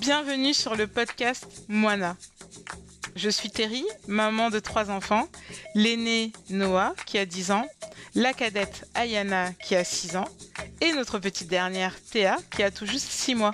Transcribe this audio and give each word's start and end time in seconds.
Bienvenue 0.00 0.54
sur 0.54 0.76
le 0.76 0.86
podcast 0.86 1.46
Moana. 1.68 2.16
Je 3.16 3.28
suis 3.28 3.50
Terry, 3.50 3.84
maman 4.08 4.48
de 4.48 4.58
trois 4.58 4.90
enfants, 4.90 5.28
l'aîné 5.74 6.32
Noah 6.48 6.94
qui 7.04 7.18
a 7.18 7.26
10 7.26 7.50
ans, 7.50 7.66
la 8.14 8.32
cadette 8.32 8.88
Ayana 8.94 9.52
qui 9.52 9.76
a 9.76 9.84
6 9.84 10.16
ans 10.16 10.28
et 10.80 10.92
notre 10.92 11.18
petite 11.18 11.48
dernière 11.48 11.94
Théa 12.00 12.38
qui 12.50 12.62
a 12.62 12.70
tout 12.70 12.86
juste 12.86 13.08
6 13.10 13.34
mois. 13.34 13.52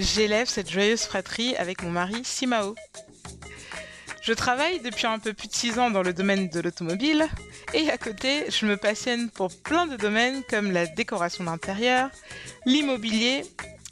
J'élève 0.00 0.48
cette 0.48 0.68
joyeuse 0.68 1.02
fratrie 1.02 1.54
avec 1.54 1.84
mon 1.84 1.90
mari 1.90 2.22
Simao. 2.24 2.74
Je 4.22 4.32
travaille 4.32 4.80
depuis 4.80 5.06
un 5.06 5.20
peu 5.20 5.32
plus 5.32 5.46
de 5.46 5.54
6 5.54 5.78
ans 5.78 5.90
dans 5.90 6.02
le 6.02 6.12
domaine 6.12 6.48
de 6.48 6.60
l'automobile 6.60 7.28
et 7.72 7.88
à 7.88 7.98
côté, 7.98 8.50
je 8.50 8.66
me 8.66 8.76
passionne 8.76 9.30
pour 9.30 9.50
plein 9.62 9.86
de 9.86 9.94
domaines 9.94 10.42
comme 10.50 10.72
la 10.72 10.86
décoration 10.86 11.44
d'intérieur, 11.44 12.10
l'immobilier 12.66 13.44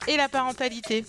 et 0.08 0.16
la 0.16 0.28
parentalité. 0.28 1.04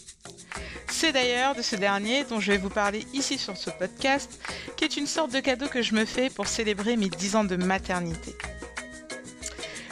C'est 0.91 1.11
d'ailleurs 1.11 1.55
de 1.55 1.61
ce 1.61 1.75
dernier 1.75 2.23
dont 2.25 2.39
je 2.39 2.51
vais 2.51 2.57
vous 2.57 2.69
parler 2.69 3.05
ici 3.13 3.37
sur 3.37 3.57
ce 3.57 3.69
podcast, 3.69 4.39
qui 4.75 4.83
est 4.83 4.97
une 4.97 5.07
sorte 5.07 5.31
de 5.31 5.39
cadeau 5.39 5.67
que 5.67 5.81
je 5.81 5.95
me 5.95 6.05
fais 6.05 6.29
pour 6.29 6.47
célébrer 6.47 6.97
mes 6.97 7.09
10 7.09 7.35
ans 7.37 7.43
de 7.43 7.55
maternité. 7.55 8.35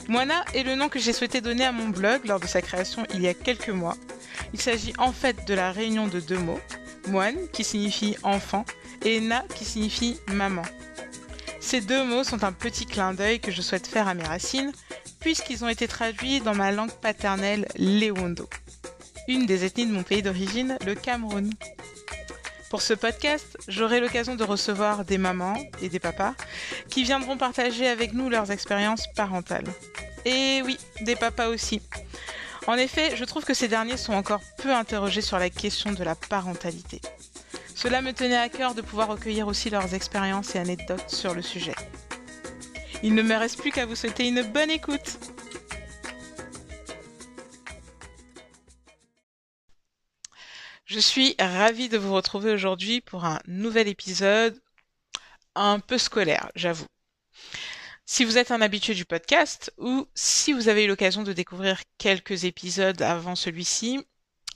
Moana 0.07 0.45
est 0.53 0.63
le 0.63 0.75
nom 0.75 0.89
que 0.89 0.99
j'ai 0.99 1.13
souhaité 1.13 1.41
donner 1.41 1.65
à 1.65 1.71
mon 1.71 1.89
blog 1.89 2.25
lors 2.25 2.39
de 2.39 2.47
sa 2.47 2.61
création 2.61 3.05
il 3.13 3.21
y 3.21 3.27
a 3.27 3.33
quelques 3.33 3.69
mois. 3.69 3.97
Il 4.53 4.61
s'agit 4.61 4.93
en 4.97 5.11
fait 5.11 5.45
de 5.47 5.53
la 5.53 5.71
réunion 5.71 6.07
de 6.07 6.19
deux 6.19 6.37
mots, 6.37 6.59
moine 7.07 7.47
qui 7.51 7.63
signifie 7.63 8.15
enfant 8.23 8.65
et 9.03 9.19
na 9.19 9.43
qui 9.55 9.65
signifie 9.65 10.17
maman. 10.27 10.63
Ces 11.59 11.81
deux 11.81 12.05
mots 12.05 12.23
sont 12.23 12.45
un 12.45 12.53
petit 12.53 12.85
clin 12.85 13.13
d'œil 13.13 13.41
que 13.41 13.51
je 13.51 13.61
souhaite 13.61 13.87
faire 13.87 14.07
à 14.07 14.13
mes 14.13 14.23
racines, 14.23 14.71
puisqu'ils 15.19 15.65
ont 15.65 15.69
été 15.69 15.87
traduits 15.87 16.39
dans 16.39 16.55
ma 16.55 16.71
langue 16.71 16.91
paternelle 16.91 17.67
Lewondo, 17.77 18.47
une 19.27 19.45
des 19.45 19.65
ethnies 19.65 19.85
de 19.85 19.91
mon 19.91 20.03
pays 20.03 20.21
d'origine, 20.21 20.77
le 20.85 20.95
Cameroun. 20.95 21.49
Pour 22.69 22.81
ce 22.81 22.93
podcast, 22.93 23.57
j'aurai 23.67 23.99
l'occasion 23.99 24.35
de 24.35 24.43
recevoir 24.43 25.05
des 25.05 25.17
mamans 25.17 25.57
et 25.81 25.89
des 25.89 25.99
papas 25.99 26.33
qui 26.89 27.03
viendront 27.03 27.37
partager 27.37 27.87
avec 27.87 28.13
nous 28.13 28.29
leurs 28.29 28.51
expériences 28.51 29.07
parentales. 29.15 29.67
Et 30.25 30.61
oui, 30.65 30.77
des 31.01 31.15
papas 31.15 31.47
aussi. 31.47 31.81
En 32.67 32.75
effet, 32.75 33.15
je 33.15 33.23
trouve 33.23 33.45
que 33.45 33.53
ces 33.53 33.67
derniers 33.67 33.97
sont 33.97 34.13
encore 34.13 34.41
peu 34.57 34.73
interrogés 34.73 35.21
sur 35.21 35.39
la 35.39 35.49
question 35.49 35.93
de 35.93 36.03
la 36.03 36.15
parentalité. 36.15 37.01
Cela 37.75 38.01
me 38.01 38.11
tenait 38.11 38.37
à 38.37 38.49
cœur 38.49 38.73
de 38.75 38.81
pouvoir 38.81 39.07
recueillir 39.07 39.47
aussi 39.47 39.69
leurs 39.69 39.93
expériences 39.93 40.55
et 40.55 40.59
anecdotes 40.59 41.09
sur 41.09 41.33
le 41.33 41.41
sujet. 41.41 41.75
Il 43.03 43.13
ne 43.13 43.21
me 43.21 43.35
reste 43.35 43.59
plus 43.59 43.71
qu'à 43.71 43.85
vous 43.85 43.95
souhaiter 43.95 44.27
une 44.27 44.41
bonne 44.41 44.71
écoute. 44.71 45.19
Je 50.97 51.01
suis 51.03 51.35
ravie 51.37 51.89
de 51.89 51.97
vous 51.99 52.11
retrouver 52.11 52.51
aujourd'hui 52.51 53.01
pour 53.01 53.23
un 53.23 53.39
nouvel 53.45 53.87
épisode 53.87 54.59
un 55.53 55.79
peu 55.79 55.99
scolaire, 55.99 56.49
j'avoue. 56.55 56.87
Si 58.07 58.25
vous 58.25 58.39
êtes 58.39 58.49
un 58.49 58.61
habitué 58.61 58.95
du 58.95 59.05
podcast 59.05 59.71
ou 59.77 60.07
si 60.15 60.53
vous 60.53 60.69
avez 60.69 60.85
eu 60.85 60.87
l'occasion 60.87 61.21
de 61.21 61.33
découvrir 61.33 61.79
quelques 61.99 62.45
épisodes 62.45 62.99
avant 63.03 63.35
celui-ci, 63.35 64.03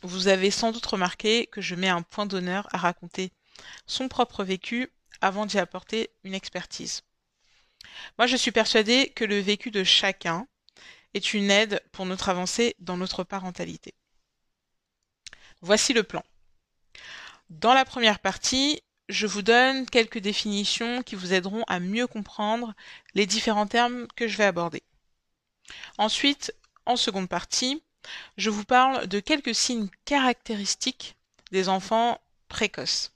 vous 0.02 0.30
avez 0.30 0.50
sans 0.50 0.72
doute 0.72 0.88
remarqué 0.88 1.45
que 1.45 1.61
je 1.61 1.75
mets 1.75 1.89
un 1.89 2.02
point 2.02 2.25
d'honneur 2.25 2.67
à 2.72 2.80
raconter 2.80 3.31
son 3.86 4.08
propre 4.08 4.44
vécu 4.44 4.92
avant 5.22 5.45
d'y 5.45 5.59
apporter 5.59 6.09
une 6.23 6.33
expertise. 6.33 7.03
Moi, 8.17 8.26
je 8.26 8.36
suis 8.36 8.52
persuadée 8.52 9.09
que 9.09 9.26
le 9.26 9.38
vécu 9.39 9.70
de 9.70 9.83
chacun 9.83 10.48
est 11.14 11.36
une 11.36 11.52
aide 11.52 11.83
pour 11.92 12.08
notre 12.08 12.30
avancée 12.30 12.76
dans 12.80 12.98
notre 12.98 13.23
parentalité. 13.23 13.94
Voici 15.61 15.94
le 15.94 16.02
plan. 16.02 16.23
Dans 17.52 17.73
la 17.73 17.83
première 17.83 18.19
partie, 18.19 18.81
je 19.09 19.27
vous 19.27 19.41
donne 19.41 19.85
quelques 19.85 20.19
définitions 20.19 21.03
qui 21.03 21.16
vous 21.16 21.33
aideront 21.33 21.66
à 21.67 21.81
mieux 21.81 22.08
comprendre 22.08 22.73
les 23.14 23.26
différents 23.26 23.67
termes 23.67 24.08
que 24.15 24.30
je 24.30 24.37
vais 24.37 24.45
aborder. 24.45 24.83
Ensuite, 25.98 26.55
en 26.86 26.95
seconde 26.95 27.27
partie, 27.27 27.83
je 28.37 28.49
vous 28.49 28.64
parle 28.64 29.05
de 29.08 29.20
quelques 29.20 29.53
signes 29.53 29.89
caractéristiques 30.05 31.17
des 31.52 31.67
enfants 31.67 32.21
précoces. 32.48 33.11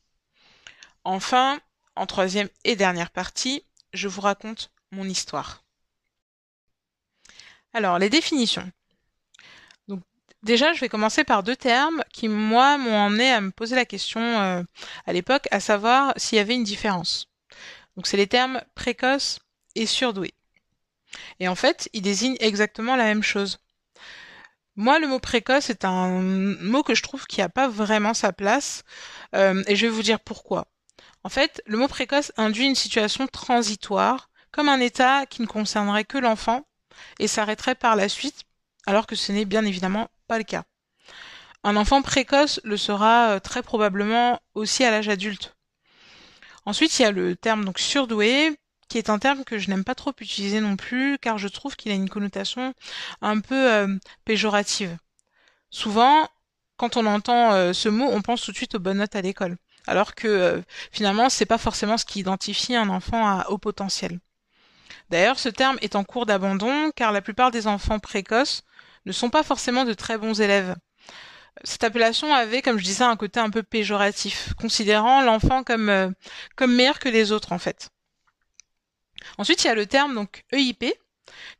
Enfin, 1.05 1.61
en 1.95 2.05
troisième 2.05 2.49
et 2.65 2.75
dernière 2.75 3.11
partie, 3.11 3.63
je 3.93 4.09
vous 4.09 4.19
raconte 4.19 4.69
mon 4.91 5.05
histoire. 5.05 5.63
Alors, 7.71 7.99
les 7.99 8.09
définitions. 8.09 8.69
Déjà, 10.45 10.73
je 10.73 10.79
vais 10.79 10.89
commencer 10.89 11.23
par 11.23 11.41
deux 11.41 11.55
termes 11.55 12.03
qui, 12.13 12.27
moi, 12.27 12.77
m'ont 12.77 12.95
emmené 12.95 13.31
à 13.31 13.41
me 13.41 13.49
poser 13.49 13.75
la 13.75 13.83
question 13.83 14.21
euh, 14.21 14.61
à 15.07 15.11
l'époque, 15.11 15.47
à 15.49 15.59
savoir 15.59 16.13
s'il 16.17 16.37
y 16.37 16.39
avait 16.39 16.53
une 16.53 16.63
différence. 16.63 17.31
Donc, 17.97 18.05
c'est 18.05 18.15
les 18.15 18.27
termes 18.27 18.61
précoce 18.75 19.39
et 19.73 19.87
surdoué. 19.87 20.35
Et 21.39 21.47
en 21.47 21.55
fait, 21.55 21.89
ils 21.93 22.03
désignent 22.03 22.37
exactement 22.39 22.95
la 22.95 23.05
même 23.05 23.23
chose. 23.23 23.57
Moi, 24.75 24.99
le 24.99 25.07
mot 25.07 25.17
précoce 25.17 25.71
est 25.71 25.83
un 25.83 26.21
mot 26.21 26.83
que 26.83 26.93
je 26.93 27.01
trouve 27.01 27.25
qui 27.25 27.39
n'a 27.39 27.49
pas 27.49 27.67
vraiment 27.67 28.13
sa 28.13 28.31
place, 28.31 28.83
euh, 29.33 29.63
et 29.65 29.75
je 29.75 29.87
vais 29.87 29.91
vous 29.91 30.03
dire 30.03 30.19
pourquoi. 30.19 30.67
En 31.23 31.29
fait, 31.29 31.63
le 31.65 31.79
mot 31.79 31.87
précoce 31.87 32.31
induit 32.37 32.67
une 32.67 32.75
situation 32.75 33.25
transitoire, 33.25 34.29
comme 34.51 34.69
un 34.69 34.79
état 34.79 35.25
qui 35.25 35.41
ne 35.41 35.47
concernerait 35.47 36.05
que 36.05 36.19
l'enfant 36.19 36.67
et 37.17 37.27
s'arrêterait 37.27 37.73
par 37.73 37.95
la 37.95 38.09
suite, 38.09 38.44
alors 38.85 39.07
que 39.07 39.15
ce 39.15 39.31
n'est 39.31 39.45
bien 39.45 39.65
évidemment 39.65 40.09
pas 40.27 40.37
le 40.37 40.43
cas. 40.43 40.63
Un 41.63 41.75
enfant 41.77 42.01
précoce 42.01 42.59
le 42.63 42.77
sera 42.77 43.31
euh, 43.31 43.39
très 43.39 43.63
probablement 43.63 44.39
aussi 44.53 44.83
à 44.83 44.91
l'âge 44.91 45.09
adulte. 45.09 45.55
Ensuite, 46.65 46.97
il 46.99 47.03
y 47.03 47.05
a 47.05 47.11
le 47.11 47.35
terme 47.35 47.65
donc 47.65 47.79
surdoué, 47.79 48.57
qui 48.87 48.97
est 48.97 49.09
un 49.09 49.19
terme 49.19 49.43
que 49.43 49.57
je 49.57 49.69
n'aime 49.69 49.83
pas 49.83 49.95
trop 49.95 50.13
utiliser 50.19 50.59
non 50.59 50.75
plus, 50.75 51.17
car 51.19 51.37
je 51.37 51.47
trouve 51.47 51.75
qu'il 51.75 51.91
a 51.91 51.95
une 51.95 52.09
connotation 52.09 52.73
un 53.21 53.39
peu 53.39 53.71
euh, 53.71 53.97
péjorative. 54.25 54.97
Souvent, 55.69 56.27
quand 56.77 56.97
on 56.97 57.05
entend 57.05 57.53
euh, 57.53 57.73
ce 57.73 57.89
mot, 57.89 58.05
on 58.05 58.21
pense 58.21 58.41
tout 58.41 58.51
de 58.51 58.57
suite 58.57 58.75
aux 58.75 58.79
bonnes 58.79 58.97
notes 58.97 59.15
à 59.15 59.21
l'école, 59.21 59.57
alors 59.87 60.15
que 60.15 60.27
euh, 60.27 60.61
finalement, 60.91 61.29
c'est 61.29 61.45
pas 61.45 61.57
forcément 61.57 61.97
ce 61.97 62.05
qui 62.05 62.19
identifie 62.19 62.75
un 62.75 62.89
enfant 62.89 63.27
à 63.27 63.49
haut 63.49 63.57
potentiel. 63.57 64.19
D'ailleurs, 65.09 65.39
ce 65.39 65.49
terme 65.49 65.77
est 65.81 65.95
en 65.95 66.03
cours 66.03 66.25
d'abandon, 66.25 66.91
car 66.95 67.11
la 67.11 67.21
plupart 67.21 67.51
des 67.51 67.67
enfants 67.67 67.99
précoces 67.99 68.63
ne 69.05 69.11
sont 69.11 69.29
pas 69.29 69.43
forcément 69.43 69.85
de 69.85 69.93
très 69.93 70.17
bons 70.17 70.41
élèves. 70.41 70.75
Cette 71.63 71.83
appellation 71.83 72.33
avait, 72.33 72.61
comme 72.61 72.77
je 72.77 72.83
disais, 72.83 73.03
un 73.03 73.15
côté 73.15 73.39
un 73.39 73.49
peu 73.49 73.63
péjoratif, 73.63 74.53
considérant 74.59 75.21
l'enfant 75.21 75.63
comme, 75.63 76.13
comme 76.55 76.75
meilleur 76.75 76.99
que 76.99 77.09
les 77.09 77.31
autres 77.31 77.53
en 77.53 77.59
fait. 77.59 77.89
Ensuite, 79.37 79.63
il 79.63 79.67
y 79.67 79.69
a 79.69 79.75
le 79.75 79.85
terme 79.85 80.13
donc 80.15 80.43
EIP 80.51 80.93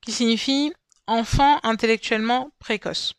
qui 0.02 0.12
signifie 0.12 0.74
enfant 1.08 1.60
intellectuellement 1.64 2.52
précoce. 2.60 3.14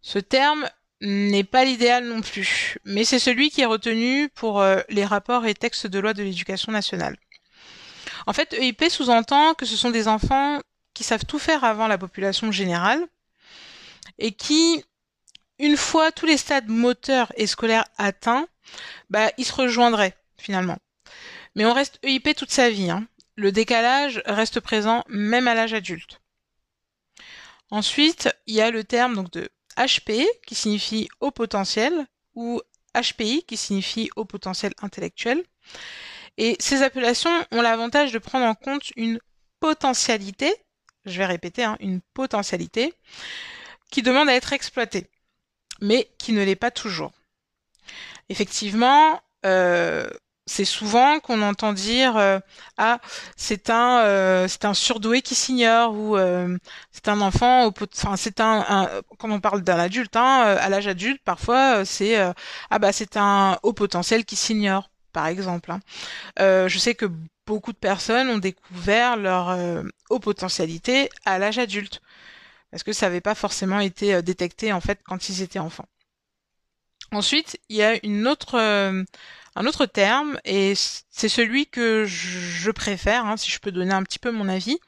Ce 0.00 0.18
terme 0.18 0.68
n'est 1.00 1.44
pas 1.44 1.64
l'idéal 1.64 2.04
non 2.04 2.20
plus, 2.20 2.78
mais 2.84 3.04
c'est 3.04 3.18
celui 3.18 3.50
qui 3.50 3.60
est 3.60 3.66
retenu 3.66 4.28
pour 4.30 4.60
euh, 4.60 4.80
les 4.88 5.04
rapports 5.04 5.46
et 5.46 5.54
textes 5.54 5.86
de 5.86 5.98
loi 5.98 6.14
de 6.14 6.22
l'éducation 6.22 6.70
nationale. 6.72 7.16
En 8.26 8.32
fait, 8.32 8.52
EIP 8.54 8.84
sous-entend 8.88 9.54
que 9.54 9.66
ce 9.66 9.76
sont 9.76 9.90
des 9.90 10.06
enfants 10.06 10.60
qui 10.94 11.04
savent 11.04 11.24
tout 11.24 11.38
faire 11.38 11.64
avant 11.64 11.86
la 11.86 11.98
population 11.98 12.52
générale 12.52 13.04
et 14.18 14.32
qui, 14.32 14.84
une 15.58 15.76
fois 15.76 16.12
tous 16.12 16.26
les 16.26 16.36
stades 16.36 16.68
moteurs 16.68 17.32
et 17.36 17.46
scolaires 17.46 17.86
atteints, 17.96 18.46
bah, 19.10 19.30
ils 19.38 19.44
se 19.44 19.52
rejoindraient 19.52 20.16
finalement. 20.36 20.78
Mais 21.54 21.66
on 21.66 21.74
reste 21.74 21.98
EIP 22.02 22.34
toute 22.34 22.50
sa 22.50 22.70
vie. 22.70 22.90
Hein 22.90 23.06
le 23.36 23.52
décalage 23.52 24.22
reste 24.26 24.60
présent 24.60 25.04
même 25.08 25.48
à 25.48 25.54
l'âge 25.54 25.74
adulte. 25.74 26.20
Ensuite, 27.70 28.28
il 28.46 28.54
y 28.54 28.60
a 28.60 28.70
le 28.70 28.84
terme 28.84 29.14
donc 29.14 29.30
de 29.32 29.48
HP 29.76 30.26
qui 30.46 30.54
signifie 30.54 31.08
haut 31.20 31.30
potentiel 31.30 32.06
ou 32.34 32.60
HPI 32.94 33.44
qui 33.46 33.56
signifie 33.56 34.10
haut 34.16 34.26
potentiel 34.26 34.72
intellectuel. 34.82 35.42
Et 36.36 36.56
ces 36.60 36.82
appellations 36.82 37.46
ont 37.50 37.62
l'avantage 37.62 38.12
de 38.12 38.18
prendre 38.18 38.44
en 38.44 38.54
compte 38.54 38.90
une 38.96 39.18
potentialité, 39.60 40.54
je 41.04 41.18
vais 41.18 41.26
répéter, 41.26 41.64
hein, 41.64 41.76
une 41.80 42.00
potentialité, 42.14 42.94
qui 43.90 44.02
demande 44.02 44.28
à 44.28 44.34
être 44.34 44.52
exploitée, 44.52 45.10
mais 45.80 46.10
qui 46.18 46.32
ne 46.32 46.44
l'est 46.44 46.56
pas 46.56 46.70
toujours. 46.70 47.12
Effectivement, 48.28 49.20
euh, 49.44 50.08
c'est 50.46 50.64
souvent 50.64 51.20
qu'on 51.20 51.40
entend 51.42 51.72
dire 51.72 52.16
euh, 52.16 52.38
ah 52.76 52.98
c'est 53.36 53.70
un 53.70 54.00
euh, 54.00 54.48
c'est 54.48 54.64
un 54.64 54.74
surdoué 54.74 55.22
qui 55.22 55.34
s'ignore 55.34 55.94
ou 55.94 56.16
euh, 56.16 56.58
c'est 56.90 57.08
un 57.08 57.20
enfant 57.20 57.66
enfin 57.68 58.16
c'est 58.16 58.40
un, 58.40 58.88
quand 59.18 59.30
on 59.30 59.40
parle 59.40 59.62
d'un 59.62 59.78
adulte 59.78 60.16
hein, 60.16 60.56
à 60.60 60.68
l'âge 60.68 60.88
adulte 60.88 61.22
parfois 61.24 61.84
c'est 61.84 62.16
ah 62.70 62.78
bah 62.78 62.92
c'est 62.92 63.16
un 63.16 63.58
haut 63.62 63.72
potentiel 63.72 64.24
qui 64.24 64.36
s'ignore 64.36 64.90
par 65.12 65.26
exemple 65.26 65.72
hein. 65.72 65.80
je 66.38 66.78
sais 66.78 66.94
que 66.94 67.06
beaucoup 67.46 67.72
de 67.72 67.78
personnes 67.78 68.28
ont 68.28 68.38
découvert 68.38 69.16
leur 69.16 69.84
haut 70.10 70.18
potentialité 70.18 71.10
à 71.24 71.38
l'âge 71.38 71.58
adulte 71.58 72.00
parce 72.70 72.82
que 72.82 72.92
ça 72.92 73.06
n'avait 73.06 73.20
pas 73.20 73.34
forcément 73.34 73.80
été 73.80 74.22
détecté 74.22 74.72
en 74.72 74.80
fait 74.80 75.00
quand 75.04 75.28
ils 75.28 75.42
étaient 75.42 75.58
enfants 75.58 75.88
Ensuite, 77.12 77.60
il 77.68 77.76
y 77.76 77.82
a 77.82 77.92
euh, 77.92 79.04
un 79.54 79.66
autre 79.66 79.86
terme, 79.86 80.38
et 80.44 80.72
c'est 81.10 81.28
celui 81.28 81.66
que 81.66 82.06
je 82.06 82.70
préfère, 82.70 83.26
hein, 83.26 83.36
si 83.36 83.50
je 83.50 83.58
peux 83.58 83.70
donner 83.70 83.92
un 83.92 84.02
petit 84.02 84.18
peu 84.18 84.30
mon 84.30 84.48
avis. 84.48 84.78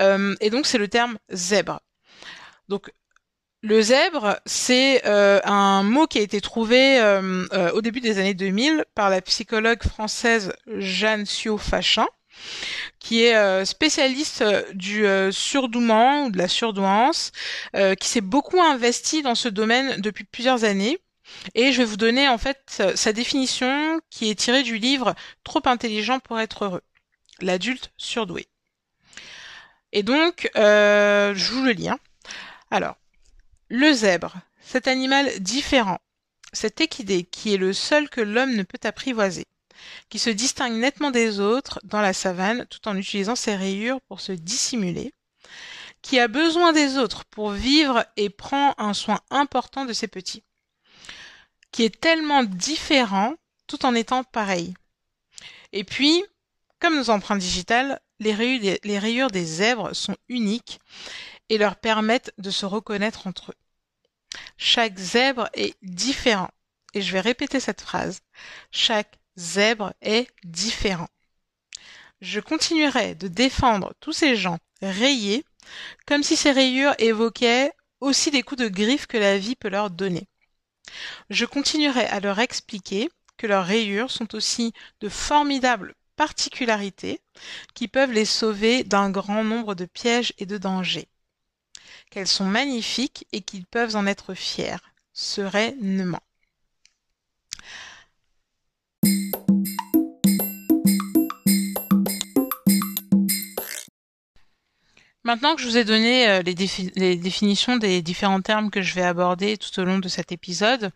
Euh, 0.00 0.34
et 0.40 0.50
donc, 0.50 0.66
c'est 0.66 0.78
le 0.78 0.88
terme 0.88 1.18
zèbre. 1.32 1.80
Donc, 2.68 2.92
le 3.66 3.82
zèbre, 3.82 4.38
c'est 4.46 5.04
euh, 5.06 5.40
un 5.44 5.82
mot 5.82 6.06
qui 6.06 6.18
a 6.18 6.22
été 6.22 6.40
trouvé 6.40 7.00
au 7.74 7.80
début 7.80 8.00
des 8.00 8.18
années 8.18 8.34
2000 8.34 8.84
par 8.94 9.10
la 9.10 9.20
psychologue 9.20 9.82
française 9.82 10.52
Jeanne 10.66 11.24
Sio-Fachin 11.24 12.06
qui 12.98 13.22
est 13.22 13.64
spécialiste 13.64 14.44
du 14.74 15.06
surdouement 15.30 16.24
ou 16.24 16.30
de 16.30 16.36
la 16.36 16.48
surdouance, 16.48 17.32
qui 17.98 18.08
s'est 18.08 18.20
beaucoup 18.20 18.60
investi 18.60 19.22
dans 19.22 19.34
ce 19.34 19.48
domaine 19.48 20.02
depuis 20.02 20.24
plusieurs 20.24 20.64
années 20.64 20.98
et 21.54 21.72
je 21.72 21.78
vais 21.78 21.84
vous 21.84 21.96
donner 21.96 22.28
en 22.28 22.38
fait 22.38 22.82
sa 22.94 23.12
définition 23.12 24.00
qui 24.10 24.30
est 24.30 24.34
tirée 24.34 24.62
du 24.62 24.78
livre 24.78 25.14
Trop 25.44 25.62
intelligent 25.66 26.18
pour 26.20 26.38
être 26.38 26.64
heureux, 26.64 26.82
l'adulte 27.40 27.90
surdoué. 27.96 28.46
Et 29.92 30.02
donc, 30.02 30.50
euh, 30.56 31.34
je 31.34 31.52
vous 31.52 31.62
le 31.62 31.72
lis. 31.72 31.88
Hein. 31.88 31.98
Alors, 32.70 32.96
le 33.68 33.92
zèbre, 33.92 34.36
cet 34.60 34.88
animal 34.88 35.30
différent, 35.40 35.98
cet 36.52 36.80
équidé 36.80 37.24
qui 37.24 37.54
est 37.54 37.58
le 37.58 37.72
seul 37.72 38.08
que 38.08 38.20
l'homme 38.20 38.54
ne 38.54 38.62
peut 38.62 38.80
apprivoiser, 38.84 39.44
qui 40.08 40.18
se 40.18 40.30
distingue 40.30 40.74
nettement 40.74 41.10
des 41.10 41.40
autres 41.40 41.80
dans 41.84 42.00
la 42.00 42.12
savane 42.12 42.66
tout 42.70 42.86
en 42.88 42.96
utilisant 42.96 43.36
ses 43.36 43.56
rayures 43.56 44.00
pour 44.08 44.20
se 44.20 44.32
dissimuler, 44.32 45.12
qui 46.02 46.18
a 46.18 46.28
besoin 46.28 46.72
des 46.72 46.98
autres 46.98 47.24
pour 47.24 47.50
vivre 47.50 48.04
et 48.16 48.30
prend 48.30 48.74
un 48.78 48.94
soin 48.94 49.20
important 49.30 49.84
de 49.84 49.92
ses 49.92 50.08
petits 50.08 50.44
qui 51.76 51.84
est 51.84 52.00
tellement 52.00 52.42
différent 52.42 53.34
tout 53.66 53.84
en 53.84 53.94
étant 53.94 54.24
pareil. 54.24 54.72
Et 55.72 55.84
puis, 55.84 56.24
comme 56.80 56.96
nos 56.96 57.10
empreintes 57.10 57.40
digitales, 57.40 58.00
les 58.18 58.32
rayures, 58.32 58.60
des, 58.60 58.80
les 58.82 58.98
rayures 58.98 59.30
des 59.30 59.44
zèbres 59.44 59.94
sont 59.94 60.16
uniques 60.30 60.80
et 61.48 61.58
leur 61.58 61.76
permettent 61.76 62.32
de 62.38 62.50
se 62.50 62.66
reconnaître 62.66 63.26
entre 63.26 63.52
eux. 63.52 64.38
Chaque 64.56 64.98
zèbre 64.98 65.48
est 65.54 65.76
différent. 65.82 66.50
Et 66.94 67.02
je 67.02 67.12
vais 67.12 67.20
répéter 67.20 67.60
cette 67.60 67.80
phrase. 67.80 68.20
Chaque 68.70 69.18
zèbre 69.36 69.92
est 70.00 70.28
différent. 70.44 71.08
Je 72.20 72.40
continuerai 72.40 73.14
de 73.14 73.28
défendre 73.28 73.92
tous 74.00 74.12
ces 74.12 74.36
gens 74.36 74.58
rayés 74.80 75.44
comme 76.06 76.22
si 76.22 76.36
ces 76.36 76.52
rayures 76.52 76.94
évoquaient 76.98 77.72
aussi 78.00 78.30
des 78.30 78.42
coups 78.42 78.62
de 78.62 78.68
griffe 78.68 79.06
que 79.06 79.18
la 79.18 79.38
vie 79.38 79.56
peut 79.56 79.68
leur 79.68 79.90
donner. 79.90 80.28
Je 81.30 81.44
continuerai 81.44 82.06
à 82.06 82.20
leur 82.20 82.38
expliquer 82.38 83.10
que 83.36 83.46
leurs 83.46 83.66
rayures 83.66 84.10
sont 84.10 84.34
aussi 84.34 84.72
de 85.00 85.08
formidables 85.08 85.94
particularités 86.16 87.20
qui 87.74 87.88
peuvent 87.88 88.12
les 88.12 88.24
sauver 88.24 88.84
d'un 88.84 89.10
grand 89.10 89.44
nombre 89.44 89.74
de 89.74 89.84
pièges 89.84 90.32
et 90.38 90.46
de 90.46 90.56
dangers, 90.56 91.08
qu'elles 92.10 92.26
sont 92.26 92.46
magnifiques 92.46 93.26
et 93.32 93.40
qu'ils 93.40 93.66
peuvent 93.66 93.96
en 93.96 94.06
être 94.06 94.34
fiers, 94.34 94.76
sereinement. 95.12 96.20
Maintenant 105.26 105.56
que 105.56 105.60
je 105.60 105.66
vous 105.66 105.76
ai 105.76 105.82
donné 105.82 106.28
euh, 106.28 106.42
les, 106.42 106.54
définitions 107.16 107.78
des 107.78 108.00
différents 108.00 108.40
termes 108.40 108.70
que 108.70 108.80
je 108.80 108.94
vais 108.94 109.02
aborder 109.02 109.56
tout 109.56 109.80
au 109.80 109.84
long 109.84 109.98
de 109.98 110.06
cet 110.06 110.30
épisode, 110.30 110.92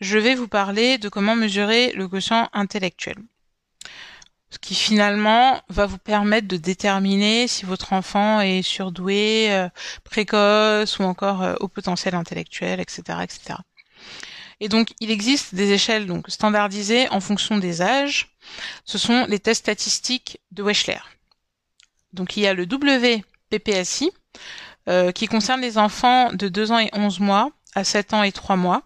je 0.00 0.16
vais 0.16 0.34
vous 0.34 0.48
parler 0.48 0.96
de 0.96 1.10
comment 1.10 1.36
mesurer 1.36 1.92
le 1.92 2.08
quotient 2.08 2.48
intellectuel. 2.54 3.16
Ce 4.50 4.58
qui 4.58 4.74
finalement 4.74 5.60
va 5.68 5.86
vous 5.86 5.98
permettre 5.98 6.48
de 6.48 6.56
déterminer 6.56 7.48
si 7.48 7.66
votre 7.66 7.92
enfant 7.92 8.40
est 8.40 8.62
surdoué, 8.62 9.52
euh, 9.52 9.68
précoce 10.04 10.98
ou 10.98 11.02
encore 11.02 11.42
euh, 11.42 11.54
au 11.60 11.68
potentiel 11.68 12.14
intellectuel, 12.14 12.80
etc., 12.80 13.18
etc. 13.22 13.56
Et 14.60 14.68
donc, 14.68 14.92
il 15.00 15.10
existe 15.10 15.54
des 15.54 15.72
échelles 15.72 16.06
donc 16.06 16.28
standardisées 16.28 17.08
en 17.10 17.20
fonction 17.20 17.58
des 17.58 17.82
âges. 17.82 18.30
Ce 18.84 18.98
sont 18.98 19.26
les 19.28 19.38
tests 19.38 19.60
statistiques 19.60 20.40
de 20.50 20.62
Wechsler. 20.62 21.00
Donc, 22.12 22.36
il 22.36 22.40
y 22.40 22.46
a 22.46 22.54
le 22.54 22.66
W 22.66 23.22
PPSI, 23.50 24.10
euh, 24.88 25.12
qui 25.12 25.26
concerne 25.26 25.60
les 25.60 25.78
enfants 25.78 26.32
de 26.32 26.48
2 26.48 26.72
ans 26.72 26.78
et 26.78 26.90
11 26.92 27.20
mois 27.20 27.50
à 27.74 27.84
7 27.84 28.14
ans 28.14 28.22
et 28.22 28.32
3 28.32 28.56
mois. 28.56 28.82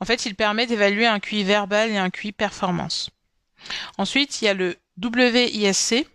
En 0.00 0.04
fait, 0.04 0.26
il 0.26 0.34
permet 0.34 0.66
d'évaluer 0.66 1.06
un 1.06 1.20
QI 1.20 1.44
verbal 1.44 1.90
et 1.90 1.98
un 1.98 2.10
QI 2.10 2.32
performance. 2.32 3.10
Ensuite, 3.96 4.40
il 4.40 4.46
y 4.46 4.48
a 4.48 4.54
le 4.54 4.76
WISC, 5.02 6.06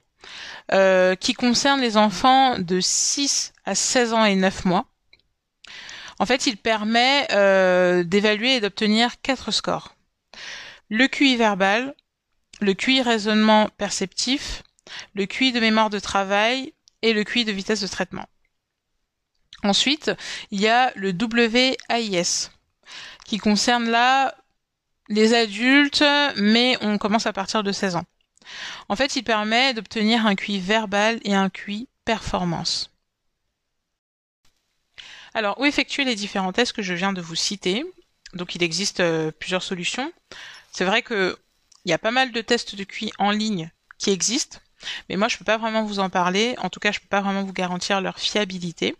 euh, 0.72 1.16
qui 1.16 1.34
concerne 1.34 1.82
les 1.82 1.98
enfants 1.98 2.58
de 2.58 2.80
6 2.80 3.52
à 3.66 3.76
16 3.76 4.14
ans 4.14 4.26
et 4.26 4.36
9 4.36 4.66
mois. 4.66 4.86
En 6.20 6.26
fait, 6.26 6.48
il 6.48 6.58
permet 6.58 7.28
euh, 7.32 8.04
d'évaluer 8.04 8.56
et 8.56 8.62
d'obtenir 8.62 9.20
quatre 9.22 9.52
scores. 9.52 9.96
Le 10.90 11.08
QI 11.08 11.36
verbal, 11.36 11.96
le 12.62 12.74
QI 12.74 13.02
raisonnement 13.02 13.68
perceptif, 13.78 14.64
le 15.16 15.26
QI 15.26 15.52
de 15.52 15.60
mémoire 15.60 15.90
de 15.90 16.00
travail 16.00 16.74
et 17.02 17.14
le 17.14 17.24
QI 17.24 17.44
de 17.44 17.52
vitesse 17.52 17.82
de 17.82 17.88
traitement. 17.88 18.26
Ensuite, 19.64 20.12
il 20.52 20.62
y 20.62 20.68
a 20.68 20.94
le 20.96 21.12
WAIS 21.12 22.52
qui 23.26 23.38
concerne 23.38 23.90
là 23.90 24.34
les 25.10 25.34
adultes, 25.34 26.04
mais 26.38 26.78
on 26.82 26.98
commence 26.98 27.26
à 27.26 27.34
partir 27.34 27.64
de 27.64 27.72
16 27.72 27.96
ans. 27.96 28.06
En 28.90 28.96
fait, 28.96 29.16
il 29.16 29.24
permet 29.24 29.74
d'obtenir 29.74 30.26
un 30.26 30.36
QI 30.36 30.60
verbal 30.60 31.20
et 31.24 31.34
un 31.34 31.50
QI 31.50 31.88
performance. 32.06 32.92
Alors, 35.34 35.60
où 35.60 35.66
effectuer 35.66 36.04
les 36.04 36.16
différents 36.16 36.54
tests 36.54 36.74
que 36.74 36.82
je 36.82 36.94
viens 36.94 37.14
de 37.14 37.22
vous 37.22 37.36
citer? 37.36 37.86
Donc, 38.34 38.56
il 38.56 38.64
existe 38.64 39.00
euh, 39.00 39.32
plusieurs 39.32 39.64
solutions. 39.64 40.12
C'est 40.72 40.86
vrai 40.86 41.02
qu'il 41.02 41.36
y 41.86 41.94
a 41.94 41.98
pas 41.98 42.12
mal 42.12 42.32
de 42.32 42.42
tests 42.42 42.76
de 42.76 42.84
QI 42.84 43.12
en 43.18 43.32
ligne 43.32 43.72
qui 43.98 44.12
existent. 44.12 44.60
Mais 45.10 45.16
moi, 45.16 45.28
je 45.28 45.38
peux 45.38 45.46
pas 45.46 45.58
vraiment 45.58 45.84
vous 45.84 46.00
en 46.00 46.10
parler. 46.10 46.56
En 46.60 46.70
tout 46.70 46.80
cas, 46.80 46.92
je 46.92 47.00
peux 47.00 47.08
pas 47.08 47.22
vraiment 47.22 47.44
vous 47.44 47.54
garantir 47.54 48.02
leur 48.02 48.20
fiabilité. 48.20 48.96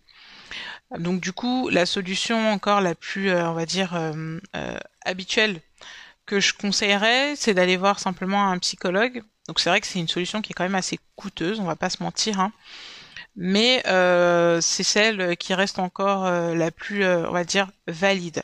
Donc 1.00 1.22
du 1.22 1.34
coup, 1.34 1.70
la 1.70 1.86
solution 1.86 2.52
encore 2.52 2.82
la 2.82 2.94
plus, 2.94 3.30
euh, 3.30 3.50
on 3.50 3.54
va 3.54 3.66
dire, 3.66 3.96
euh, 3.96 4.40
habituelle 5.06 5.62
que 6.26 6.40
je 6.40 6.54
conseillerais, 6.54 7.36
c'est 7.36 7.54
d'aller 7.54 7.78
voir 7.78 8.00
simplement 8.00 8.50
un 8.50 8.58
psychologue. 8.60 9.24
Donc 9.48 9.60
c'est 9.60 9.70
vrai 9.70 9.82
que 9.82 9.88
c'est 9.88 10.00
une 10.00 10.08
solution 10.08 10.42
qui 10.42 10.52
est 10.52 10.54
quand 10.54 10.64
même 10.64 10.76
assez 10.76 11.00
coûteuse, 11.16 11.60
on 11.60 11.66
va 11.66 11.76
pas 11.76 11.90
se 11.90 12.02
mentir. 12.02 12.40
Hein. 12.40 12.52
Mais 13.36 13.82
c'est 14.62 14.84
celle 14.84 15.36
qui 15.38 15.54
reste 15.54 15.80
encore 15.80 16.26
la 16.30 16.72
plus, 16.72 17.06
on 17.06 17.32
va 17.32 17.44
dire, 17.44 17.70
valide. 17.88 18.44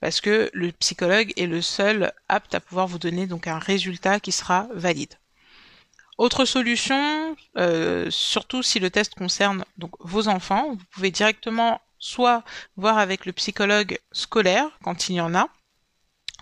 Parce 0.00 0.20
que 0.20 0.48
le 0.52 0.72
psychologue 0.72 1.32
est 1.36 1.46
le 1.46 1.60
seul 1.60 2.12
apte 2.28 2.54
à 2.54 2.60
pouvoir 2.60 2.86
vous 2.86 2.98
donner 2.98 3.26
donc 3.26 3.46
un 3.46 3.58
résultat 3.58 4.20
qui 4.20 4.32
sera 4.32 4.68
valide. 4.72 5.14
Autre 6.18 6.44
solution, 6.44 7.36
euh, 7.56 8.10
surtout 8.10 8.64
si 8.64 8.80
le 8.80 8.90
test 8.90 9.14
concerne 9.14 9.64
donc 9.76 9.92
vos 10.00 10.26
enfants, 10.26 10.70
vous 10.70 10.84
pouvez 10.90 11.12
directement 11.12 11.80
soit 12.00 12.42
voir 12.76 12.98
avec 12.98 13.24
le 13.24 13.32
psychologue 13.32 13.98
scolaire 14.10 14.66
quand 14.82 15.08
il 15.08 15.14
y 15.14 15.20
en 15.20 15.36
a, 15.36 15.48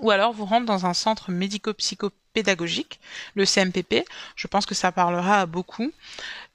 ou 0.00 0.10
alors 0.10 0.32
vous 0.32 0.44
rendre 0.44 0.66
dans 0.66 0.86
un 0.86 0.94
centre 0.94 1.30
médico-psychopédagogique, 1.30 3.00
le 3.34 3.44
CMPP. 3.46 4.04
Je 4.34 4.46
pense 4.46 4.66
que 4.66 4.74
ça 4.74 4.92
parlera 4.92 5.40
à 5.40 5.46
beaucoup, 5.46 5.92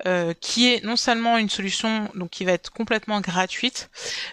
euh, 0.05 0.33
qui 0.39 0.71
est 0.71 0.83
non 0.83 0.95
seulement 0.95 1.37
une 1.37 1.49
solution 1.49 2.09
donc 2.15 2.29
qui 2.29 2.45
va 2.45 2.51
être 2.51 2.71
complètement 2.71 3.19
gratuite, 3.21 3.89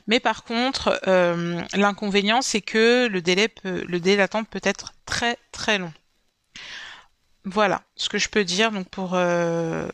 mais 0.06 0.20
par 0.20 0.44
contre 0.44 1.00
euh, 1.06 1.60
l'inconvénient 1.74 2.42
c'est 2.42 2.60
que 2.60 3.08
le 3.10 3.22
délai 3.22 3.48
le 3.64 4.00
délai 4.00 4.16
d'attente 4.18 4.48
peut 4.48 4.60
être 4.62 4.92
très 5.06 5.38
très 5.52 5.78
long. 5.78 5.92
Voilà 7.44 7.82
ce 7.96 8.08
que 8.08 8.18
je 8.18 8.28
peux 8.28 8.44
dire 8.44 8.72
donc 8.72 8.88
pour, 8.88 9.14
euh, 9.14 9.88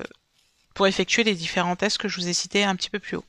pour 0.74 0.86
effectuer 0.88 1.22
les 1.22 1.34
différents 1.34 1.76
tests 1.76 1.98
que 1.98 2.08
je 2.08 2.20
vous 2.20 2.28
ai 2.28 2.32
cités 2.32 2.64
un 2.64 2.74
petit 2.74 2.90
peu 2.90 2.98
plus 2.98 3.16
haut. 3.16 3.24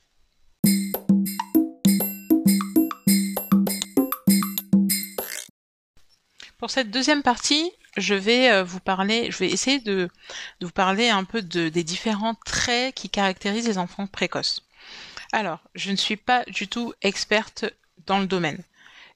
Pour 6.58 6.70
cette 6.70 6.90
deuxième 6.90 7.22
partie, 7.22 7.70
je 7.96 8.14
vais 8.14 8.50
euh, 8.50 8.64
vous 8.64 8.80
parler, 8.80 9.30
je 9.30 9.38
vais 9.38 9.50
essayer 9.50 9.78
de, 9.78 10.08
vous 10.60 10.70
parler 10.70 11.08
un 11.08 11.24
peu 11.24 11.42
de, 11.42 11.68
des 11.68 11.84
différents 11.84 12.34
traits 12.46 12.94
qui 12.94 13.10
caractérisent 13.10 13.68
les 13.68 13.78
enfants 13.78 14.06
précoces. 14.06 14.62
Alors, 15.32 15.60
je 15.74 15.90
ne 15.90 15.96
suis 15.96 16.16
pas 16.16 16.44
du 16.44 16.68
tout 16.68 16.94
experte 17.02 17.66
dans 18.06 18.18
le 18.18 18.26
domaine 18.26 18.62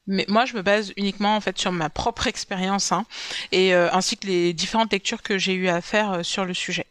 mais 0.06 0.24
moi 0.28 0.44
je 0.44 0.56
me 0.56 0.62
base 0.62 0.92
uniquement 0.96 1.36
en 1.36 1.40
fait 1.40 1.58
sur 1.58 1.72
ma 1.72 1.88
propre 1.88 2.26
expérience 2.26 2.92
hein, 2.92 3.06
et 3.52 3.74
euh, 3.74 3.88
ainsi 3.92 4.16
que 4.16 4.26
les 4.26 4.52
différentes 4.52 4.92
lectures 4.92 5.22
que 5.22 5.38
j'ai 5.38 5.54
eu 5.54 5.68
à 5.68 5.80
faire 5.80 6.12
euh, 6.12 6.22
sur 6.22 6.44
le 6.44 6.52
sujet. 6.52 6.86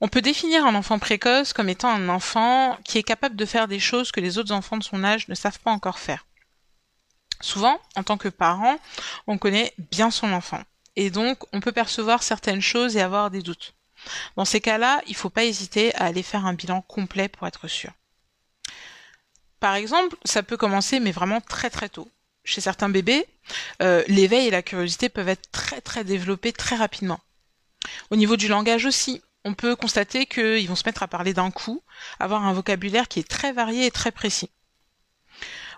On 0.00 0.08
peut 0.08 0.22
définir 0.22 0.64
un 0.64 0.74
enfant 0.74 0.98
précoce 0.98 1.52
comme 1.52 1.68
étant 1.68 1.90
un 1.90 2.08
enfant 2.08 2.78
qui 2.84 2.96
est 2.96 3.02
capable 3.02 3.36
de 3.36 3.44
faire 3.44 3.68
des 3.68 3.78
choses 3.78 4.12
que 4.12 4.20
les 4.20 4.38
autres 4.38 4.52
enfants 4.52 4.78
de 4.78 4.82
son 4.82 5.04
âge 5.04 5.28
ne 5.28 5.34
savent 5.34 5.60
pas 5.60 5.70
encore 5.70 5.98
faire. 5.98 6.24
Souvent, 7.40 7.80
en 7.96 8.02
tant 8.02 8.18
que 8.18 8.28
parent, 8.28 8.78
on 9.26 9.38
connaît 9.38 9.72
bien 9.90 10.10
son 10.10 10.32
enfant. 10.32 10.62
Et 10.96 11.10
donc, 11.10 11.38
on 11.52 11.60
peut 11.60 11.72
percevoir 11.72 12.22
certaines 12.22 12.60
choses 12.60 12.96
et 12.96 13.00
avoir 13.00 13.30
des 13.30 13.42
doutes. 13.42 13.74
Dans 14.36 14.44
ces 14.44 14.60
cas-là, 14.60 15.02
il 15.06 15.12
ne 15.12 15.16
faut 15.16 15.30
pas 15.30 15.44
hésiter 15.44 15.94
à 15.94 16.04
aller 16.04 16.22
faire 16.22 16.46
un 16.46 16.54
bilan 16.54 16.82
complet 16.82 17.28
pour 17.28 17.46
être 17.46 17.68
sûr. 17.68 17.92
Par 19.60 19.74
exemple, 19.74 20.16
ça 20.24 20.42
peut 20.42 20.56
commencer, 20.56 21.00
mais 21.00 21.12
vraiment 21.12 21.40
très 21.40 21.70
très 21.70 21.88
tôt. 21.88 22.08
Chez 22.44 22.62
certains 22.62 22.88
bébés, 22.88 23.26
euh, 23.82 24.02
l'éveil 24.08 24.46
et 24.46 24.50
la 24.50 24.62
curiosité 24.62 25.08
peuvent 25.10 25.28
être 25.28 25.50
très 25.52 25.82
très 25.82 26.04
développés 26.04 26.52
très 26.52 26.76
rapidement. 26.76 27.20
Au 28.10 28.16
niveau 28.16 28.36
du 28.36 28.48
langage 28.48 28.86
aussi, 28.86 29.22
on 29.44 29.54
peut 29.54 29.76
constater 29.76 30.26
qu'ils 30.26 30.68
vont 30.68 30.76
se 30.76 30.86
mettre 30.86 31.02
à 31.02 31.08
parler 31.08 31.34
d'un 31.34 31.50
coup, 31.50 31.82
avoir 32.18 32.44
un 32.44 32.52
vocabulaire 32.52 33.08
qui 33.08 33.20
est 33.20 33.28
très 33.28 33.52
varié 33.52 33.86
et 33.86 33.90
très 33.90 34.10
précis. 34.10 34.50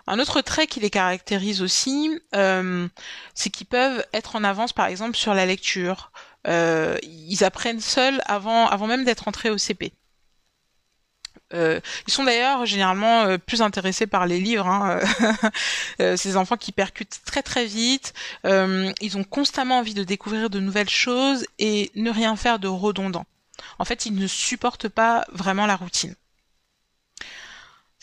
Un 0.07 0.19
autre 0.19 0.41
trait 0.41 0.67
qui 0.67 0.79
les 0.79 0.89
caractérise 0.89 1.61
aussi, 1.61 2.19
euh, 2.35 2.87
c'est 3.33 3.49
qu'ils 3.49 3.67
peuvent 3.67 4.05
être 4.13 4.35
en 4.35 4.43
avance, 4.43 4.73
par 4.73 4.87
exemple, 4.87 5.15
sur 5.15 5.33
la 5.33 5.45
lecture. 5.45 6.11
Euh, 6.45 6.97
ils 7.03 7.43
apprennent 7.43 7.79
seuls 7.79 8.21
avant, 8.25 8.67
avant 8.67 8.87
même 8.87 9.05
d'être 9.05 9.27
entrés 9.27 9.49
au 9.49 9.57
CP. 9.57 9.93
Euh, 11.53 11.79
ils 12.07 12.13
sont 12.13 12.23
d'ailleurs 12.23 12.65
généralement 12.65 13.37
plus 13.37 13.61
intéressés 13.61 14.07
par 14.07 14.25
les 14.25 14.39
livres. 14.39 14.67
Hein. 14.67 14.99
Ces 16.17 16.35
enfants 16.35 16.57
qui 16.57 16.71
percutent 16.71 17.21
très 17.25 17.43
très 17.43 17.65
vite. 17.65 18.13
ils 18.43 19.17
ont 19.17 19.23
constamment 19.23 19.79
envie 19.79 19.93
de 19.93 20.03
découvrir 20.03 20.49
de 20.49 20.59
nouvelles 20.59 20.89
choses 20.89 21.45
et 21.59 21.91
ne 21.95 22.11
rien 22.11 22.35
faire 22.35 22.59
de 22.59 22.67
redondant. 22.67 23.25
En 23.79 23.85
fait, 23.85 24.05
ils 24.05 24.15
ne 24.15 24.27
supportent 24.27 24.89
pas 24.89 25.25
vraiment 25.31 25.65
la 25.65 25.75
routine. 25.75 26.15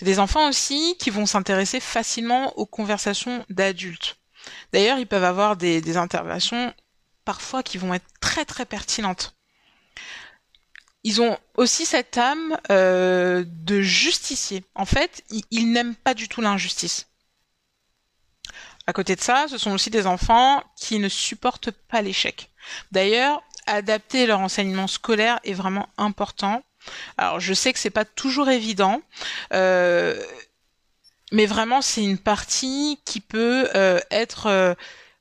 C'est 0.01 0.07
des 0.07 0.19
enfants 0.19 0.49
aussi 0.49 0.97
qui 0.99 1.11
vont 1.11 1.27
s'intéresser 1.27 1.79
facilement 1.79 2.59
aux 2.59 2.65
conversations 2.65 3.45
d'adultes. 3.51 4.17
D'ailleurs, 4.73 4.99
ils 4.99 5.07
peuvent 5.07 5.25
avoir 5.25 5.59
des, 5.59 5.99
interventions 5.99 6.73
parfois 7.27 7.63
qui 7.63 7.77
vont 7.77 7.93
être 7.93 8.07
très 8.19 8.47
très 8.47 8.65
pertinentes 8.65 9.35
ils 11.05 11.21
ont 11.21 11.39
aussi 11.57 11.85
cette 11.85 12.17
âme 12.17 12.59
euh, 12.71 13.45
de 13.47 13.83
justicier. 13.83 14.65
En 14.75 14.87
fait, 14.87 15.23
ils, 15.51 15.71
n'aiment 15.71 15.97
pas 15.97 16.15
du 16.15 16.29
tout 16.29 16.41
l'injustice. 16.41 17.09
À 18.87 18.93
côté 18.95 19.17
de 19.17 19.21
ça, 19.21 19.47
ce 19.49 19.57
sont 19.57 19.73
aussi 19.73 19.89
des 19.91 20.07
enfants 20.07 20.63
qui 20.77 20.99
ne 20.99 21.09
supportent 21.09 21.71
pas 21.71 22.03
l'échec. 22.03 22.51
D'ailleurs, 22.93 23.43
adapter 23.67 24.27
leur 24.27 24.41
enseignement 24.41 24.87
scolaire 24.87 25.41
est 25.45 25.55
vraiment 25.55 25.89
important. 25.97 26.63
Alors, 27.17 27.41
je 27.41 27.55
sais 27.55 27.73
que 27.73 27.79
c'est 27.79 27.91
pas 27.91 28.05
toujours 28.05 28.49
évident, 28.49 29.03
euh, 29.53 30.21
mais 31.33 31.47
vraiment, 31.47 31.83
c'est 31.83 32.03
une 32.03 32.19
partie 32.19 32.99
qui 33.05 33.21
peut 33.21 33.69
euh, 33.75 34.01
être 34.11 34.47
euh, 34.47 34.75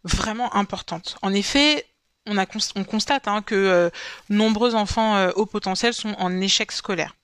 vraiment 0.04 0.56
importante. 0.56 1.18
En 1.22 1.34
effet, 1.34 1.86
on, 2.26 2.84
constate 2.84 3.28
hein, 3.28 3.42
que 3.42 3.92
nombreux 4.30 4.76
enfants 4.76 5.30
au 5.32 5.48
potentiel 5.48 5.96
sont 5.96 6.14
en 6.20 6.40
échec 6.42 6.72
scolaire. 6.72 7.16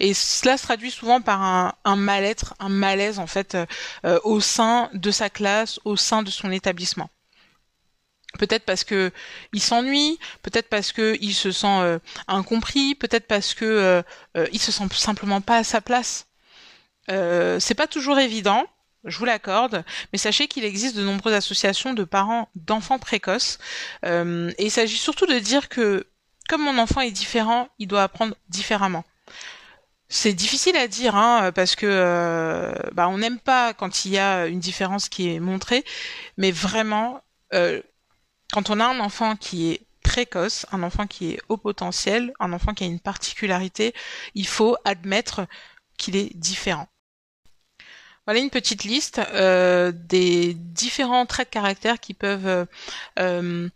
Et 0.00 0.14
cela 0.14 0.56
se 0.56 0.62
traduit 0.62 0.90
souvent 0.90 1.20
par 1.20 1.42
un, 1.42 1.96
mal-être, 1.96 2.54
un 2.58 2.70
malaise 2.70 3.18
en 3.18 3.26
fait 3.26 3.58
au 4.24 4.40
sein 4.40 4.88
de 4.94 5.10
sa 5.10 5.28
classe, 5.28 5.80
au 5.84 5.96
sein 5.96 6.22
de 6.22 6.30
son 6.30 6.50
établissement. 6.50 7.10
Peut-être 8.38 8.64
parce 8.64 8.84
que 8.84 9.12
il 9.52 9.60
s'ennuie, 9.60 10.18
peut-être 10.42 10.68
parce 10.68 10.92
que 10.92 11.16
il 11.20 11.34
se 11.34 11.50
sent 11.50 11.98
incompris, 12.28 12.94
peut-être 12.94 13.26
parce 13.26 13.54
que 13.54 14.02
il 14.52 14.60
se 14.60 14.72
sent 14.72 14.84
simplement 14.92 15.40
pas 15.40 15.58
à 15.58 15.64
sa 15.64 15.80
place. 15.80 16.26
c'est 17.08 17.74
pas 17.76 17.86
toujours 17.86 18.18
évident 18.18 18.66
je 19.04 19.18
vous 19.18 19.24
l'accorde, 19.24 19.84
mais 20.12 20.18
sachez 20.18 20.48
qu'il 20.48 20.64
existe 20.64 20.96
de 20.96 21.02
nombreuses 21.02 21.34
associations 21.34 21.94
de 21.94 22.04
parents 22.04 22.48
d'enfants 22.54 22.98
précoces, 22.98 23.58
euh, 24.04 24.50
et 24.58 24.66
il 24.66 24.70
s'agit 24.70 24.96
surtout 24.96 25.26
de 25.26 25.38
dire 25.38 25.68
que 25.68 26.06
comme 26.48 26.62
mon 26.62 26.78
enfant 26.78 27.00
est 27.00 27.10
différent, 27.10 27.68
il 27.78 27.88
doit 27.88 28.02
apprendre 28.02 28.34
différemment. 28.48 29.04
C'est 30.08 30.32
difficile 30.32 30.76
à 30.76 30.88
dire, 30.88 31.14
hein, 31.16 31.52
parce 31.54 31.76
que 31.76 31.86
euh, 31.86 32.72
bah, 32.92 33.08
on 33.08 33.18
n'aime 33.18 33.38
pas 33.38 33.74
quand 33.74 34.06
il 34.06 34.12
y 34.12 34.18
a 34.18 34.46
une 34.46 34.60
différence 34.60 35.10
qui 35.10 35.34
est 35.34 35.40
montrée, 35.40 35.84
mais 36.38 36.50
vraiment, 36.50 37.20
euh, 37.52 37.82
quand 38.52 38.70
on 38.70 38.80
a 38.80 38.86
un 38.86 39.00
enfant 39.00 39.36
qui 39.36 39.70
est 39.70 39.82
précoce, 40.02 40.66
un 40.72 40.82
enfant 40.82 41.06
qui 41.06 41.32
est 41.32 41.40
au 41.48 41.56
potentiel, 41.56 42.32
un 42.40 42.52
enfant 42.52 42.72
qui 42.72 42.84
a 42.84 42.86
une 42.86 43.00
particularité, 43.00 43.94
il 44.34 44.46
faut 44.46 44.76
admettre 44.84 45.46
qu'il 45.98 46.16
est 46.16 46.34
différent. 46.36 46.88
Voilà 48.26 48.40
une 48.40 48.50
petite 48.50 48.84
liste 48.84 49.20
euh, 49.32 49.90
des 49.94 50.54
différents 50.54 51.26
traits 51.26 51.48
de 51.48 51.52
caractère 51.52 51.98
qui 51.98 52.12
peuvent 52.12 52.46
euh, 52.46 52.66
euh, 53.18 53.68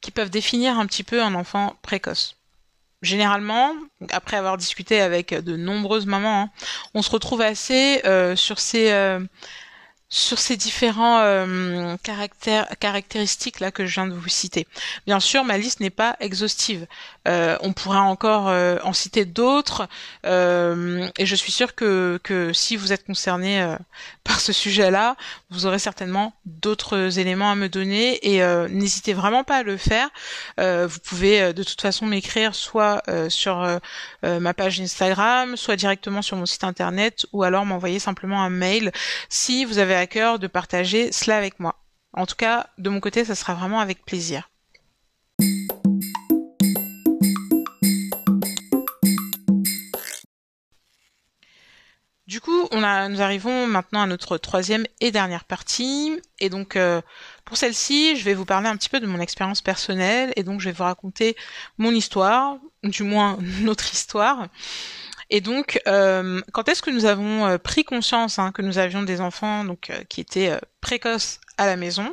qui 0.00 0.10
peuvent 0.12 0.30
définir 0.30 0.78
un 0.78 0.86
petit 0.86 1.02
peu 1.02 1.22
un 1.22 1.34
enfant 1.34 1.76
précoce. 1.82 2.36
Généralement, 3.02 3.74
après 4.10 4.36
avoir 4.36 4.56
discuté 4.56 5.00
avec 5.00 5.34
de 5.34 5.56
nombreuses 5.56 6.06
mamans, 6.06 6.42
hein, 6.42 6.50
on 6.94 7.02
se 7.02 7.10
retrouve 7.10 7.40
assez 7.40 8.02
sur 8.36 8.58
ces 8.58 9.18
sur 10.08 10.38
ces 10.38 10.56
différents 10.56 11.18
euh, 11.20 11.96
caractères, 12.02 12.68
caractéristiques 12.78 13.60
là 13.60 13.70
que 13.72 13.86
je 13.86 13.94
viens 13.94 14.06
de 14.06 14.14
vous 14.14 14.28
citer. 14.28 14.66
Bien 15.06 15.20
sûr, 15.20 15.44
ma 15.44 15.58
liste 15.58 15.80
n'est 15.80 15.90
pas 15.90 16.16
exhaustive. 16.20 16.86
Euh, 17.26 17.56
on 17.60 17.72
pourra 17.72 18.02
encore 18.02 18.48
euh, 18.48 18.78
en 18.82 18.92
citer 18.92 19.24
d'autres, 19.24 19.88
et 20.24 21.26
je 21.26 21.34
suis 21.34 21.52
sûre 21.52 21.74
que, 21.74 22.20
que 22.22 22.52
si 22.52 22.76
vous 22.76 22.92
êtes 22.92 23.06
concerné 23.06 23.76
par 24.24 24.40
ce 24.40 24.52
sujet-là, 24.52 25.16
vous 25.50 25.66
aurez 25.66 25.78
certainement 25.78 26.32
d'autres 26.44 27.18
éléments 27.18 27.50
à 27.50 27.54
me 27.54 27.68
donner, 27.68 28.34
et 28.34 28.40
n'hésitez 28.68 29.14
vraiment 29.14 29.44
pas 29.44 29.58
à 29.58 29.62
le 29.62 29.76
faire. 29.76 30.08
vous 30.58 30.98
pouvez 31.04 31.52
de 31.52 31.62
toute 31.62 31.80
façon 31.80 32.06
m'écrire 32.06 32.54
soit 32.54 33.02
sur 33.28 33.80
ma 34.22 34.54
page 34.54 34.80
Instagram, 34.80 35.56
soit 35.56 35.76
directement 35.76 36.22
sur 36.22 36.36
mon 36.36 36.46
site 36.46 36.64
internet, 36.64 37.26
ou 37.32 37.42
alors 37.42 37.66
m'envoyer 37.66 37.98
simplement 37.98 38.42
un 38.42 38.50
mail 38.50 38.92
si 39.28 39.64
vous 39.64 39.78
avez 39.78 39.94
à 39.94 40.06
cœur 40.06 40.38
de 40.38 40.46
partager 40.46 41.12
cela 41.12 41.36
avec 41.36 41.60
moi. 41.60 41.76
En 42.12 42.26
tout 42.26 42.36
cas, 42.36 42.68
de 42.78 42.90
mon 42.90 43.00
côté, 43.00 43.24
ça 43.24 43.34
sera 43.34 43.54
vraiment 43.54 43.80
avec 43.80 44.04
plaisir. 44.04 44.48
Du 52.26 52.40
coup, 52.40 52.66
on 52.72 52.80
nous 53.08 53.22
arrivons 53.22 53.68
maintenant 53.68 54.02
à 54.02 54.06
notre 54.06 54.36
troisième 54.36 54.84
et 55.00 55.12
dernière 55.12 55.44
partie. 55.44 56.20
Et 56.40 56.50
donc, 56.50 56.74
euh, 56.74 57.00
pour 57.44 57.56
celle-ci, 57.56 58.16
je 58.16 58.24
vais 58.24 58.34
vous 58.34 58.44
parler 58.44 58.68
un 58.68 58.76
petit 58.76 58.88
peu 58.88 58.98
de 58.98 59.06
mon 59.06 59.20
expérience 59.20 59.62
personnelle. 59.62 60.32
Et 60.34 60.42
donc, 60.42 60.60
je 60.60 60.64
vais 60.68 60.72
vous 60.72 60.82
raconter 60.82 61.36
mon 61.78 61.92
histoire, 61.92 62.56
du 62.82 63.04
moins 63.04 63.38
notre 63.60 63.92
histoire. 63.92 64.48
Et 65.30 65.40
donc, 65.40 65.80
euh, 65.86 66.40
quand 66.52 66.68
est-ce 66.68 66.82
que 66.82 66.90
nous 66.90 67.04
avons 67.04 67.46
euh, 67.46 67.58
pris 67.58 67.84
conscience 67.84 68.40
hein, 68.40 68.50
que 68.50 68.62
nous 68.62 68.78
avions 68.78 69.04
des 69.04 69.20
enfants 69.20 69.64
donc 69.64 69.92
qui 70.08 70.20
étaient 70.20 70.58
précoces 70.80 71.40
à 71.58 71.66
la 71.66 71.76
maison? 71.76 72.12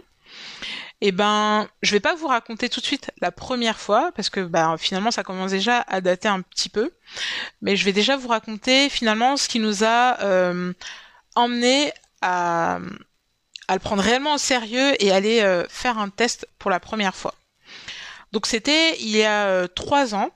Eh 1.05 1.11
ben, 1.11 1.67
je 1.81 1.91
vais 1.91 1.99
pas 1.99 2.15
vous 2.15 2.27
raconter 2.27 2.69
tout 2.69 2.79
de 2.79 2.85
suite 2.85 3.11
la 3.19 3.29
première 3.29 3.77
fois 3.77 4.13
parce 4.15 4.29
que 4.29 4.39
bah, 4.39 4.75
finalement 4.79 5.11
ça 5.11 5.21
commence 5.21 5.51
déjà 5.51 5.81
à 5.81 5.99
dater 5.99 6.29
un 6.29 6.41
petit 6.41 6.69
peu, 6.69 6.93
mais 7.61 7.75
je 7.75 7.83
vais 7.83 7.91
déjà 7.91 8.15
vous 8.15 8.29
raconter 8.29 8.89
finalement 8.89 9.35
ce 9.35 9.49
qui 9.49 9.59
nous 9.59 9.83
a 9.83 10.17
emmené 11.35 11.91
à, 12.21 12.79
à 13.67 13.73
le 13.73 13.79
prendre 13.79 14.01
réellement 14.01 14.35
au 14.35 14.37
sérieux 14.37 14.93
et 15.03 15.11
aller 15.11 15.65
faire 15.67 15.99
un 15.99 16.07
test 16.07 16.47
pour 16.57 16.71
la 16.71 16.79
première 16.79 17.15
fois. 17.15 17.35
Donc 18.31 18.45
c'était 18.45 18.97
il 19.01 19.09
y 19.09 19.23
a 19.23 19.67
trois 19.67 20.15
ans 20.15 20.31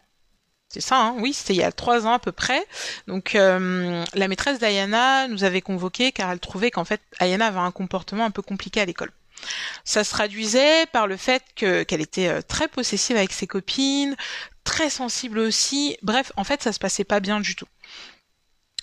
c'est 0.69 0.81
ça, 0.81 0.97
hein? 0.97 1.15
Oui, 1.19 1.31
c'était 1.31 1.53
il 1.53 1.59
y 1.59 1.63
a 1.63 1.71
trois 1.71 2.05
ans 2.05 2.11
à 2.11 2.19
peu 2.19 2.33
près. 2.33 2.61
Donc 3.07 3.35
euh, 3.35 4.03
la 4.13 4.27
maîtresse 4.27 4.59
d'Ayana 4.59 5.29
nous 5.29 5.45
avait 5.45 5.61
convoqué 5.61 6.11
car 6.11 6.29
elle 6.29 6.41
trouvait 6.41 6.71
qu'en 6.71 6.83
fait 6.83 7.01
Ayana 7.19 7.47
avait 7.47 7.59
un 7.59 7.71
comportement 7.71 8.25
un 8.25 8.31
peu 8.31 8.41
compliqué 8.41 8.81
à 8.81 8.85
l'école. 8.85 9.11
Ça 9.83 10.03
se 10.03 10.11
traduisait 10.11 10.85
par 10.87 11.07
le 11.07 11.17
fait 11.17 11.43
que 11.55 11.83
qu'elle 11.83 12.01
était 12.01 12.27
euh, 12.27 12.41
très 12.41 12.67
possessive 12.67 13.17
avec 13.17 13.31
ses 13.31 13.47
copines, 13.47 14.15
très 14.63 14.89
sensible 14.89 15.39
aussi. 15.39 15.97
Bref, 16.01 16.31
en 16.35 16.43
fait, 16.43 16.61
ça 16.61 16.73
se 16.73 16.79
passait 16.79 17.03
pas 17.03 17.19
bien 17.19 17.39
du 17.39 17.55
tout. 17.55 17.67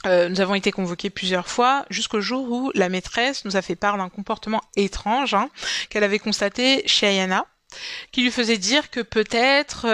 Euh, 0.07 0.29
nous 0.29 0.41
avons 0.41 0.55
été 0.55 0.71
convoqués 0.71 1.09
plusieurs 1.09 1.49
fois 1.49 1.87
jusqu'au 1.89 2.21
jour 2.21 2.51
où 2.51 2.71
la 2.75 2.91
maîtresse 2.91 3.45
nous 3.47 3.57
a 3.57 3.63
fait 3.63 3.77
part 3.77 3.97
d'un 3.97 4.11
comportement 4.11 4.63
étrange 4.77 5.33
hein, 5.33 5.49
qu'elle 5.89 6.05
avait 6.05 6.19
constaté 6.19 6.83
chez 6.87 7.07
Ayana, 7.07 7.47
qui 8.13 8.23
lui 8.23 8.31
faisait 8.31 8.59
dire 8.59 8.91
que 8.91 9.01
peut-être 9.01 9.87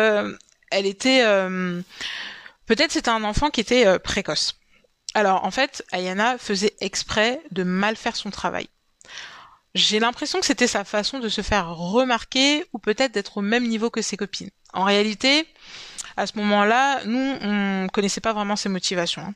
elle 0.71 0.87
était 0.87 1.23
euh, 1.25 1.83
peut-être 2.67 2.93
c'était 2.93 3.11
un 3.11 3.25
enfant 3.25 3.51
qui 3.51 3.61
était 3.61 3.87
euh, 3.87 3.99
précoce. 3.99 4.57
Alors 5.15 5.45
en 5.45 5.51
fait, 5.51 5.85
Ayana 5.93 6.39
faisait 6.39 6.75
exprès 6.81 7.43
de 7.51 7.65
mal 7.65 7.97
faire 7.97 8.17
son 8.17 8.31
travail. 8.31 8.69
J'ai 9.75 10.01
l'impression 10.01 10.41
que 10.41 10.47
c'était 10.47 10.67
sa 10.67 10.85
façon 10.85 11.21
de 11.21 11.29
se 11.29 11.43
faire 11.43 11.75
remarquer 11.75 12.65
ou 12.73 12.79
peut-être 12.79 13.13
d'être 13.13 13.37
au 13.37 13.41
même 13.41 13.69
niveau 13.69 13.91
que 13.91 14.03
ses 14.03 14.17
copines. 14.17 14.51
En 14.73 14.85
réalité, 14.85 15.47
à 16.17 16.27
ce 16.27 16.37
moment-là, 16.39 17.05
nous, 17.05 17.37
on 17.41 17.87
connaissait 17.93 18.21
pas 18.21 18.33
vraiment 18.33 18.57
ses 18.57 18.69
motivations. 18.69 19.23
Hein. 19.23 19.35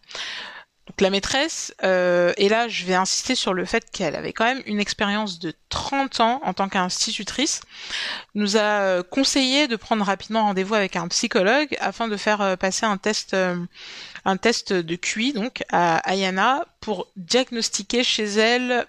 Donc 0.86 1.00
la 1.00 1.08
maîtresse, 1.08 1.74
euh, 1.82 2.34
et 2.36 2.50
là 2.50 2.68
je 2.68 2.84
vais 2.84 2.94
insister 2.94 3.34
sur 3.34 3.54
le 3.54 3.64
fait 3.64 3.90
qu'elle 3.90 4.14
avait 4.14 4.34
quand 4.34 4.44
même 4.44 4.62
une 4.66 4.80
expérience 4.80 5.38
de 5.38 5.54
30 5.70 6.20
ans 6.20 6.40
en 6.44 6.52
tant 6.52 6.68
qu'institutrice, 6.68 7.62
nous 8.34 8.58
a 8.58 8.82
euh, 8.82 9.02
conseillé 9.02 9.66
de 9.66 9.76
prendre 9.76 10.04
rapidement 10.04 10.42
rendez-vous 10.42 10.74
avec 10.74 10.96
un 10.96 11.08
psychologue 11.08 11.74
afin 11.80 12.06
de 12.06 12.18
faire 12.18 12.42
euh, 12.42 12.56
passer 12.56 12.84
un 12.84 12.98
test, 12.98 13.34
un 14.26 14.36
test 14.36 14.74
de 14.74 14.96
QI 14.96 15.32
donc 15.32 15.64
à 15.72 15.96
Ayana 16.06 16.66
pour 16.80 17.06
diagnostiquer 17.16 18.04
chez 18.04 18.24
elle 18.24 18.86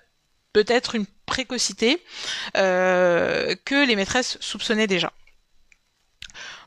peut-être 0.52 0.96
une 0.96 1.06
précocité 1.26 2.02
que 2.54 3.86
les 3.86 3.96
maîtresses 3.96 4.38
soupçonnaient 4.42 4.88
déjà. 4.88 5.12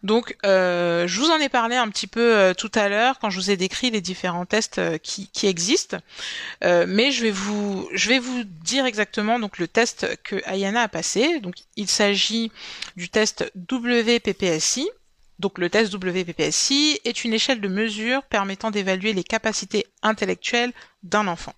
Donc, 0.02 0.36
euh, 0.44 1.06
je 1.06 1.20
vous 1.20 1.30
en 1.30 1.38
ai 1.38 1.48
parlé 1.48 1.76
un 1.76 1.88
petit 1.88 2.06
peu 2.06 2.36
euh, 2.36 2.54
tout 2.54 2.70
à 2.74 2.88
l'heure 2.88 3.18
quand 3.18 3.30
je 3.30 3.36
vous 3.40 3.50
ai 3.50 3.56
décrit 3.56 3.90
les 3.90 4.00
différents 4.00 4.46
tests 4.46 4.78
euh, 4.78 4.98
qui, 4.98 5.28
existent, 5.44 5.98
mais 6.62 7.10
je 7.12 7.22
vais 7.22 8.18
vous 8.18 8.44
dire 8.44 8.86
exactement 8.86 9.38
le 9.38 9.68
test 9.68 10.06
que 10.22 10.36
Ayana 10.44 10.82
a 10.82 10.88
passé. 10.88 11.40
Il 11.76 11.88
s'agit 11.88 12.52
du 12.96 13.08
test 13.08 13.50
WPPSI. 13.56 14.88
Donc, 15.38 15.58
le 15.58 15.70
test 15.70 15.94
WPPSI 15.94 17.00
est 17.04 17.24
une 17.24 17.32
échelle 17.32 17.60
de 17.60 17.68
mesure 17.68 18.22
permettant 18.24 18.70
d'évaluer 18.70 19.12
les 19.12 19.24
capacités 19.24 19.86
intellectuelles 20.02 20.72
d'un 21.02 21.28
enfant. 21.28 21.54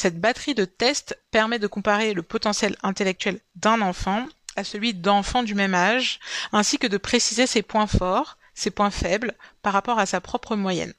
Cette 0.00 0.20
batterie 0.20 0.54
de 0.54 0.64
tests 0.64 1.20
permet 1.32 1.58
de 1.58 1.66
comparer 1.66 2.14
le 2.14 2.22
potentiel 2.22 2.76
intellectuel 2.84 3.40
d'un 3.56 3.80
enfant 3.80 4.28
à 4.54 4.62
celui 4.62 4.94
d'enfants 4.94 5.42
du 5.42 5.56
même 5.56 5.74
âge, 5.74 6.20
ainsi 6.52 6.78
que 6.78 6.86
de 6.86 6.98
préciser 6.98 7.48
ses 7.48 7.62
points 7.62 7.88
forts, 7.88 8.38
ses 8.54 8.70
points 8.70 8.92
faibles 8.92 9.34
par 9.60 9.72
rapport 9.72 9.98
à 9.98 10.06
sa 10.06 10.20
propre 10.20 10.54
moyenne. 10.54 10.94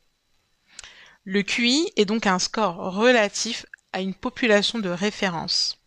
Le 1.24 1.44
QI 1.44 1.94
est 1.96 2.03
donc 2.03 2.27
un 2.27 2.39
score 2.39 2.94
relatif 2.94 3.65
à 3.94 4.01
une 4.01 4.13
population 4.13 4.79
de 4.79 4.89
référence. 4.89 5.77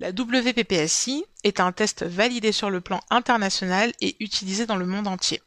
La 0.00 0.10
WPPSI 0.10 1.24
est 1.44 1.60
un 1.60 1.70
test 1.70 2.02
validé 2.02 2.50
sur 2.50 2.70
le 2.70 2.80
plan 2.80 3.02
international 3.08 3.92
et 4.00 4.16
utilisé 4.18 4.66
dans 4.66 4.74
le 4.74 4.86
monde 4.86 5.06
entier. 5.06 5.42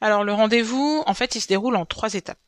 Alors 0.00 0.22
le 0.22 0.32
rendez-vous, 0.32 1.02
en 1.06 1.14
fait, 1.14 1.34
il 1.34 1.40
se 1.40 1.48
déroule 1.48 1.74
en 1.74 1.86
trois 1.86 2.14
étapes. 2.14 2.38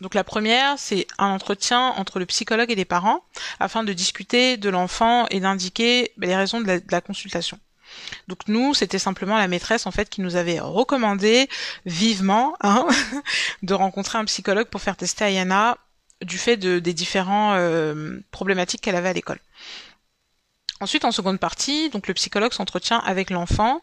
Donc 0.00 0.14
la 0.14 0.24
première, 0.24 0.78
c'est 0.78 1.06
un 1.18 1.28
entretien 1.28 1.88
entre 1.96 2.18
le 2.18 2.26
psychologue 2.26 2.70
et 2.70 2.74
les 2.74 2.84
parents 2.84 3.24
afin 3.60 3.84
de 3.84 3.92
discuter 3.92 4.56
de 4.56 4.68
l'enfant 4.68 5.26
et 5.30 5.40
d'indiquer 5.40 6.12
ben, 6.16 6.28
les 6.28 6.36
raisons 6.36 6.60
de 6.60 6.82
la, 6.90 7.00
consultation. 7.00 7.58
Donc 8.26 8.40
nous, 8.48 8.74
c'était 8.74 8.98
simplement 8.98 9.38
la 9.38 9.46
maîtresse 9.46 9.86
en 9.86 9.92
fait 9.92 10.08
qui 10.10 10.20
nous 10.20 10.36
avait 10.36 10.58
recommandé 10.58 11.48
vivement 11.86 12.56
hein, 12.60 12.86
de 13.62 13.74
rencontrer 13.74 14.18
un 14.18 14.24
psychologue 14.24 14.66
pour 14.66 14.80
faire 14.80 14.96
tester 14.96 15.24
Ayana 15.24 15.78
du 16.22 16.38
fait 16.38 16.56
de, 16.56 16.78
des 16.78 16.94
différents 16.94 17.54
euh, 17.54 18.18
problématiques 18.30 18.80
qu'elle 18.80 18.96
avait 18.96 19.10
à 19.10 19.12
l'école. 19.12 19.38
Ensuite, 20.80 21.04
en 21.04 21.12
seconde 21.12 21.38
partie, 21.38 21.88
donc 21.90 22.08
le 22.08 22.14
psychologue 22.14 22.52
s'entretient 22.52 22.98
avec 22.98 23.30
l'enfant. 23.30 23.82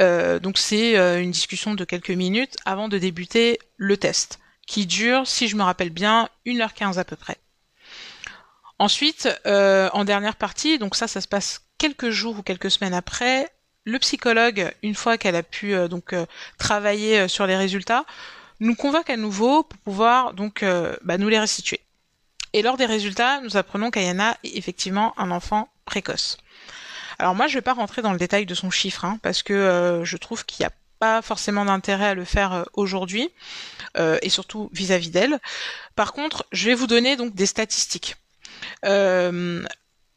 Euh, 0.00 0.38
donc 0.38 0.58
c'est 0.58 0.98
euh, 0.98 1.20
une 1.20 1.30
discussion 1.30 1.74
de 1.74 1.84
quelques 1.84 2.10
minutes 2.10 2.56
avant 2.64 2.88
de 2.88 2.98
débuter 2.98 3.58
le 3.76 3.96
test 3.96 4.38
qui 4.66 4.86
dure, 4.86 5.26
si 5.26 5.48
je 5.48 5.56
me 5.56 5.62
rappelle 5.62 5.90
bien, 5.90 6.28
1h15 6.44 6.98
à 6.98 7.04
peu 7.04 7.16
près. 7.16 7.38
Ensuite, 8.78 9.28
euh, 9.46 9.88
en 9.92 10.04
dernière 10.04 10.36
partie, 10.36 10.78
donc 10.78 10.96
ça, 10.96 11.08
ça 11.08 11.20
se 11.20 11.28
passe 11.28 11.62
quelques 11.78 12.10
jours 12.10 12.38
ou 12.38 12.42
quelques 12.42 12.70
semaines 12.70 12.94
après, 12.94 13.48
le 13.84 13.98
psychologue, 13.98 14.72
une 14.82 14.94
fois 14.94 15.16
qu'elle 15.16 15.36
a 15.36 15.42
pu 15.42 15.74
euh, 15.74 15.88
donc 15.88 16.12
euh, 16.12 16.26
travailler 16.58 17.28
sur 17.28 17.46
les 17.46 17.56
résultats, 17.56 18.04
nous 18.60 18.74
convoque 18.74 19.08
à 19.08 19.16
nouveau 19.16 19.62
pour 19.62 19.78
pouvoir 19.80 20.32
donc 20.32 20.64
bah, 21.02 21.18
nous 21.18 21.28
les 21.28 21.38
restituer. 21.38 21.80
Et 22.54 22.62
lors 22.62 22.78
des 22.78 22.86
résultats, 22.86 23.42
nous 23.42 23.58
apprenons 23.58 23.90
qu'Ayana 23.90 24.38
est 24.44 24.56
effectivement 24.56 25.12
un 25.18 25.30
enfant 25.30 25.68
précoce. 25.84 26.38
Alors 27.18 27.34
moi, 27.34 27.48
je 27.48 27.54
vais 27.54 27.62
pas 27.62 27.74
rentrer 27.74 28.00
dans 28.00 28.12
le 28.12 28.18
détail 28.18 28.46
de 28.46 28.54
son 28.54 28.70
chiffre, 28.70 29.04
hein, 29.04 29.18
parce 29.22 29.42
que 29.42 30.00
je 30.04 30.16
trouve 30.16 30.46
qu'il 30.46 30.62
y 30.62 30.66
a 30.66 30.70
pas 30.98 31.22
forcément 31.22 31.64
d'intérêt 31.64 32.08
à 32.08 32.14
le 32.14 32.24
faire 32.24 32.52
euh, 32.52 32.64
aujourd'hui 32.74 33.30
euh, 33.96 34.18
et 34.22 34.28
surtout 34.28 34.70
vis-à-vis 34.72 35.10
d'elle. 35.10 35.40
Par 35.94 36.12
contre, 36.12 36.46
je 36.52 36.66
vais 36.66 36.74
vous 36.74 36.86
donner 36.86 37.16
donc 37.16 37.34
des 37.34 37.46
statistiques. 37.46 38.16
Euh, 38.84 39.64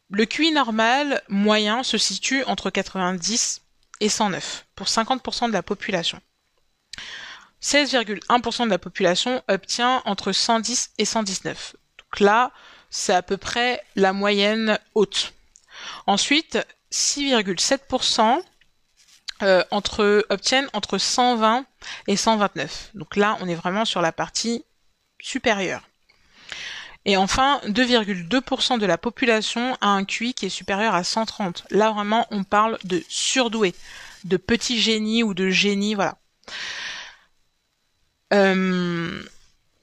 le 0.10 0.26
QI 0.26 0.52
normal 0.52 1.22
moyen 1.30 1.84
se 1.84 1.98
situe 1.98 2.44
entre 2.46 2.70
90 2.70 3.62
et 4.00 4.10
109 4.10 4.66
pour 4.76 4.88
50% 4.88 5.48
de 5.48 5.54
la 5.54 5.64
population. 5.64 6.20
16,1% 7.62 8.66
de 8.66 8.70
la 8.70 8.78
population 8.78 9.44
obtient 9.48 10.02
entre 10.06 10.32
110 10.32 10.92
et 10.98 11.06
119. 11.06 11.76
Donc 11.98 12.20
là, 12.22 12.52
c'est 12.90 13.14
à 13.14 13.22
peu 13.22 13.38
près 13.38 13.82
la 13.96 14.14
moyenne 14.14 14.80
haute. 14.96 15.34
Ensuite, 16.08 16.58
6,7% 16.92 18.42
euh, 19.42 19.64
entre 19.72 20.26
obtiennent 20.30 20.68
entre 20.74 20.98
120 20.98 21.66
et 22.08 22.16
129. 22.16 22.92
Donc 22.94 23.16
là, 23.16 23.38
on 23.42 23.48
est 23.48 23.56
vraiment 23.56 23.86
sur 23.86 24.02
la 24.02 24.12
partie 24.12 24.66
supérieure. 25.22 25.82
Et 27.06 27.18
enfin, 27.18 27.62
2,2% 27.66 28.78
de 28.78 28.86
la 28.86 28.98
population 28.98 29.78
a 29.82 29.88
un 29.88 30.04
QI 30.04 30.34
qui 30.34 30.46
est 30.46 30.50
supérieur 30.50 30.94
à 30.94 31.04
130. 31.04 31.66
Là, 31.72 31.92
vraiment, 31.92 32.28
on 32.32 32.44
parle 32.44 32.78
de 32.84 33.02
surdoué, 33.08 33.74
de 34.26 34.38
petit 34.38 34.80
génie 34.80 35.24
ou 35.24 35.34
de 35.34 35.50
génie, 35.50 35.96
voilà. 35.96 36.18
Euh, 38.34 39.24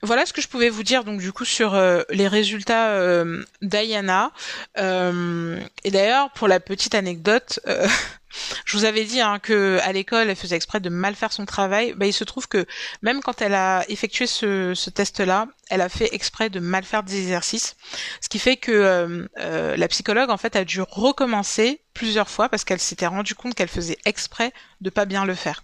voilà 0.02 0.26
ce 0.26 0.32
que 0.32 0.40
je 0.40 0.48
pouvais 0.48 0.68
vous 0.68 0.82
dire 0.82 1.04
donc 1.04 1.20
du 1.20 1.32
coup 1.32 1.44
sur 1.44 1.74
euh, 1.74 2.02
les 2.10 2.28
résultats 2.28 2.90
euh, 2.90 3.42
d'Ayana. 3.62 4.32
et 4.76 5.90
d'ailleurs, 5.90 6.30
pour 6.32 6.48
la 6.48 6.60
petite 6.60 6.94
anecdote, 6.94 7.60
je 8.64 8.76
vous 8.76 8.84
avais 8.84 9.04
dit 9.04 9.20
hein, 9.20 9.38
que 9.38 9.78
à 9.82 9.92
l'école, 9.92 10.28
elle 10.28 10.36
faisait 10.36 10.56
exprès 10.56 10.80
de 10.80 10.88
mal 10.88 11.14
faire 11.14 11.32
son 11.32 11.46
travail. 11.46 11.94
Bah, 11.94 12.06
il 12.06 12.12
se 12.12 12.24
trouve 12.24 12.48
que 12.48 12.66
même 13.02 13.22
quand 13.22 13.40
elle 13.42 13.54
a 13.54 13.84
effectué 13.88 14.26
ce, 14.26 14.74
ce 14.74 14.90
test-là, 14.90 15.48
elle 15.70 15.80
a 15.80 15.88
fait 15.88 16.14
exprès 16.14 16.50
de 16.50 16.60
mal 16.60 16.84
faire 16.84 17.02
des 17.02 17.18
exercices, 17.18 17.76
ce 18.20 18.28
qui 18.28 18.38
fait 18.38 18.56
que 18.56 18.72
euh, 18.72 19.26
euh, 19.38 19.76
la 19.76 19.88
psychologue 19.88 20.30
en 20.30 20.36
fait 20.36 20.56
a 20.56 20.64
dû 20.64 20.80
recommencer 20.80 21.80
plusieurs 21.94 22.28
fois 22.28 22.48
parce 22.48 22.64
qu'elle 22.64 22.80
s'était 22.80 23.06
rendue 23.06 23.34
compte 23.34 23.54
qu'elle 23.54 23.68
faisait 23.68 23.98
exprès 24.04 24.52
de 24.80 24.90
pas 24.90 25.04
bien 25.04 25.24
le 25.24 25.34
faire. 25.34 25.62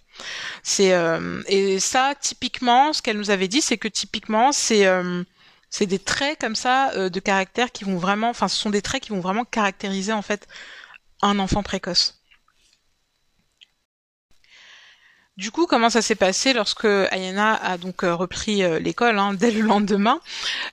C'est 0.62 0.94
euh, 0.94 1.42
et 1.48 1.80
ça 1.80 2.14
typiquement, 2.20 2.92
ce 2.92 3.02
qu'elle 3.02 3.18
nous 3.18 3.30
avait 3.30 3.48
dit, 3.48 3.60
c'est 3.62 3.78
que 3.78 3.88
typiquement 3.88 4.52
c'est 4.52 4.86
c'est 5.70 5.86
des 5.86 5.98
traits 5.98 6.38
comme 6.40 6.54
ça 6.54 7.08
de 7.08 7.20
caractère 7.20 7.72
qui 7.72 7.84
vont 7.84 7.96
vraiment, 7.96 8.30
enfin 8.30 8.48
ce 8.48 8.56
sont 8.56 8.70
des 8.70 8.82
traits 8.82 9.02
qui 9.02 9.10
vont 9.10 9.20
vraiment 9.20 9.44
caractériser 9.44 10.12
en 10.12 10.22
fait 10.22 10.46
un 11.22 11.38
enfant 11.38 11.62
précoce. 11.62 12.22
Du 15.38 15.50
coup, 15.50 15.66
comment 15.66 15.88
ça 15.88 16.02
s'est 16.02 16.14
passé 16.14 16.52
lorsque 16.52 16.84
Ayana 16.84 17.54
a 17.54 17.78
donc 17.78 18.04
euh, 18.04 18.14
repris 18.14 18.62
euh, 18.62 18.78
l'école 18.78 19.18
hein, 19.18 19.32
dès 19.32 19.50
le 19.50 19.62
lendemain? 19.62 20.20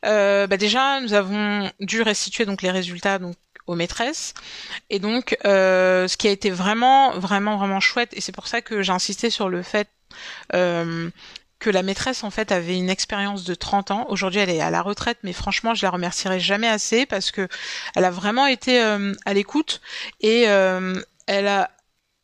Euh, 0.06 0.48
bah 0.48 0.58
Déjà, 0.58 1.00
nous 1.00 1.14
avons 1.14 1.72
dû 1.80 2.02
restituer 2.02 2.46
donc 2.46 2.62
les 2.62 2.72
résultats 2.72 3.20
donc 3.20 3.36
maîtresses 3.76 4.34
et 4.90 5.00
donc 5.00 5.38
ce 5.44 6.18
qui 6.18 6.28
a 6.28 6.32
été 6.32 6.50
vraiment 6.50 7.12
vraiment 7.20 7.58
vraiment 7.58 7.80
chouette 7.80 8.10
et 8.14 8.22
c'est 8.22 8.32
pour 8.32 8.48
ça 8.48 8.62
que 8.62 8.82
j'ai 8.82 8.92
insisté 8.92 9.30
sur 9.30 9.50
le 9.50 9.64
fait 9.64 9.88
que 10.52 11.70
la 11.70 11.84
maîtresse 11.84 12.24
en 12.24 12.30
fait 12.30 12.52
avait 12.52 12.78
une 12.78 12.90
expérience 12.90 13.44
de 13.44 13.54
30 13.54 13.92
ans. 13.92 14.06
Aujourd'hui, 14.08 14.40
elle 14.40 14.50
est 14.50 14.62
à 14.62 14.72
la 14.72 14.82
retraite, 14.82 15.18
mais 15.24 15.34
franchement, 15.34 15.74
je 15.74 15.86
la 15.86 15.90
remercierai 15.90 16.40
jamais 16.40 16.70
assez 16.70 17.06
parce 17.06 17.32
que 17.32 17.50
elle 17.96 18.06
a 18.06 18.12
vraiment 18.12 18.48
été 18.48 18.80
à 18.80 19.34
l'écoute 19.34 19.82
et 20.22 20.44
elle 20.44 21.48
a 21.48 21.70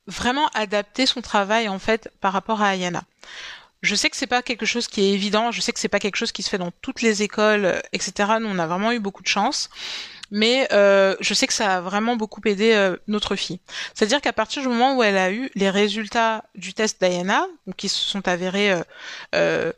vraiment 0.07 0.47
adapter 0.53 1.05
son 1.05 1.21
travail 1.21 1.67
en 1.67 1.79
fait 1.79 2.09
par 2.21 2.31
rapport 2.31 2.61
à 2.61 2.69
Ayana. 2.69 3.03
Je 3.81 3.93
sais 3.93 4.09
que 4.09 4.15
c'est 4.15 4.25
pas 4.25 4.41
quelque 4.41 4.65
chose 4.65 4.87
qui 4.87 5.01
est 5.01 5.11
évident, 5.11 5.51
je 5.51 5.61
sais 5.61 5.73
que 5.73 5.79
c'est 5.79 5.89
pas 5.89 5.99
quelque 5.99 6.15
chose 6.15 6.31
qui 6.31 6.41
se 6.41 6.49
fait 6.49 6.57
dans 6.57 6.71
toutes 6.81 7.01
les 7.01 7.21
écoles, 7.21 7.81
etc. 7.91 8.35
Nous, 8.39 8.47
on 8.47 8.57
a 8.57 8.67
vraiment 8.67 8.91
eu 8.91 8.99
beaucoup 8.99 9.21
de 9.21 9.27
chance, 9.27 9.69
mais 10.31 10.67
euh, 10.71 11.15
je 11.19 11.33
sais 11.33 11.47
que 11.47 11.53
ça 11.53 11.77
a 11.77 11.81
vraiment 11.81 12.15
beaucoup 12.15 12.41
aidé 12.45 12.73
euh, 12.73 12.97
notre 13.07 13.35
fille. 13.35 13.59
C'est-à-dire 13.93 14.21
qu'à 14.21 14.33
partir 14.33 14.61
du 14.61 14.67
moment 14.67 14.97
où 14.97 15.03
elle 15.03 15.17
a 15.17 15.31
eu 15.31 15.49
les 15.55 15.69
résultats 15.69 16.43
du 16.55 16.73
test 16.73 16.99
d'Ayana, 17.01 17.45
qui 17.77 17.89
se 17.89 17.99
sont 17.99 18.27
avérés 18.27 18.71
euh, 18.71 18.83
euh 19.35 19.71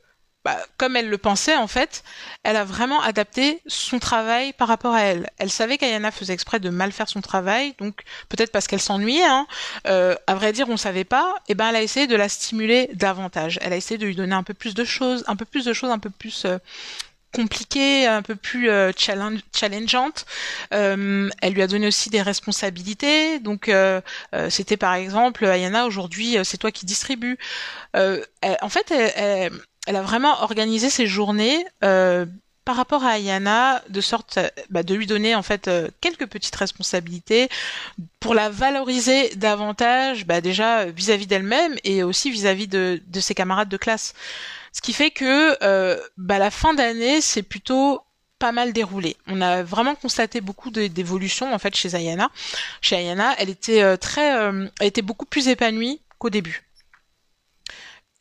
bah, 0.47 0.65
comme 0.77 0.95
elle 0.95 1.09
le 1.09 1.17
pensait 1.17 1.57
en 1.57 1.67
fait, 1.67 2.05
elle 2.43 2.55
a 2.55 2.63
vraiment 2.63 3.01
adapté 3.01 3.61
son 3.67 3.99
travail 3.99 4.53
par 4.53 4.69
rapport 4.69 4.93
à 4.93 5.01
elle. 5.01 5.29
Elle 5.39 5.49
savait 5.49 5.77
qu'Ayana 5.77 6.09
faisait 6.09 6.31
exprès 6.31 6.61
de 6.61 6.69
mal 6.69 6.93
faire 6.93 7.09
son 7.09 7.19
travail, 7.19 7.75
donc 7.79 8.03
peut-être 8.29 8.53
parce 8.53 8.65
qu'elle 8.65 8.79
s'ennuyait. 8.79 9.25
Hein. 9.25 9.45
Euh, 9.87 10.15
à 10.25 10.35
vrai 10.35 10.53
dire, 10.53 10.69
on 10.69 10.77
savait 10.77 11.03
pas. 11.03 11.35
Et 11.49 11.51
eh 11.51 11.55
ben, 11.55 11.67
elle 11.67 11.75
a 11.75 11.81
essayé 11.81 12.07
de 12.07 12.15
la 12.15 12.29
stimuler 12.29 12.89
davantage. 12.93 13.59
Elle 13.61 13.73
a 13.73 13.75
essayé 13.75 13.97
de 13.97 14.05
lui 14.05 14.15
donner 14.15 14.35
un 14.35 14.43
peu 14.43 14.53
plus 14.53 14.73
de 14.73 14.85
choses, 14.85 15.25
un 15.27 15.35
peu 15.35 15.43
plus 15.43 15.65
de 15.65 15.73
choses, 15.73 15.89
un 15.89 15.99
peu 15.99 16.09
plus 16.09 16.45
euh, 16.45 16.59
compliquées, 17.33 18.07
un 18.07 18.21
peu 18.21 18.35
plus 18.35 18.69
euh, 18.69 18.91
challenge, 18.95 19.39
challengeantes. 19.55 20.25
Euh, 20.73 21.29
elle 21.41 21.53
lui 21.53 21.61
a 21.61 21.67
donné 21.67 21.87
aussi 21.87 22.09
des 22.09 22.21
responsabilités. 22.21 23.39
Donc, 23.39 23.69
euh, 23.69 24.01
c'était 24.49 24.77
par 24.77 24.93
exemple, 24.93 25.45
Ayana, 25.45 25.85
aujourd'hui, 25.85 26.37
c'est 26.43 26.57
toi 26.57 26.71
qui 26.71 26.85
distribue. 26.85 27.37
en 27.93 28.69
fait, 28.69 28.91
elle, 28.91 29.51
elle 29.87 29.95
a 29.95 30.01
vraiment 30.01 30.41
organisé 30.41 30.89
ses 30.89 31.07
journées 31.07 31.65
par 31.79 32.75
rapport 32.75 33.05
à 33.05 33.11
Ayana, 33.11 33.81
de 33.87 34.01
sorte 34.01 34.39
bah, 34.69 34.83
de 34.83 34.93
lui 34.93 35.07
donner 35.07 35.35
en 35.35 35.41
fait 35.41 35.69
quelques 36.01 36.27
petites 36.27 36.55
responsabilités 36.55 37.47
pour 38.19 38.33
la 38.33 38.49
valoriser 38.49 39.29
davantage, 39.35 40.25
bah, 40.25 40.41
déjà 40.41 40.85
vis-à-vis 40.85 41.27
d'elle-même 41.27 41.75
et 41.85 42.03
aussi 42.03 42.29
vis-à-vis 42.29 42.67
de, 42.67 43.01
ses 43.21 43.35
camarades 43.35 43.69
de 43.69 43.77
classe. 43.77 44.13
Ce 44.77 44.81
qui 44.81 44.93
fait 44.93 45.09
que 45.09 45.57
bah, 46.17 46.37
la 46.37 46.51
fin 46.51 46.75
d'année, 46.75 47.19
c'est 47.19 47.41
plutôt 47.41 48.03
pas 48.39 48.51
mal 48.51 48.73
déroulé. 48.73 49.17
On 49.27 49.41
a 49.41 49.63
vraiment 49.63 49.95
constaté 49.95 50.41
beaucoup 50.41 50.69
d'évolution 50.69 51.53
en 51.53 51.59
fait 51.59 51.75
chez 51.75 51.95
Ayana. 51.95 52.29
Chez 52.81 52.95
Ayana, 52.95 53.35
elle 53.39 53.49
était 53.49 53.81
euh, 53.81 53.97
très, 53.97 54.37
euh, 54.37 54.67
elle 54.79 54.87
était 54.87 55.01
beaucoup 55.01 55.25
plus 55.25 55.47
épanouie 55.47 56.01
qu'au 56.19 56.29
début. 56.29 56.66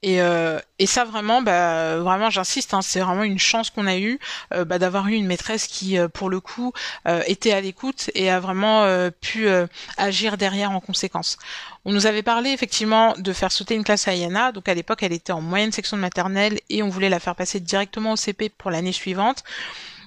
Et, 0.02 0.20
euh, 0.20 0.58
et 0.78 0.86
ça 0.86 1.04
vraiment, 1.04 1.42
bah, 1.42 1.96
vraiment, 1.98 2.30
j'insiste, 2.30 2.74
hein, 2.74 2.82
c'est 2.82 3.00
vraiment 3.00 3.24
une 3.24 3.38
chance 3.38 3.70
qu'on 3.70 3.86
a 3.86 3.96
eue 3.96 4.18
bah, 4.50 4.78
d'avoir 4.78 5.08
eu 5.08 5.14
une 5.14 5.26
maîtresse 5.26 5.66
qui, 5.66 5.96
pour 6.12 6.28
le 6.28 6.40
coup, 6.40 6.72
était 7.26 7.52
à 7.52 7.60
l'écoute 7.60 8.10
et 8.14 8.30
a 8.30 8.38
vraiment 8.38 8.86
pu 9.20 9.48
agir 9.96 10.36
derrière 10.36 10.70
en 10.70 10.80
conséquence. 10.80 11.38
On 11.84 11.92
nous 11.92 12.06
avait 12.06 12.22
parlé 12.22 12.50
effectivement 12.50 13.14
de 13.16 13.32
faire 13.32 13.52
sauter 13.52 13.74
une 13.74 13.84
classe 13.84 14.08
à 14.08 14.12
Ayana, 14.12 14.52
donc 14.52 14.68
à 14.68 14.74
l'époque 14.74 15.02
elle 15.02 15.12
était 15.12 15.32
en 15.32 15.40
moyenne 15.40 15.72
section 15.72 15.96
de 15.96 16.02
maternelle 16.02 16.58
et 16.68 16.82
on 16.82 16.88
voulait 16.88 17.08
la 17.08 17.20
faire 17.20 17.36
passer 17.36 17.60
directement 17.60 18.12
au 18.12 18.16
CP 18.16 18.48
pour 18.48 18.70
l'année 18.70 18.92
suivante. 18.92 19.44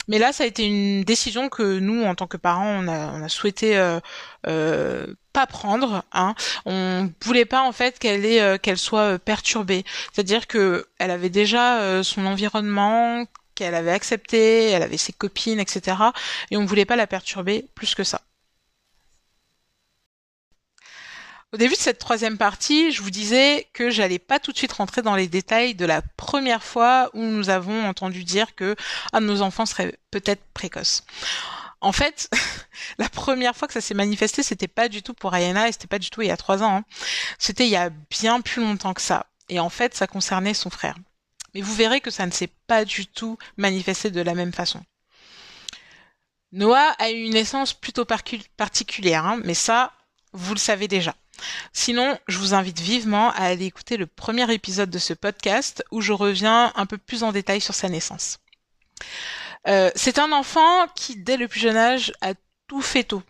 Mais 0.09 0.17
là, 0.17 0.33
ça 0.33 0.43
a 0.43 0.47
été 0.47 0.65
une 0.65 1.03
décision 1.03 1.49
que 1.49 1.77
nous, 1.79 2.03
en 2.03 2.15
tant 2.15 2.25
que 2.25 2.35
parents, 2.35 2.83
on 2.83 2.87
a, 2.87 3.29
souhaité 3.29 3.77
euh, 3.77 3.99
euh, 4.47 5.05
pas 5.33 5.45
prendre. 5.45 6.03
Hein. 6.11 6.33
On 6.65 7.11
voulait 7.23 7.45
pas 7.45 7.61
en 7.61 7.71
fait 7.71 7.99
qu'elle 7.99 8.25
euh, 8.25 8.57
qu'elle 8.57 8.79
soit 8.79 9.19
perturbée. 9.19 9.85
C'est-à-dire 10.11 10.47
que 10.47 10.87
elle 10.97 11.11
avait 11.11 11.29
déjà 11.29 12.03
son 12.03 12.25
environnement 12.25 13.25
qu'elle 13.53 13.75
avait 13.75 13.91
accepté, 13.91 14.71
elle 14.71 14.83
avait 14.83 14.97
ses 14.97 15.13
copines, 15.13 15.59
etc. 15.59 15.97
Et 16.49 16.57
on 16.57 16.63
ne 16.63 16.67
voulait 16.67 16.85
pas 16.85 16.95
la 16.95 17.07
perturber 17.07 17.67
plus 17.75 17.93
que 17.93 18.03
ça. 18.03 18.21
Au 21.51 21.57
début 21.57 21.73
de 21.73 21.79
cette 21.79 21.97
troisième 21.97 22.37
partie, 22.37 22.91
je 22.91 23.01
vous 23.01 23.09
disais 23.09 23.67
que 23.73 23.89
j'allais 23.89 24.19
pas 24.19 24.39
tout 24.39 24.51
de 24.51 24.57
suite 24.57 24.73
rentrer 24.73 25.01
dans 25.01 25.15
les 25.15 25.27
détails 25.27 25.73
de 25.73 25.85
la 25.85 26.03
première 26.15 26.63
fois 26.63 27.09
où 27.15 27.23
nous 27.23 27.49
avons 27.49 27.87
entendu 27.87 28.23
dire 28.23 28.53
que 28.53 28.75
un 29.13 29.21
de 29.21 29.25
nos 29.25 29.41
enfants 29.41 29.65
serait 29.65 29.97
peut-être 30.11 30.43
précoce. 30.53 31.03
En 31.81 31.91
fait, 31.91 32.29
la 32.99 33.09
première 33.09 33.55
fois 33.55 33.67
que 33.67 33.73
ça 33.73 33.81
s'est 33.81 33.95
manifesté, 33.95 34.43
c'était 34.43 34.67
pas 34.67 34.89
du 34.89 35.01
tout 35.01 35.15
pour 35.15 35.33
Ayana 35.33 35.67
et 35.67 35.71
c'était 35.71 35.87
pas 35.87 35.97
du 35.97 36.11
tout 36.11 36.21
il 36.21 36.27
y 36.27 36.31
a 36.31 36.37
trois 36.37 36.61
ans. 36.61 36.77
Hein. 36.77 36.83
C'était 37.39 37.65
il 37.65 37.71
y 37.71 37.75
a 37.75 37.89
bien 37.89 38.41
plus 38.41 38.61
longtemps 38.61 38.93
que 38.93 39.01
ça. 39.01 39.25
Et 39.49 39.59
en 39.59 39.69
fait, 39.69 39.95
ça 39.95 40.05
concernait 40.05 40.53
son 40.53 40.69
frère. 40.69 40.95
Mais 41.55 41.61
vous 41.61 41.73
verrez 41.73 41.99
que 41.99 42.11
ça 42.11 42.27
ne 42.27 42.31
s'est 42.31 42.51
pas 42.67 42.85
du 42.85 43.07
tout 43.07 43.39
manifesté 43.57 44.11
de 44.11 44.21
la 44.21 44.35
même 44.35 44.53
façon. 44.53 44.83
Noah 46.51 46.95
a 46.99 47.09
eu 47.09 47.23
une 47.23 47.33
naissance 47.33 47.73
plutôt 47.73 48.05
particulière, 48.05 49.25
hein, 49.25 49.39
mais 49.43 49.55
ça, 49.55 49.93
vous 50.33 50.53
le 50.53 50.59
savez 50.59 50.87
déjà. 50.87 51.15
Sinon, 51.73 52.17
je 52.27 52.37
vous 52.37 52.53
invite 52.53 52.79
vivement 52.79 53.31
à 53.31 53.43
aller 53.43 53.65
écouter 53.65 53.97
le 53.97 54.07
premier 54.07 54.51
épisode 54.53 54.89
de 54.89 54.99
ce 54.99 55.13
podcast 55.13 55.83
où 55.91 56.01
je 56.01 56.13
reviens 56.13 56.71
un 56.75 56.85
peu 56.85 56.97
plus 56.97 57.23
en 57.23 57.31
détail 57.31 57.61
sur 57.61 57.75
sa 57.75 57.89
naissance. 57.89 58.39
Euh, 59.67 59.91
c'est 59.95 60.19
un 60.19 60.31
enfant 60.31 60.87
qui, 60.95 61.17
dès 61.17 61.37
le 61.37 61.47
plus 61.47 61.59
jeune 61.59 61.77
âge, 61.77 62.13
a 62.21 62.33
tout 62.67 62.81
fait 62.81 63.03
tôt. 63.03 63.23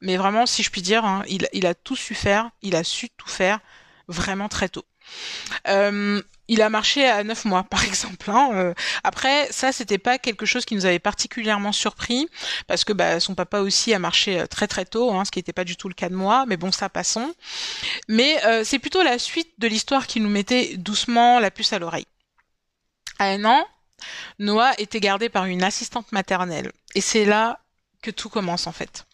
Mais 0.00 0.16
vraiment, 0.16 0.46
si 0.46 0.62
je 0.62 0.70
puis 0.70 0.82
dire, 0.82 1.04
hein, 1.04 1.22
il, 1.28 1.66
a 1.66 1.74
tout 1.74 1.96
su 1.96 2.14
faire, 2.14 2.50
il 2.62 2.76
a 2.76 2.84
su 2.84 3.08
tout 3.10 3.28
faire 3.28 3.60
vraiment 4.06 4.48
très 4.48 4.68
tôt. 4.68 4.84
Euh, 5.68 6.22
il 6.48 6.62
a 6.62 6.68
marché 6.68 7.06
à 7.06 7.24
neuf 7.24 7.44
mois, 7.44 7.62
par 7.70 7.84
exemple. 7.84 8.30
Hein. 8.30 8.50
Euh, 8.54 8.74
après, 9.02 9.50
ça, 9.50 9.72
c'était 9.72 9.98
pas 9.98 10.18
quelque 10.18 10.46
chose 10.46 10.64
qui 10.64 10.74
nous 10.74 10.86
avait 10.86 10.98
particulièrement 10.98 11.72
surpris, 11.72 12.28
parce 12.66 12.84
que 12.84 12.92
bah, 12.92 13.20
son 13.20 13.34
papa 13.34 13.60
aussi 13.60 13.94
a 13.94 13.98
marché 13.98 14.40
euh, 14.40 14.46
très 14.46 14.66
très 14.66 14.84
tôt, 14.84 15.12
hein, 15.12 15.24
ce 15.24 15.30
qui 15.30 15.38
n'était 15.38 15.52
pas 15.52 15.64
du 15.64 15.76
tout 15.76 15.88
le 15.88 15.94
cas 15.94 16.08
de 16.08 16.14
moi. 16.14 16.44
Mais 16.46 16.56
bon, 16.56 16.72
ça 16.72 16.88
passons. 16.88 17.34
Mais 18.08 18.44
euh, 18.44 18.64
c'est 18.64 18.78
plutôt 18.78 19.02
la 19.02 19.18
suite 19.18 19.52
de 19.58 19.66
l'histoire 19.66 20.06
qui 20.06 20.20
nous 20.20 20.30
mettait 20.30 20.76
doucement 20.76 21.38
la 21.40 21.50
puce 21.50 21.72
à 21.72 21.78
l'oreille. 21.78 22.06
À 23.18 23.26
un 23.26 23.44
an, 23.44 23.66
Noah 24.38 24.72
était 24.78 25.00
gardé 25.00 25.28
par 25.28 25.44
une 25.46 25.62
assistante 25.62 26.10
maternelle, 26.12 26.72
et 26.94 27.00
c'est 27.00 27.24
là 27.24 27.60
que 28.02 28.10
tout 28.10 28.28
commence 28.28 28.66
en 28.66 28.72
fait. 28.72 29.06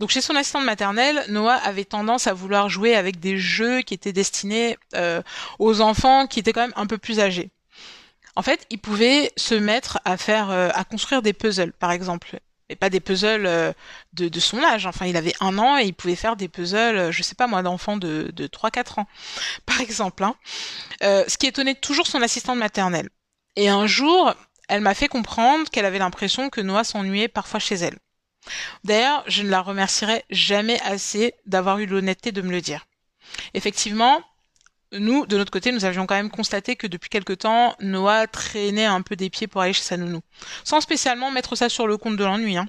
Donc 0.00 0.10
chez 0.10 0.20
son 0.20 0.34
assistante 0.36 0.64
maternelle, 0.64 1.24
Noah 1.28 1.54
avait 1.54 1.84
tendance 1.84 2.26
à 2.26 2.32
vouloir 2.32 2.68
jouer 2.68 2.94
avec 2.94 3.20
des 3.20 3.38
jeux 3.38 3.82
qui 3.82 3.94
étaient 3.94 4.12
destinés 4.12 4.78
euh, 4.94 5.22
aux 5.58 5.80
enfants 5.80 6.26
qui 6.26 6.40
étaient 6.40 6.52
quand 6.52 6.62
même 6.62 6.72
un 6.76 6.86
peu 6.86 6.98
plus 6.98 7.20
âgés. 7.20 7.50
En 8.36 8.42
fait, 8.42 8.66
il 8.70 8.78
pouvait 8.78 9.32
se 9.36 9.54
mettre 9.54 10.00
à 10.04 10.16
faire, 10.16 10.50
euh, 10.50 10.68
à 10.74 10.84
construire 10.84 11.22
des 11.22 11.32
puzzles, 11.32 11.72
par 11.72 11.92
exemple, 11.92 12.40
et 12.68 12.74
pas 12.74 12.90
des 12.90 12.98
puzzles 12.98 13.46
euh, 13.46 13.72
de, 14.12 14.40
son 14.40 14.62
âge. 14.64 14.86
Enfin, 14.86 15.06
il 15.06 15.16
avait 15.16 15.34
un 15.38 15.56
an 15.58 15.78
et 15.78 15.84
il 15.84 15.94
pouvait 15.94 16.16
faire 16.16 16.34
des 16.34 16.48
puzzles, 16.48 17.12
je 17.12 17.22
sais 17.22 17.36
pas 17.36 17.46
moi, 17.46 17.62
d'enfants 17.62 17.96
de, 17.96 18.32
de 18.34 18.46
3-4 18.48 19.00
ans, 19.00 19.06
par 19.66 19.80
exemple. 19.80 20.24
Hein. 20.24 20.34
ce 21.00 21.38
qui 21.38 21.46
étonnait 21.46 21.76
toujours 21.76 22.08
son 22.08 22.22
assistante 22.22 22.58
maternelle. 22.58 23.08
Et 23.56 23.68
un 23.68 23.86
jour, 23.86 24.34
elle 24.68 24.80
m'a 24.80 24.94
fait 24.94 25.08
comprendre 25.08 25.70
qu'elle 25.70 25.84
avait 25.84 25.98
l'impression 25.98 26.50
que 26.50 26.60
Noah 26.60 26.84
s'ennuyait 26.84 27.28
parfois 27.28 27.60
chez 27.60 27.76
elle. 27.76 27.98
D'ailleurs, 28.84 29.24
je 29.26 29.42
ne 29.42 29.50
la 29.50 29.60
remercierai 29.60 30.24
jamais 30.30 30.80
assez 30.80 31.34
d'avoir 31.46 31.78
eu 31.78 31.86
l'honnêteté 31.86 32.32
de 32.32 32.42
me 32.42 32.50
le 32.50 32.60
dire. 32.60 32.86
Effectivement, 33.54 34.22
nous, 34.92 35.26
de 35.26 35.36
notre 35.36 35.50
côté, 35.50 35.72
nous 35.72 35.84
avions 35.84 36.06
quand 36.06 36.14
même 36.14 36.30
constaté 36.30 36.76
que 36.76 36.86
depuis 36.86 37.10
quelque 37.10 37.32
temps, 37.32 37.74
Noah 37.80 38.26
traînait 38.26 38.84
un 38.84 39.02
peu 39.02 39.16
des 39.16 39.30
pieds 39.30 39.46
pour 39.46 39.60
aller 39.60 39.72
chez 39.72 39.82
sa 39.82 39.96
nounou. 39.96 40.20
Sans 40.62 40.80
spécialement 40.80 41.30
mettre 41.30 41.56
ça 41.56 41.68
sur 41.68 41.86
le 41.86 41.96
compte 41.96 42.16
de 42.16 42.24
l'ennui. 42.24 42.56
Hein. 42.56 42.66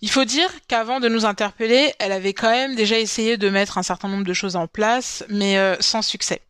Il 0.00 0.10
faut 0.10 0.24
dire 0.24 0.50
qu'avant 0.68 1.00
de 1.00 1.08
nous 1.08 1.24
interpeller, 1.24 1.94
elle 1.98 2.12
avait 2.12 2.34
quand 2.34 2.50
même 2.50 2.74
déjà 2.74 2.98
essayé 2.98 3.36
de 3.36 3.48
mettre 3.48 3.78
un 3.78 3.82
certain 3.82 4.08
nombre 4.08 4.24
de 4.24 4.32
choses 4.32 4.56
en 4.56 4.66
place, 4.66 5.24
mais 5.28 5.56
euh, 5.56 5.76
sans 5.80 6.02
succès. 6.02 6.42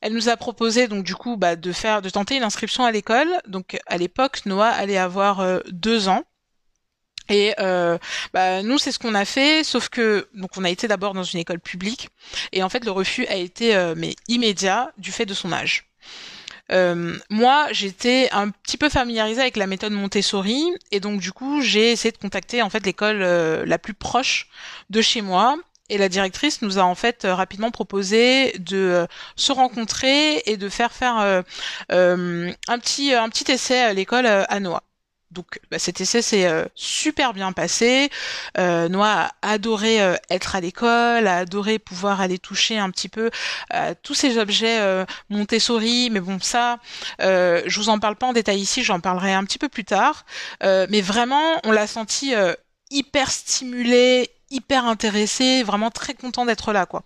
Elle 0.00 0.12
nous 0.12 0.28
a 0.28 0.36
proposé 0.36 0.88
donc 0.88 1.04
du 1.04 1.14
coup 1.14 1.36
bah, 1.36 1.56
de 1.56 1.72
faire, 1.72 2.02
de 2.02 2.10
tenter 2.10 2.36
une 2.36 2.42
inscription 2.42 2.84
à 2.84 2.90
l'école. 2.90 3.28
Donc 3.46 3.78
à 3.86 3.96
l'époque, 3.96 4.44
Noah 4.46 4.68
allait 4.68 4.98
avoir 4.98 5.40
euh, 5.40 5.60
deux 5.70 6.08
ans. 6.08 6.24
Et 7.28 7.54
euh, 7.58 7.98
bah, 8.32 8.62
nous, 8.62 8.78
c'est 8.78 8.92
ce 8.92 8.98
qu'on 8.98 9.14
a 9.14 9.24
fait, 9.24 9.64
sauf 9.64 9.88
que 9.88 10.28
donc 10.34 10.50
on 10.56 10.64
a 10.64 10.70
été 10.70 10.88
d'abord 10.88 11.14
dans 11.14 11.22
une 11.22 11.40
école 11.40 11.60
publique, 11.60 12.08
et 12.52 12.62
en 12.62 12.68
fait 12.68 12.84
le 12.84 12.90
refus 12.90 13.26
a 13.26 13.36
été 13.36 13.76
euh, 13.76 13.94
mais 13.96 14.14
immédiat 14.28 14.92
du 14.98 15.12
fait 15.12 15.26
de 15.26 15.34
son 15.34 15.52
âge. 15.52 15.84
Euh, 16.70 17.18
moi, 17.28 17.66
j'étais 17.72 18.28
un 18.32 18.50
petit 18.50 18.76
peu 18.76 18.88
familiarisée 18.88 19.40
avec 19.40 19.56
la 19.56 19.66
méthode 19.66 19.92
Montessori, 19.92 20.72
et 20.90 21.00
donc 21.00 21.20
du 21.20 21.32
coup, 21.32 21.60
j'ai 21.60 21.92
essayé 21.92 22.12
de 22.12 22.18
contacter 22.18 22.62
en 22.62 22.70
fait 22.70 22.84
l'école 22.84 23.18
la 23.18 23.78
plus 23.78 23.94
proche 23.94 24.48
de 24.90 25.00
chez 25.00 25.20
moi. 25.20 25.56
Et 25.88 25.98
la 25.98 26.08
directrice 26.08 26.62
nous 26.62 26.78
a 26.78 26.82
en 26.82 26.94
fait 26.94 27.26
rapidement 27.28 27.70
proposé 27.70 28.54
de 28.58 29.06
se 29.36 29.52
rencontrer 29.52 30.38
et 30.46 30.56
de 30.56 30.68
faire 30.70 30.92
faire 30.92 31.16
un 31.88 32.78
petit 32.78 33.12
un 33.12 33.28
petit 33.28 33.50
essai 33.52 33.78
à 33.80 33.92
l'école 33.92 34.26
à 34.26 34.60
Noah. 34.60 34.82
Donc 35.32 35.60
bah, 35.70 35.78
cet 35.78 36.00
essai 36.00 36.22
s'est 36.22 36.46
euh, 36.46 36.64
super 36.74 37.32
bien 37.32 37.52
passé. 37.52 38.10
Euh, 38.58 38.88
Noah 38.88 39.32
a 39.42 39.50
adoré 39.50 40.02
euh, 40.02 40.14
être 40.30 40.54
à 40.54 40.60
l'école, 40.60 41.26
a 41.26 41.38
adoré 41.38 41.78
pouvoir 41.78 42.20
aller 42.20 42.38
toucher 42.38 42.78
un 42.78 42.90
petit 42.90 43.08
peu 43.08 43.30
tous 44.02 44.14
ces 44.14 44.38
objets 44.38 44.80
Montessori. 45.30 46.10
Mais 46.10 46.20
bon, 46.20 46.38
ça, 46.40 46.78
je 47.18 47.76
vous 47.76 47.88
en 47.88 47.98
parle 47.98 48.16
pas 48.16 48.26
en 48.26 48.32
détail 48.32 48.60
ici, 48.60 48.82
j'en 48.82 49.00
parlerai 49.00 49.32
un 49.32 49.44
petit 49.44 49.58
peu 49.58 49.68
plus 49.68 49.84
tard. 49.84 50.24
mais 50.62 51.00
vraiment, 51.00 51.60
on 51.64 51.72
l'a 51.72 51.86
senti 51.86 52.34
hyper 52.90 53.30
stimulé, 53.30 54.30
hyper 54.50 54.86
intéressé, 54.86 55.62
vraiment 55.62 55.90
très 55.90 56.14
content 56.14 56.44
d'être 56.44 56.72
là, 56.72 56.86
quoi. 56.86 57.02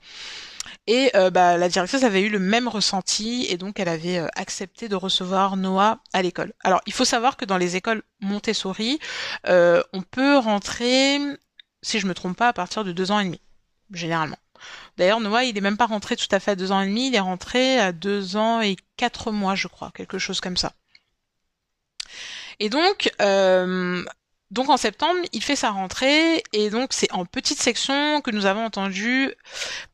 Et 0.87 1.11
euh, 1.17 1.31
bah, 1.31 1.57
la 1.57 1.69
directrice 1.69 2.05
avait 2.05 2.23
eu 2.23 2.29
le 2.29 2.39
même 2.39 2.69
ressenti 2.69 3.47
et 3.49 3.57
donc 3.57 3.81
elle 3.81 3.89
avait 3.89 4.19
euh, 4.19 4.29
accepté 4.37 4.89
de 4.89 4.95
recevoir 4.95 5.57
Noah 5.57 5.99
à 6.13 6.23
l'école. 6.23 6.53
Alors 6.63 6.81
il 6.87 6.93
faut 6.93 7.05
savoir 7.05 7.37
que 7.37 7.45
dans 7.45 7.57
les 7.57 7.75
écoles 7.75 8.03
Montessori, 8.21 9.01
euh, 9.49 9.83
on 9.93 10.03
peut 10.03 10.39
rentrer, 10.39 11.19
si 11.83 11.99
je 11.99 12.07
me 12.07 12.15
trompe 12.15 12.37
pas, 12.37 12.49
à 12.49 12.53
partir 12.53 12.85
de 12.85 12.93
deux 12.93 13.11
ans 13.11 13.19
et 13.19 13.25
demi, 13.25 13.41
généralement. 13.93 14.39
D'ailleurs, 14.97 15.21
Noah, 15.21 15.45
il 15.45 15.59
est 15.59 15.61
même 15.61 15.77
pas 15.77 15.87
rentré 15.87 16.17
tout 16.17 16.29
à 16.31 16.41
fait 16.41 16.53
à 16.53 16.57
deux 16.57 16.73
ans 16.73 16.81
et 16.81 16.87
demi, 16.87 17.09
il 17.09 17.15
est 17.15 17.21
rentré 17.21 17.79
à 17.81 17.93
deux 17.93 18.37
ans 18.37 18.61
et 18.61 18.77
quatre 18.97 19.33
mois, 19.33 19.55
je 19.55 19.69
crois, 19.69 19.91
quelque 19.95 20.19
chose 20.19 20.41
comme 20.41 20.57
ça. 20.57 20.73
Et 22.59 22.71
donc, 22.71 23.11
donc 24.51 24.69
en 24.69 24.77
septembre, 24.77 25.19
il 25.33 25.43
fait 25.43 25.57
sa 25.57 25.71
rentrée 25.71 26.43
et 26.53 26.71
donc 26.71 26.89
c'est 26.93 27.11
en 27.13 27.25
petite 27.25 27.61
section 27.61 28.21
que 28.21 28.31
nous 28.31 28.47
avons 28.47 28.65
entendu 28.65 29.33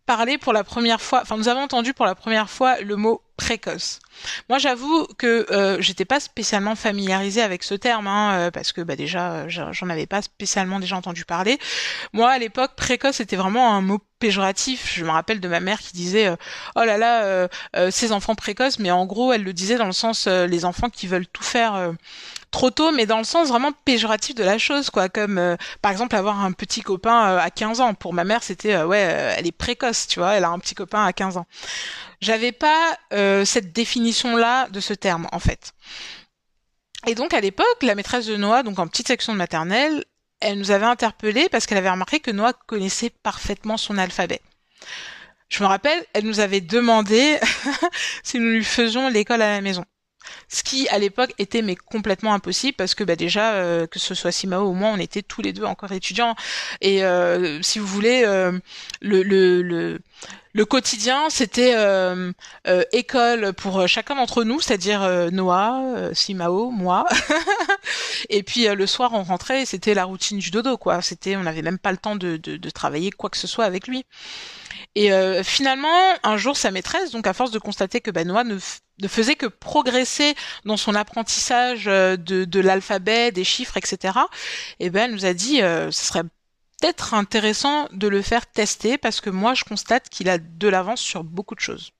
parler 0.07 0.37
pour 0.37 0.53
la 0.53 0.65
première 0.65 1.01
fois, 1.01 1.23
enfin 1.23 1.37
nous 1.37 1.49
avons 1.49 1.61
entendu 1.63 1.95
pour 1.95 2.05
la 2.07 2.15
première 2.15 2.51
fois 2.51 2.81
le 2.81 2.97
mot 2.97 3.23
précoce. 3.37 4.01
Moi, 4.49 4.59
j'avoue 4.59 5.07
que 5.19 5.47
euh, 5.51 5.81
j'étais 5.81 6.05
pas 6.05 6.21
spécialement 6.21 6.77
familiarisée 6.77 7.43
avec 7.43 7.63
ce 7.63 7.75
terme, 7.75 8.07
hein, 8.07 8.35
euh, 8.35 8.51
parce 8.51 8.73
que 8.73 8.81
bah 8.81 8.95
déjà, 8.95 9.49
j'en 9.49 9.89
avais 9.89 10.07
pas 10.07 10.23
spécialement 10.23 10.79
déjà 10.81 10.97
entendu 10.97 11.25
parler. 11.25 11.59
Moi, 12.13 12.31
à 12.31 12.39
l'époque, 12.39 12.73
précoce 12.77 13.21
était 13.21 13.37
vraiment 13.37 13.75
un 13.75 13.81
mot 13.81 13.99
péjoratif. 14.19 14.93
Je 14.95 15.05
me 15.05 15.11
rappelle 15.11 15.41
de 15.41 15.49
ma 15.49 15.61
mère 15.61 15.81
qui 15.81 15.93
disait 15.95 16.27
euh, 16.27 16.37
"Oh 16.77 16.85
là 16.85 16.99
là, 16.99 17.25
euh, 17.25 17.91
ces 17.91 18.13
enfants 18.13 18.35
précoces", 18.35 18.79
mais 18.79 18.91
en 18.91 19.07
gros, 19.07 19.33
elle 19.33 19.43
le 19.43 19.53
disait 19.53 19.77
dans 19.77 19.87
le 19.87 19.93
sens 19.93 20.27
les 20.29 20.65
enfants 20.65 20.91
qui 20.91 21.07
veulent 21.07 21.27
tout 21.27 21.43
faire 21.43 21.93
trop 22.53 22.71
tôt, 22.71 22.93
mais 22.93 23.07
dans 23.07 23.19
le 23.19 23.25
sens 23.25 23.49
vraiment 23.49 23.73
péjoratif 23.85 24.37
de 24.37 24.45
la 24.45 24.59
chose, 24.59 24.91
quoi. 24.91 25.09
Comme 25.09 25.57
par 25.81 25.91
exemple 25.91 26.15
avoir 26.15 26.45
un 26.45 26.53
petit 26.53 26.83
copain 26.83 27.37
à 27.37 27.51
15 27.51 27.81
ans. 27.81 27.95
Pour 27.95 28.13
ma 28.13 28.23
mère, 28.23 28.45
c'était 28.45 28.81
ouais, 28.83 29.35
elle 29.37 29.47
est 29.47 29.53
précoce, 29.53 30.07
tu 30.07 30.21
vois, 30.21 30.35
elle 30.35 30.45
a 30.45 30.51
un 30.51 30.59
petit 30.61 30.75
copain 30.75 31.05
à 31.05 31.13
15 31.13 31.37
ans. 31.39 31.47
J'avais 32.23 32.53
pas 32.53 32.97
euh, 33.13 33.45
cette 33.45 33.73
définition-là 33.73 34.69
de 34.69 34.79
ce 34.79 34.95
terme, 34.95 35.27
en 35.33 35.41
fait. 35.41 35.73
Et 37.09 37.17
donc, 37.17 37.35
à 37.35 37.41
l'époque, 37.41 37.83
la 37.83 37.97
maîtresse 37.97 38.27
de 38.27 38.37
Noah, 38.37 38.63
donc 38.63 38.79
en 38.79 38.87
petite 38.87 39.09
section 39.09 39.33
de 39.33 39.39
maternelle, 39.39 40.05
elle 40.41 40.59
nous 40.59 40.71
avait 40.71 40.87
interpellés 40.87 41.49
parce 41.49 41.67
qu'elle 41.67 41.79
avait 41.79 41.91
remarqué 41.91 42.21
que 42.21 42.31
Noah 42.31 42.53
connaissait 42.53 43.11
parfaitement 43.11 43.77
son 43.77 43.99
alphabet. 43.99 44.41
Je 45.49 45.63
me 45.63 45.69
rappelle, 45.69 46.05
elle 46.13 46.25
nous 46.25 46.39
avait 46.39 46.61
demandé 46.61 47.39
si 48.23 48.39
nous 48.39 48.51
lui 48.51 48.65
faisions 48.65 49.09
l'école 49.09 49.43
à 49.43 49.55
la 49.55 49.61
maison. 49.61 49.85
Ce 50.49 50.63
qui 50.63 50.89
à 50.89 50.99
l'époque 50.99 51.33
était 51.39 51.63
mais 51.63 51.77
complètement 51.77 52.35
impossible 52.35 52.75
parce 52.77 52.95
que 52.95 53.05
bah 53.05 53.17
déjà 53.17 53.55
euh, 53.55 53.87
que 53.87 53.99
ce 53.99 54.15
soit 54.15 54.33
Simao 54.33 54.69
ou 54.69 54.75
moi 54.75 54.91
on 54.91 54.99
était 54.99 55.23
tous 55.23 55.43
les 55.43 55.53
deux 55.53 55.65
encore 55.65 55.93
étudiants 55.93 56.35
et 56.81 57.05
euh, 57.05 57.61
si 57.63 57.79
vous 57.79 57.87
voulez 57.87 58.23
le, 58.23 59.23
le, 59.23 59.63
le 59.63 59.99
le 60.55 60.67
quotidien, 60.67 61.31
c'était 61.31 61.73
euh, 61.75 62.33
euh, 62.67 62.85
école 62.93 63.55
pour 63.55 63.89
chacun 63.89 64.17
d'entre 64.17 64.45
nous, 64.45 64.61
c'est-à-dire 64.61 65.03
euh, 65.03 65.31
Noah, 65.31 66.11
Simao, 66.13 66.71
moi. 66.71 67.07
et 68.29 68.43
puis 68.43 68.67
le 68.67 68.87
soir, 68.87 69.13
on 69.15 69.23
rentrait, 69.23 69.65
c'était 69.65 69.95
la 69.95 70.05
routine 70.05 70.39
du 70.39 70.51
dodo, 70.51 70.77
quoi. 70.77 71.01
C'était, 71.01 71.37
on 71.37 71.43
n'avait 71.43 71.63
même 71.63 71.79
pas 71.79 71.91
le 71.91 71.97
temps 71.97 72.17
de, 72.17 72.37
de, 72.37 72.71
travailler 72.71 73.11
quoi 73.11 73.31
que 73.31 73.39
ce 73.39 73.47
soit 73.47 73.65
avec 73.65 73.87
lui. 73.87 74.05
Et 74.95 75.11
finalement, 75.43 75.89
un 76.23 76.37
jour, 76.37 76.57
sa 76.57 76.71
maîtresse, 76.71 77.13
donc 77.13 77.27
à 77.27 77.33
force 77.33 77.51
de 77.51 77.59
constater 77.59 78.01
que 78.01 78.11
ben, 78.11 78.29
Noah 78.29 78.45
ne, 78.45 78.59
ne 79.01 79.09
faisait 79.09 79.37
que 79.37 79.47
progresser 79.47 80.35
dans 80.65 80.77
son 80.77 80.95
apprentissage 80.95 81.87
de, 81.87 82.17
de 82.17 82.61
l'alphabet, 82.61 83.33
des 83.33 83.45
chiffres, 83.45 83.77
etc. 83.77 84.19
Et 84.81 84.91
ben, 84.91 85.05
elle 85.05 85.13
nous 85.13 85.25
a 85.25 85.33
dit, 85.33 85.59
ce 85.59 85.91
serait 85.91 86.23
être 86.83 87.15
intéressant 87.15 87.89
de 87.93 88.09
le 88.09 88.23
faire 88.23 88.47
tester 88.47 88.99
parce 88.99 89.21
que 89.21 89.31
moi 89.31 89.55
je 89.55 89.65
constate 89.65 90.09
qu'il 90.09 90.29
a 90.29 90.39
de 90.39 90.69
l'avance 90.69 91.01
sur 91.01 91.25
beaucoup 91.25 91.55
de 91.55 91.61
choses. 91.61 91.93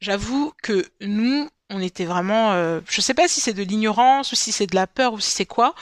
J'avoue 0.00 0.52
que 0.62 0.86
nous, 1.00 1.48
on 1.70 1.80
était 1.80 2.04
vraiment, 2.04 2.52
euh, 2.52 2.80
je 2.88 3.00
sais 3.00 3.14
pas 3.14 3.28
si 3.28 3.40
c'est 3.40 3.54
de 3.54 3.62
l'ignorance 3.62 4.30
ou 4.32 4.36
si 4.36 4.52
c'est 4.52 4.66
de 4.66 4.74
la 4.74 4.86
peur 4.86 5.14
ou 5.14 5.20
si 5.20 5.30
c'est 5.30 5.46
quoi, 5.46 5.74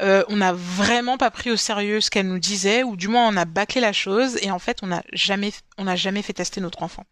euh, 0.00 0.24
on 0.28 0.36
n'a 0.36 0.52
vraiment 0.52 1.18
pas 1.18 1.30
pris 1.30 1.50
au 1.50 1.56
sérieux 1.56 2.00
ce 2.00 2.10
qu'elle 2.10 2.28
nous 2.28 2.38
disait 2.38 2.84
ou 2.84 2.96
du 2.96 3.08
moins 3.08 3.28
on 3.28 3.36
a 3.36 3.44
bâclé 3.44 3.80
la 3.80 3.92
chose 3.92 4.38
et 4.40 4.50
en 4.50 4.58
fait 4.58 4.78
on 4.82 4.86
n'a 4.86 5.02
jamais, 5.12 5.52
on 5.78 5.84
n'a 5.84 5.96
jamais 5.96 6.22
fait 6.22 6.32
tester 6.32 6.60
notre 6.60 6.82
enfant. 6.82 7.04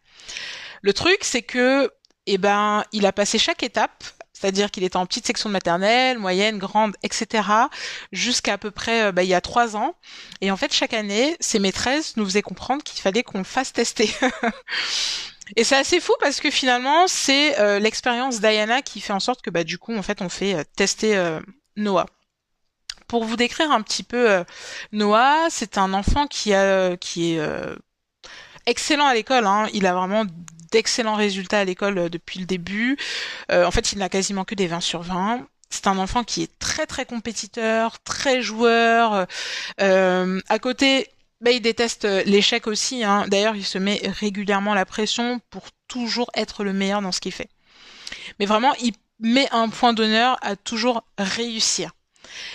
Le 0.83 0.93
truc 0.93 1.19
c'est 1.23 1.43
que, 1.43 1.91
eh 2.27 2.39
ben, 2.39 2.85
il 2.93 3.07
a 3.07 3.13
passé 3.13 3.39
chaque 3.39 3.63
étape 3.63 4.05
c'est-à-dire 4.35 4.71
qu'il 4.71 4.85
était 4.85 4.97
en 4.97 5.07
petite 5.07 5.27
section 5.27 5.49
de 5.49 5.55
maternelle, 5.55 6.19
moyenne, 6.19 6.59
grande, 6.59 6.97
etc., 7.03 7.49
jusqu'à 8.13 8.59
peu 8.59 8.71
près 8.71 9.05
euh, 9.05 9.13
bah, 9.13 9.23
il 9.23 9.29
y 9.29 9.35
a 9.35 9.41
trois 9.41 9.75
ans. 9.77 9.95
Et 10.43 10.51
en 10.51 10.57
fait, 10.59 10.71
chaque 10.71 10.93
année, 10.93 11.37
ses 11.41 11.61
maîtresses 11.61 12.19
nous 12.19 12.27
faisaient 12.27 12.43
comprendre 12.43 12.83
qu'il 12.83 13.01
fallait 13.01 13.23
qu'on 13.23 13.39
le 13.39 13.45
fasse 13.45 13.73
tester. 13.73 14.11
Et 15.57 15.65
c'est 15.65 15.77
assez 15.77 16.01
fou 16.01 16.13
parce 16.21 16.41
que 16.41 16.51
finalement, 16.51 17.07
c'est 17.07 17.59
euh, 17.59 17.79
l'expérience 17.79 18.41
d'Ayana 18.41 18.83
qui 18.83 19.01
fait 19.01 19.13
en 19.13 19.21
sorte 19.21 19.41
que 19.41 19.51
bah 19.51 19.63
du 19.63 19.79
coup, 19.79 19.97
en 19.97 20.03
fait, 20.03 20.21
on 20.21 20.29
fait 20.29 20.55
euh, 20.55 20.65
tester 20.77 21.39
Noah. 21.77 22.07
Pour 23.07 23.25
vous 23.25 23.37
décrire 23.37 23.71
un 23.71 23.83
petit 23.83 24.03
peu 24.03 24.45
Noah, 24.93 25.47
c'est 25.49 25.79
un 25.79 25.93
enfant 25.93 26.27
qui 26.27 26.53
a 26.55 26.97
qui 26.97 27.35
est 27.35 27.41
excellent 28.67 29.07
à 29.07 29.15
l'école. 29.15 29.47
Hein. 29.47 29.69
Il 29.75 29.87
a 29.87 29.95
vraiment 29.95 30.25
d'excellents 30.75 31.15
résultats 31.15 31.61
à 31.61 31.65
l'école 31.65 31.99
euh, 31.99 32.09
depuis 32.09 32.41
le 32.41 32.47
début. 32.47 32.99
Euh, 33.53 33.65
en 33.65 33.71
fait, 33.71 33.93
il 33.93 33.99
n'a 33.99 34.09
quasiment 34.09 34.45
que 34.45 34.57
des 34.57 34.67
20 34.67 34.81
sur 34.81 35.03
20. 35.03 35.47
C'est 35.71 35.87
un 35.87 35.99
enfant 35.99 36.25
qui 36.25 36.43
est 36.43 36.59
très 36.59 36.85
très 36.87 37.07
compétiteur, 37.07 38.01
très 38.01 38.43
joueur. 38.43 39.27
Euh, 39.81 40.41
à 40.49 40.59
côté, 40.59 41.09
bah, 41.41 41.53
il 41.53 41.61
déteste 41.61 42.05
l'échec 42.27 42.67
aussi. 42.67 43.05
Hein. 43.05 43.27
D'ailleurs, 43.29 43.55
il 43.55 43.65
se 43.65 43.79
met 43.79 44.01
régulièrement 44.05 44.75
la 44.75 44.85
pression 44.85 45.41
pour 45.51 45.69
toujours 45.87 46.31
être 46.35 46.65
le 46.65 46.73
meilleur 46.73 47.03
dans 47.03 47.13
ce 47.13 47.21
qu'il 47.21 47.33
fait. 47.33 47.49
Mais 48.41 48.47
vraiment, 48.47 48.73
il 48.81 48.95
met 49.21 49.49
un 49.53 49.69
point 49.69 49.93
d'honneur 49.93 50.37
à 50.43 50.57
toujours 50.57 51.05
réussir. 51.19 51.93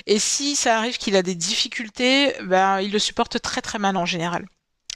Et 0.08 0.20
si 0.20 0.58
ça 0.58 0.78
arrive 0.78 0.98
qu'il 0.98 1.16
a 1.16 1.24
des 1.24 1.36
difficultés, 1.36 2.34
ben, 2.44 2.82
il 2.82 2.92
le 2.92 3.00
supporte 3.00 3.42
très 3.42 3.62
très 3.62 3.80
mal 3.80 3.96
en 3.96 4.06
général 4.06 4.46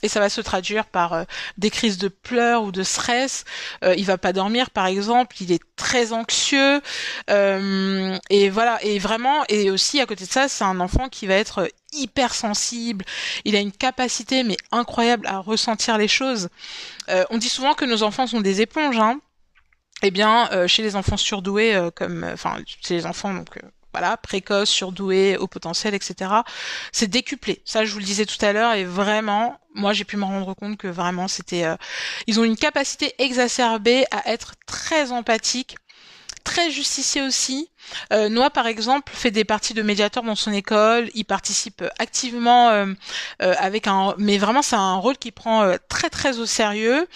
et 0.04 0.08
ça 0.08 0.20
va 0.20 0.28
se 0.28 0.42
traduire 0.42 0.84
par 0.84 1.14
euh, 1.14 1.24
des 1.56 1.70
crises 1.70 1.96
de 1.96 2.08
pleurs 2.08 2.62
ou 2.62 2.72
de 2.72 2.82
stress. 2.82 3.46
Euh, 3.82 3.94
il 3.96 4.04
va 4.04 4.18
pas 4.18 4.34
dormir, 4.34 4.68
par 4.68 4.84
exemple. 4.84 5.34
Il 5.40 5.50
est 5.50 5.62
très 5.76 6.12
anxieux 6.12 6.82
euh, 7.30 8.18
et 8.28 8.50
voilà. 8.50 8.78
Et 8.84 8.98
vraiment, 8.98 9.44
et 9.48 9.70
aussi 9.70 10.02
à 10.02 10.06
côté 10.06 10.26
de 10.26 10.30
ça, 10.30 10.46
c'est 10.46 10.64
un 10.64 10.78
enfant 10.78 11.08
qui 11.08 11.26
va 11.26 11.36
être 11.36 11.70
hyper 11.94 12.34
sensible. 12.34 13.06
Il 13.46 13.56
a 13.56 13.60
une 13.60 13.72
capacité 13.72 14.42
mais 14.42 14.58
incroyable 14.72 15.26
à 15.26 15.38
ressentir 15.38 15.96
les 15.96 16.08
choses. 16.08 16.50
On 17.30 17.38
dit 17.38 17.48
souvent 17.48 17.74
que 17.74 17.86
nos 17.86 18.02
enfants 18.02 18.26
sont 18.26 18.42
des 18.42 18.60
éponges. 18.60 18.98
Hein. 18.98 19.20
Eh 20.02 20.10
bien, 20.10 20.50
chez 20.66 20.82
les 20.82 20.96
enfants 20.96 21.16
surdoués, 21.16 21.88
comme, 21.94 22.28
enfin, 22.30 22.58
chez 22.66 22.94
les 22.94 23.06
enfants 23.06 23.32
donc 23.32 23.58
voilà, 23.94 24.16
précoce, 24.16 24.70
surdoué, 24.70 25.36
au 25.36 25.46
potentiel, 25.46 25.94
etc. 25.94 26.28
C'est 26.90 27.06
décuplé. 27.06 27.62
Ça, 27.64 27.84
je 27.84 27.92
vous 27.92 28.00
le 28.00 28.04
disais 28.04 28.26
tout 28.26 28.44
à 28.44 28.52
l'heure, 28.52 28.74
et 28.74 28.82
vraiment, 28.84 29.56
moi, 29.72 29.92
j'ai 29.92 30.04
pu 30.04 30.16
me 30.16 30.24
rendre 30.24 30.52
compte 30.54 30.76
que 30.76 30.88
vraiment, 30.88 31.28
c'était, 31.28 31.64
euh, 31.64 31.76
ils 32.26 32.40
ont 32.40 32.44
une 32.44 32.56
capacité 32.56 33.14
exacerbée 33.18 34.04
à 34.10 34.32
être 34.32 34.54
très 34.66 35.12
empathique, 35.12 35.76
très 36.44 36.70
justicier 36.70 37.22
aussi. 37.22 37.70
Euh, 38.12 38.28
Noah, 38.28 38.50
par 38.50 38.66
exemple, 38.66 39.12
fait 39.14 39.30
des 39.30 39.44
parties 39.44 39.74
de 39.74 39.82
médiateur 39.82 40.22
dans 40.22 40.34
son 40.34 40.52
école. 40.52 41.10
Il 41.14 41.24
participe 41.24 41.82
activement 41.98 42.68
euh, 42.68 42.86
euh, 43.42 43.54
avec 43.58 43.86
un, 43.86 44.14
mais 44.18 44.38
vraiment 44.38 44.62
c'est 44.62 44.76
un 44.76 44.94
rôle 44.94 45.16
qui 45.16 45.32
prend 45.32 45.74
très 45.88 46.10
très 46.10 46.38
au 46.38 46.46
sérieux. 46.46 47.06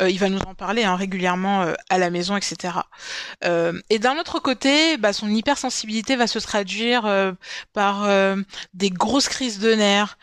il 0.00 0.18
va 0.18 0.28
nous 0.28 0.38
en 0.40 0.54
parler 0.54 0.84
hein, 0.84 0.96
régulièrement 0.96 1.66
à 1.90 1.98
la 1.98 2.10
maison, 2.10 2.36
etc. 2.36 2.74
et 3.42 3.98
d'un 3.98 4.18
autre 4.18 4.38
côté, 4.38 4.96
bah, 4.96 5.12
son 5.12 5.28
hypersensibilité 5.28 6.16
va 6.16 6.26
se 6.26 6.38
traduire 6.38 7.34
par 7.72 8.08
des 8.74 8.90
grosses 8.90 9.28
crises 9.28 9.58
de 9.58 9.74
nerfs 9.74 10.18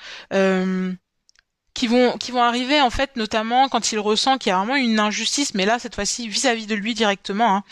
qui 1.74 1.88
vont 1.88 2.18
qui 2.18 2.32
vont 2.32 2.42
arriver 2.42 2.82
en 2.82 2.90
fait 2.90 3.16
notamment 3.16 3.68
quand 3.70 3.92
il 3.92 4.00
ressent 4.00 4.38
qu'il 4.38 4.50
y 4.50 4.54
a 4.54 4.58
vraiment 4.58 4.76
une 4.76 5.00
injustice 5.00 5.54
mais 5.54 5.66
là 5.66 5.80
cette 5.80 5.96
fois-ci 5.96 6.28
vis-à-vis 6.28 6.68
de 6.68 6.76
lui 6.76 6.94
directement 6.94 7.58
hein. 7.58 7.64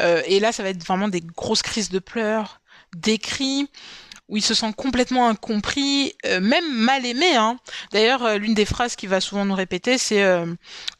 euh, 0.00 0.22
et 0.26 0.40
là 0.40 0.52
ça 0.52 0.62
va 0.62 0.70
être 0.70 0.84
vraiment 0.84 1.08
des 1.08 1.20
grosses 1.20 1.62
crises 1.62 1.90
de 1.90 1.98
pleurs 1.98 2.60
des 2.96 3.18
cris 3.18 3.68
où 4.28 4.36
il 4.36 4.42
se 4.42 4.54
sent 4.54 4.72
complètement 4.74 5.28
incompris, 5.28 6.14
euh, 6.24 6.40
même 6.40 6.72
mal 6.72 7.04
aimé. 7.04 7.36
Hein. 7.36 7.58
D'ailleurs, 7.92 8.24
euh, 8.24 8.38
l'une 8.38 8.54
des 8.54 8.64
phrases 8.64 8.96
qu'il 8.96 9.10
va 9.10 9.20
souvent 9.20 9.44
nous 9.44 9.54
répéter, 9.54 9.98
c'est, 9.98 10.24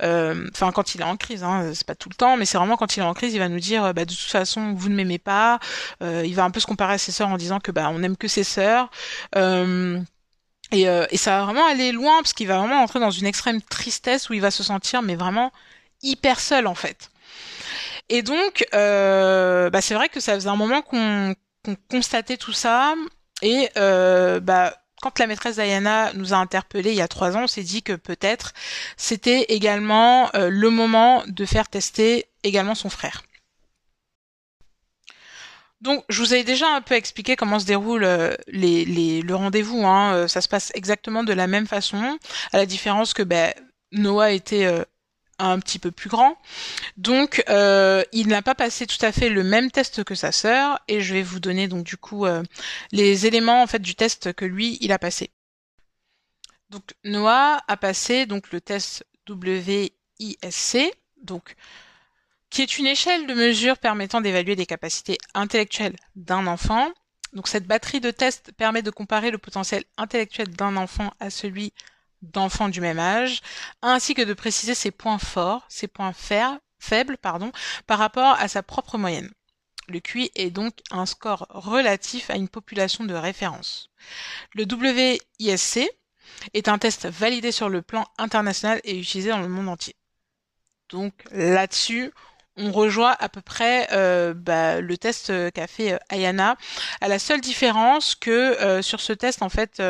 enfin, 0.02 0.72
quand 0.72 0.94
il 0.94 1.00
est 1.00 1.04
en 1.04 1.16
crise, 1.16 1.42
hein, 1.42 1.70
c'est 1.72 1.86
pas 1.86 1.94
tout 1.94 2.10
le 2.10 2.14
temps, 2.14 2.36
mais 2.36 2.44
c'est 2.44 2.58
vraiment 2.58 2.76
quand 2.76 2.94
il 2.94 3.00
est 3.00 3.06
en 3.06 3.14
crise, 3.14 3.32
il 3.32 3.38
va 3.38 3.48
nous 3.48 3.60
dire, 3.60 3.94
bah, 3.94 4.04
de 4.04 4.12
toute 4.12 4.18
façon, 4.18 4.74
vous 4.74 4.90
ne 4.90 4.94
m'aimez 4.94 5.18
pas. 5.18 5.60
il 6.02 6.34
va 6.34 6.44
un 6.44 6.50
peu 6.50 6.60
se 6.60 6.66
comparer 6.66 6.94
à 6.94 6.98
ses 6.98 7.12
sœurs 7.12 7.28
en 7.28 7.38
disant 7.38 7.58
que, 7.58 7.70
bah, 7.70 7.88
on 7.90 8.00
n'aime 8.00 8.18
que 8.18 8.28
ses 8.28 8.44
sœurs. 8.44 8.90
Et, 10.72 10.88
euh, 10.88 11.06
et, 11.10 11.16
ça 11.16 11.38
va 11.38 11.44
vraiment 11.44 11.66
aller 11.66 11.92
loin 11.92 12.16
parce 12.22 12.32
qu'il 12.32 12.48
va 12.48 12.58
vraiment 12.58 12.82
entrer 12.82 12.98
dans 12.98 13.10
une 13.10 13.26
extrême 13.26 13.60
tristesse 13.62 14.30
où 14.30 14.32
il 14.32 14.40
va 14.40 14.50
se 14.50 14.62
sentir 14.62 15.02
mais 15.02 15.16
vraiment 15.16 15.52
hyper 16.02 16.40
seul 16.40 16.66
en 16.66 16.74
fait. 16.74 17.10
Et 18.08 18.22
donc, 18.22 18.66
euh, 18.74 19.70
bah, 19.70 19.80
c'est 19.80 19.94
vrai 19.94 20.08
que 20.08 20.20
ça 20.20 20.34
faisait 20.34 20.48
un 20.48 20.56
moment 20.56 20.82
qu'on 20.82 21.34
constatait 21.90 22.36
tout 22.36 22.52
ça 22.52 22.94
et 23.42 23.70
euh, 23.76 24.40
bah, 24.40 24.74
quand 25.00 25.18
la 25.18 25.26
maîtresse 25.26 25.56
Diana 25.56 26.12
nous 26.14 26.32
a 26.32 26.36
interpellés 26.36 26.90
il 26.90 26.96
y 26.96 27.02
a 27.02 27.08
trois 27.08 27.36
ans, 27.36 27.44
on 27.44 27.46
s'est 27.48 27.62
dit 27.62 27.82
que 27.82 27.94
peut-être 27.94 28.52
c'était 28.96 29.46
également 29.48 30.30
euh, 30.34 30.48
le 30.48 30.70
moment 30.70 31.22
de 31.26 31.44
faire 31.44 31.68
tester 31.68 32.26
également 32.44 32.74
son 32.74 32.88
frère. 32.88 33.22
Donc, 35.82 36.04
je 36.08 36.20
vous 36.22 36.32
avais 36.32 36.44
déjà 36.44 36.68
un 36.68 36.80
peu 36.80 36.94
expliqué 36.94 37.34
comment 37.34 37.58
se 37.58 37.66
déroule 37.66 38.04
euh, 38.04 38.36
le 38.46 39.32
rendez-vous. 39.34 39.84
Hein. 39.84 40.14
Euh, 40.14 40.28
ça 40.28 40.40
se 40.40 40.48
passe 40.48 40.70
exactement 40.74 41.24
de 41.24 41.32
la 41.32 41.48
même 41.48 41.66
façon, 41.66 42.18
à 42.52 42.56
la 42.56 42.66
différence 42.66 43.14
que 43.14 43.24
ben, 43.24 43.52
Noah 43.90 44.30
était 44.30 44.64
euh, 44.64 44.84
un 45.40 45.58
petit 45.58 45.80
peu 45.80 45.90
plus 45.90 46.08
grand. 46.08 46.38
Donc, 46.96 47.42
il 47.48 48.28
n'a 48.28 48.42
pas 48.42 48.54
passé 48.54 48.86
tout 48.86 49.04
à 49.04 49.10
fait 49.10 49.28
le 49.28 49.42
même 49.42 49.72
test 49.72 50.04
que 50.04 50.14
sa 50.14 50.30
sœur, 50.30 50.78
et 50.86 51.00
je 51.00 51.14
vais 51.14 51.22
vous 51.22 51.40
donner 51.40 51.66
donc 51.66 51.82
du 51.82 51.96
coup 51.96 52.26
les 52.92 53.26
éléments 53.26 53.60
en 53.60 53.66
fait 53.66 53.80
du 53.80 53.96
test 53.96 54.32
que 54.34 54.44
lui 54.44 54.78
il 54.80 54.92
a 54.92 55.00
passé. 55.00 55.30
Donc, 56.70 56.84
Noah 57.02 57.60
a 57.66 57.76
passé 57.76 58.26
donc 58.26 58.52
le 58.52 58.60
test 58.60 59.04
WISC, 59.28 60.78
donc 61.22 61.56
qui 62.52 62.60
est 62.60 62.78
une 62.78 62.86
échelle 62.86 63.26
de 63.26 63.32
mesure 63.32 63.78
permettant 63.78 64.20
d'évaluer 64.20 64.54
les 64.54 64.66
capacités 64.66 65.16
intellectuelles 65.32 65.96
d'un 66.16 66.46
enfant. 66.46 66.92
Donc 67.32 67.48
cette 67.48 67.66
batterie 67.66 68.00
de 68.00 68.10
tests 68.10 68.52
permet 68.52 68.82
de 68.82 68.90
comparer 68.90 69.30
le 69.30 69.38
potentiel 69.38 69.84
intellectuel 69.96 70.50
d'un 70.50 70.76
enfant 70.76 71.14
à 71.18 71.30
celui 71.30 71.72
d'enfants 72.20 72.68
du 72.68 72.82
même 72.82 72.98
âge, 72.98 73.40
ainsi 73.80 74.12
que 74.12 74.20
de 74.20 74.34
préciser 74.34 74.74
ses 74.74 74.90
points 74.90 75.18
forts, 75.18 75.64
ses 75.70 75.88
points 75.88 76.12
faibles, 76.12 77.16
pardon, 77.16 77.52
par 77.86 77.98
rapport 77.98 78.36
à 78.38 78.48
sa 78.48 78.62
propre 78.62 78.98
moyenne. 78.98 79.32
Le 79.88 80.00
QI 80.00 80.30
est 80.34 80.50
donc 80.50 80.74
un 80.90 81.06
score 81.06 81.46
relatif 81.48 82.28
à 82.28 82.36
une 82.36 82.50
population 82.50 83.04
de 83.04 83.14
référence. 83.14 83.88
Le 84.54 84.64
WISC 84.64 85.88
est 86.52 86.68
un 86.68 86.78
test 86.78 87.06
validé 87.06 87.50
sur 87.50 87.70
le 87.70 87.80
plan 87.80 88.06
international 88.18 88.78
et 88.84 88.98
utilisé 88.98 89.30
dans 89.30 89.40
le 89.40 89.48
monde 89.48 89.70
entier. 89.70 89.96
Donc 90.90 91.14
là-dessus, 91.30 92.12
on 92.56 92.72
rejoint 92.72 93.16
à 93.18 93.28
peu 93.28 93.40
près 93.40 93.88
euh, 93.92 94.34
bah, 94.34 94.80
le 94.80 94.98
test 94.98 95.30
euh, 95.30 95.50
qu'a 95.50 95.66
fait 95.66 95.94
euh, 95.94 95.98
Ayana, 96.08 96.56
à 97.00 97.08
la 97.08 97.18
seule 97.18 97.40
différence 97.40 98.14
que 98.14 98.82
sur 98.82 99.00
ce 99.00 99.12
test 99.12 99.42
en 99.42 99.48
fait 99.48 99.82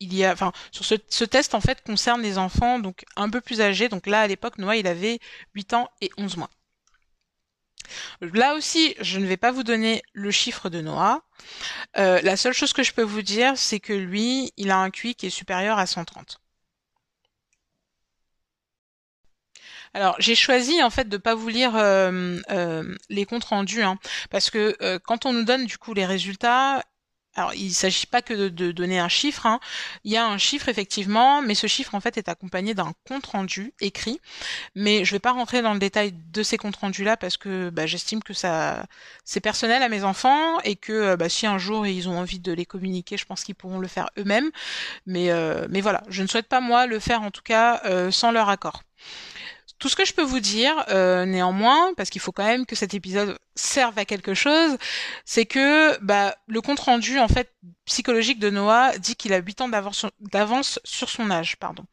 il 0.00 0.12
y 0.12 0.24
a, 0.24 0.32
enfin, 0.32 0.52
sur 0.70 0.84
ce, 0.84 0.96
ce, 1.08 1.24
test 1.24 1.54
en 1.54 1.60
fait 1.60 1.80
concerne 1.82 2.20
les 2.20 2.36
enfants 2.36 2.78
donc 2.78 3.04
un 3.16 3.30
peu 3.30 3.40
plus 3.40 3.60
âgés. 3.60 3.88
Donc 3.88 4.06
là, 4.06 4.20
à 4.20 4.26
l'époque, 4.26 4.58
Noah, 4.58 4.76
il 4.76 4.86
avait 4.86 5.18
8 5.54 5.72
ans 5.74 5.88
et 6.00 6.10
11 6.18 6.36
mois. 6.36 6.50
Là 8.20 8.54
aussi, 8.54 8.94
je 9.00 9.18
ne 9.18 9.26
vais 9.26 9.36
pas 9.36 9.52
vous 9.52 9.62
donner 9.62 10.02
le 10.12 10.30
chiffre 10.30 10.68
de 10.68 10.80
Noah. 10.80 11.22
la 11.94 12.36
seule 12.36 12.52
chose 12.52 12.72
que 12.72 12.82
je 12.82 12.92
peux 12.92 13.02
vous 13.02 13.22
dire, 13.22 13.56
c'est 13.56 13.80
que 13.80 13.92
lui, 13.92 14.52
il 14.56 14.70
a 14.70 14.78
un 14.78 14.90
QI 14.90 15.14
qui 15.14 15.26
est 15.26 15.30
supérieur 15.30 15.78
à 15.78 15.86
130. 15.86 16.40
Alors 19.94 20.16
j'ai 20.18 20.34
choisi 20.34 20.82
en 20.82 20.90
fait 20.90 21.08
de 21.08 21.16
pas 21.16 21.36
vous 21.36 21.48
lire 21.48 21.76
euh, 21.76 22.40
euh, 22.50 22.94
les 23.08 23.24
comptes 23.24 23.44
rendus 23.44 23.82
hein, 23.82 23.96
parce 24.28 24.50
que 24.50 24.76
euh, 24.82 24.98
quand 24.98 25.24
on 25.24 25.32
nous 25.32 25.44
donne 25.44 25.66
du 25.66 25.78
coup 25.78 25.94
les 25.94 26.04
résultats, 26.04 26.82
alors 27.36 27.54
il 27.54 27.72
s'agit 27.72 28.06
pas 28.06 28.20
que 28.20 28.48
de, 28.48 28.72
donner 28.72 28.98
un 28.98 29.08
chiffre, 29.08 29.46
hein. 29.46 29.60
il 30.02 30.12
y 30.12 30.16
a 30.16 30.26
un 30.26 30.38
chiffre 30.38 30.68
effectivement, 30.68 31.42
mais 31.42 31.54
ce 31.54 31.68
chiffre 31.68 31.94
en 31.94 32.00
fait 32.00 32.16
est 32.16 32.28
accompagné 32.28 32.74
d'un 32.74 32.92
compte 33.08 33.26
rendu 33.26 33.72
écrit. 33.80 34.20
Mais 34.74 35.04
je 35.04 35.12
vais 35.12 35.20
pas 35.20 35.32
rentrer 35.32 35.62
dans 35.62 35.72
le 35.72 35.78
détail 35.78 36.12
de 36.12 36.42
ces 36.42 36.56
comptes 36.56 36.76
rendus 36.76 37.04
là 37.04 37.16
parce 37.16 37.36
que 37.36 37.70
bah, 37.70 37.86
j'estime 37.86 38.22
que 38.22 38.34
ça 38.34 38.86
c'est 39.24 39.40
personnel 39.40 39.82
à 39.82 39.88
mes 39.88 40.02
enfants 40.02 40.58
et 40.64 40.74
que 40.74 41.14
bah, 41.14 41.28
si 41.28 41.46
un 41.46 41.58
jour 41.58 41.86
ils 41.86 42.08
ont 42.08 42.18
envie 42.18 42.40
de 42.40 42.52
les 42.52 42.66
communiquer, 42.66 43.16
je 43.16 43.26
pense 43.26 43.44
qu'ils 43.44 43.54
pourront 43.54 43.78
le 43.78 43.88
faire 43.88 44.10
eux-mêmes. 44.18 44.50
Mais 45.06 45.30
mais 45.68 45.80
voilà, 45.80 46.02
je 46.08 46.22
ne 46.22 46.28
souhaite 46.28 46.48
pas 46.48 46.60
moi 46.60 46.86
le 46.86 46.98
faire 46.98 47.22
en 47.22 47.30
tout 47.30 47.42
cas 47.42 47.80
sans 48.10 48.32
leur 48.32 48.48
accord. 48.48 48.82
Tout 49.84 49.90
ce 49.90 49.96
que 49.96 50.06
je 50.06 50.14
peux 50.14 50.22
vous 50.22 50.40
dire, 50.40 50.82
euh, 50.88 51.26
néanmoins, 51.26 51.92
parce 51.92 52.08
qu'il 52.08 52.22
faut 52.22 52.32
quand 52.32 52.46
même 52.46 52.64
que 52.64 52.74
cet 52.74 52.94
épisode 52.94 53.38
serve 53.54 53.98
à 53.98 54.06
quelque 54.06 54.32
chose, 54.32 54.78
c'est 55.26 55.44
que 55.44 55.98
bah, 55.98 56.34
le 56.46 56.62
compte 56.62 56.80
rendu 56.80 57.18
en 57.18 57.28
fait 57.28 57.52
psychologique 57.84 58.38
de 58.38 58.48
Noah 58.48 58.96
dit 58.96 59.14
qu'il 59.14 59.34
a 59.34 59.40
8 59.40 59.60
ans 59.60 59.68
d'avance 59.68 60.80
sur 60.84 61.10
son 61.10 61.30
âge, 61.30 61.58
pardon. 61.58 61.84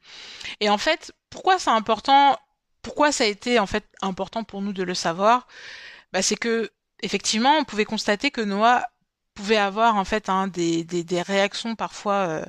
Et 0.61 0.69
en 0.69 0.77
fait, 0.77 1.11
pourquoi 1.29 1.59
c'est 1.59 1.69
important 1.69 2.39
Pourquoi 2.81 3.11
ça 3.11 3.25
a 3.25 3.27
été 3.27 3.59
en 3.59 3.67
fait 3.67 3.83
important 4.01 4.45
pour 4.45 4.61
nous 4.61 4.71
de 4.71 4.83
le 4.83 4.93
savoir? 4.93 5.45
Bah, 6.13 6.21
c'est 6.21 6.37
que 6.37 6.71
effectivement, 7.01 7.57
on 7.57 7.65
pouvait 7.65 7.83
constater 7.83 8.31
que 8.31 8.39
Noah 8.39 8.85
pouvait 9.33 9.57
avoir 9.57 9.97
en 9.97 10.05
fait 10.05 10.29
hein, 10.29 10.47
des, 10.47 10.85
des, 10.85 11.21
réactions 11.21 11.75
parfois. 11.75 12.13
Euh, 12.29 12.45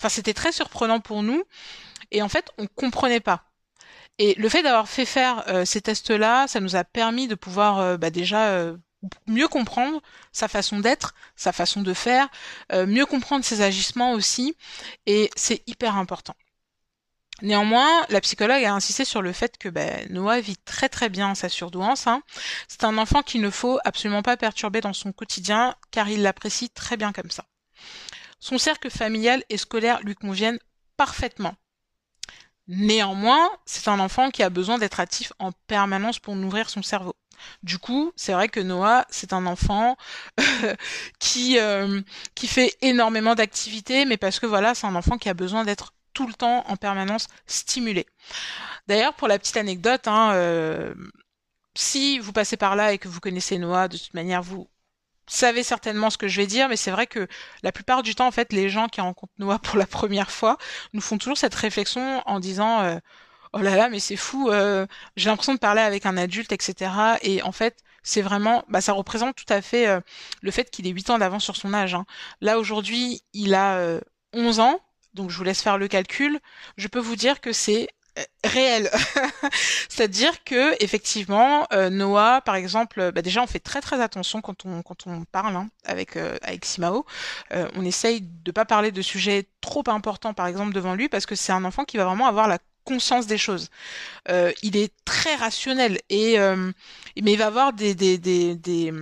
enfin, 0.00 0.08
c'était 0.08 0.34
très 0.34 0.50
surprenant 0.50 0.98
pour 0.98 1.22
nous, 1.22 1.44
et 2.10 2.22
en 2.22 2.28
fait, 2.28 2.50
on 2.58 2.66
comprenait 2.66 3.20
pas. 3.20 3.49
Et 4.22 4.34
le 4.34 4.50
fait 4.50 4.62
d'avoir 4.62 4.86
fait 4.86 5.06
faire 5.06 5.44
euh, 5.48 5.64
ces 5.64 5.80
tests-là, 5.80 6.46
ça 6.46 6.60
nous 6.60 6.76
a 6.76 6.84
permis 6.84 7.26
de 7.26 7.34
pouvoir 7.34 7.78
euh, 7.78 7.96
bah, 7.96 8.10
déjà 8.10 8.48
euh, 8.48 8.76
mieux 9.26 9.48
comprendre 9.48 10.02
sa 10.30 10.46
façon 10.46 10.78
d'être, 10.78 11.14
sa 11.36 11.52
façon 11.52 11.80
de 11.80 11.94
faire, 11.94 12.28
mieux 12.70 13.06
comprendre 13.06 13.46
ses 13.46 13.62
agissements 13.62 14.12
aussi, 14.12 14.54
et 15.06 15.30
c'est 15.36 15.66
hyper 15.66 15.96
important. 15.96 16.34
Néanmoins, 17.40 18.04
la 18.10 18.20
psychologue 18.20 18.62
a 18.62 18.74
insisté 18.74 19.06
sur 19.06 19.22
le 19.22 19.32
fait 19.32 19.56
que 19.56 19.70
bah, 19.70 20.04
Noah 20.10 20.42
vit 20.42 20.58
très 20.58 20.90
très 20.90 21.08
bien 21.08 21.34
sa 21.34 21.48
surdouance. 21.48 22.06
Hein. 22.06 22.22
C'est 22.68 22.84
un 22.84 22.98
enfant 22.98 23.22
qu'il 23.22 23.40
ne 23.40 23.48
faut 23.48 23.78
absolument 23.86 24.20
pas 24.20 24.36
perturber 24.36 24.82
dans 24.82 24.92
son 24.92 25.12
quotidien, 25.12 25.74
car 25.90 26.10
il 26.10 26.20
l'apprécie 26.20 26.68
très 26.68 26.98
bien 26.98 27.14
comme 27.14 27.30
ça. 27.30 27.46
Son 28.38 28.58
cercle 28.58 28.90
familial 28.90 29.42
et 29.48 29.56
scolaire 29.56 30.00
lui 30.02 30.14
conviennent 30.14 30.58
parfaitement. 30.98 31.54
Néanmoins, 32.72 33.50
c'est 33.66 33.88
un 33.88 33.98
enfant 33.98 34.30
qui 34.30 34.44
a 34.44 34.48
besoin 34.48 34.78
d'être 34.78 35.00
actif 35.00 35.32
en 35.40 35.50
permanence 35.66 36.20
pour 36.20 36.36
nourrir 36.36 36.70
son 36.70 36.82
cerveau. 36.82 37.16
Du 37.64 37.78
coup, 37.78 38.12
c'est 38.14 38.32
vrai 38.32 38.48
que 38.48 38.60
Noah, 38.60 39.06
c'est 39.10 39.32
un 39.32 39.44
enfant 39.46 39.96
qui 41.18 41.58
euh, 41.58 42.00
qui 42.36 42.46
fait 42.46 42.76
énormément 42.80 43.34
d'activités, 43.34 44.04
mais 44.04 44.16
parce 44.16 44.38
que 44.38 44.46
voilà, 44.46 44.76
c'est 44.76 44.86
un 44.86 44.94
enfant 44.94 45.18
qui 45.18 45.28
a 45.28 45.34
besoin 45.34 45.64
d'être 45.64 45.94
tout 46.12 46.28
le 46.28 46.32
temps 46.34 46.64
en 46.68 46.76
permanence 46.76 47.26
stimulé. 47.46 48.06
D'ailleurs, 48.86 49.14
pour 49.14 49.26
la 49.26 49.40
petite 49.40 49.56
anecdote, 49.56 50.06
hein, 50.06 50.32
euh, 50.34 50.94
si 51.74 52.20
vous 52.20 52.32
passez 52.32 52.56
par 52.56 52.76
là 52.76 52.92
et 52.92 52.98
que 52.98 53.08
vous 53.08 53.20
connaissez 53.20 53.58
Noah, 53.58 53.88
de 53.88 53.96
toute 53.96 54.14
manière, 54.14 54.42
vous 54.42 54.68
savez 55.30 55.62
certainement 55.62 56.10
ce 56.10 56.18
que 56.18 56.28
je 56.28 56.36
vais 56.40 56.46
dire, 56.46 56.68
mais 56.68 56.76
c'est 56.76 56.90
vrai 56.90 57.06
que 57.06 57.26
la 57.62 57.72
plupart 57.72 58.02
du 58.02 58.14
temps, 58.14 58.26
en 58.26 58.30
fait, 58.30 58.52
les 58.52 58.68
gens 58.68 58.88
qui 58.88 59.00
rencontrent 59.00 59.32
Noah 59.38 59.58
pour 59.58 59.78
la 59.78 59.86
première 59.86 60.30
fois 60.30 60.58
nous 60.92 61.00
font 61.00 61.18
toujours 61.18 61.38
cette 61.38 61.54
réflexion 61.54 62.22
en 62.26 62.40
disant 62.40 62.80
euh, 62.82 62.98
oh 63.52 63.58
là 63.58 63.76
là, 63.76 63.88
mais 63.88 64.00
c'est 64.00 64.16
fou, 64.16 64.50
euh, 64.50 64.86
j'ai 65.16 65.30
l'impression 65.30 65.54
de 65.54 65.58
parler 65.58 65.82
avec 65.82 66.06
un 66.06 66.16
adulte, 66.16 66.52
etc. 66.52 66.90
Et 67.22 67.42
en 67.42 67.52
fait, 67.52 67.78
c'est 68.02 68.22
vraiment, 68.22 68.64
bah, 68.68 68.80
ça 68.80 68.92
représente 68.92 69.36
tout 69.36 69.52
à 69.52 69.62
fait 69.62 69.86
euh, 69.86 70.00
le 70.42 70.50
fait 70.50 70.70
qu'il 70.70 70.86
ait 70.86 70.90
8 70.90 71.10
ans 71.10 71.18
d'avance 71.18 71.44
sur 71.44 71.56
son 71.56 71.74
âge. 71.74 71.94
Hein. 71.94 72.06
Là 72.40 72.58
aujourd'hui, 72.58 73.22
il 73.32 73.54
a 73.54 74.00
11 74.32 74.60
ans, 74.60 74.80
donc 75.14 75.30
je 75.30 75.36
vous 75.36 75.44
laisse 75.44 75.62
faire 75.62 75.78
le 75.78 75.88
calcul. 75.88 76.40
Je 76.76 76.88
peux 76.88 76.98
vous 77.00 77.16
dire 77.16 77.40
que 77.40 77.52
c'est 77.52 77.88
réel. 78.44 78.90
C'est-à-dire 79.88 80.44
que 80.44 80.82
effectivement, 80.82 81.66
euh, 81.72 81.90
Noah, 81.90 82.40
par 82.40 82.54
exemple, 82.54 83.12
bah 83.12 83.22
déjà 83.22 83.42
on 83.42 83.46
fait 83.46 83.60
très 83.60 83.80
très 83.80 84.00
attention 84.00 84.40
quand 84.40 84.66
on 84.66 84.82
quand 84.82 85.06
on 85.06 85.24
parle 85.24 85.56
hein, 85.56 85.68
avec 85.84 86.16
euh, 86.16 86.36
avec 86.42 86.64
Simao. 86.64 87.06
Euh, 87.52 87.68
on 87.76 87.84
essaye 87.84 88.22
de 88.22 88.50
pas 88.50 88.64
parler 88.64 88.92
de 88.92 89.02
sujets 89.02 89.46
trop 89.60 89.84
importants, 89.88 90.34
par 90.34 90.46
exemple, 90.46 90.72
devant 90.72 90.94
lui, 90.94 91.08
parce 91.08 91.26
que 91.26 91.34
c'est 91.34 91.52
un 91.52 91.64
enfant 91.64 91.84
qui 91.84 91.96
va 91.96 92.04
vraiment 92.04 92.26
avoir 92.26 92.48
la 92.48 92.58
conscience 92.84 93.26
des 93.26 93.38
choses. 93.38 93.68
il 94.62 94.76
est 94.76 94.92
très 95.04 95.36
rationnel 95.36 96.00
et 96.08 96.38
mais 96.38 97.32
il 97.32 97.36
va 97.36 97.46
avoir 97.46 97.72
des 97.72 97.94
des, 97.94 98.18
des, 98.18 98.56
des 98.56 98.92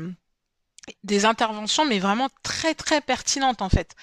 des 1.04 1.24
interventions 1.24 1.84
mais 1.86 1.98
vraiment 1.98 2.28
très 2.42 2.74
très 2.74 3.00
pertinentes 3.00 3.62
en 3.62 3.68
fait. 3.68 3.94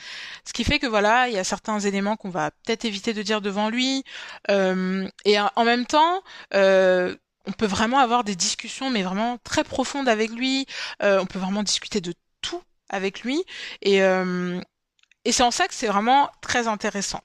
Ce 0.45 0.53
qui 0.53 0.63
fait 0.63 0.79
que 0.79 0.87
voilà 0.87 1.27
il 1.27 1.35
y 1.35 1.37
a 1.37 1.43
certains 1.43 1.79
éléments 1.79 2.15
qu'on 2.15 2.29
va 2.29 2.51
peut-être 2.51 2.85
éviter 2.85 3.13
de 3.13 3.21
dire 3.21 3.41
devant 3.41 3.69
lui. 3.69 4.03
Euh, 4.49 5.07
et 5.25 5.37
en 5.39 5.63
même 5.65 5.85
temps 5.85 6.21
euh, 6.53 7.15
on 7.47 7.51
peut 7.51 7.67
vraiment 7.67 7.99
avoir 7.99 8.23
des 8.23 8.35
discussions 8.35 8.89
mais 8.89 9.03
vraiment 9.03 9.37
très 9.43 9.63
profondes 9.63 10.09
avec 10.09 10.31
lui. 10.31 10.65
Euh, 11.03 11.19
on 11.21 11.25
peut 11.25 11.39
vraiment 11.39 11.63
discuter 11.63 12.01
de 12.01 12.13
tout 12.41 12.61
avec 12.89 13.21
lui. 13.21 13.43
Et 13.81 14.01
et 15.27 15.31
c'est 15.31 15.43
en 15.43 15.51
ça 15.51 15.67
que 15.67 15.73
c'est 15.73 15.87
vraiment 15.87 16.29
très 16.41 16.67
intéressant 16.67 17.21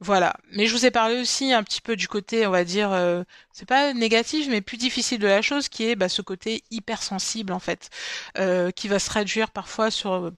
voilà. 0.00 0.36
Mais 0.52 0.66
je 0.66 0.74
vous 0.74 0.86
ai 0.86 0.90
parlé 0.90 1.20
aussi 1.20 1.52
un 1.52 1.62
petit 1.62 1.80
peu 1.80 1.96
du 1.96 2.08
côté, 2.08 2.46
on 2.46 2.50
va 2.50 2.64
dire, 2.64 2.92
euh, 2.92 3.22
c'est 3.52 3.66
pas 3.68 3.92
négatif, 3.94 4.48
mais 4.48 4.60
plus 4.60 4.76
difficile 4.76 5.18
de 5.18 5.26
la 5.26 5.42
chose, 5.42 5.68
qui 5.68 5.84
est 5.84 5.96
bah, 5.96 6.08
ce 6.08 6.22
côté 6.22 6.62
hypersensible 6.70 7.52
en 7.52 7.58
fait, 7.58 7.90
euh, 8.38 8.70
qui 8.70 8.88
va 8.88 8.98
se 8.98 9.06
traduire 9.06 9.50
parfois 9.50 9.88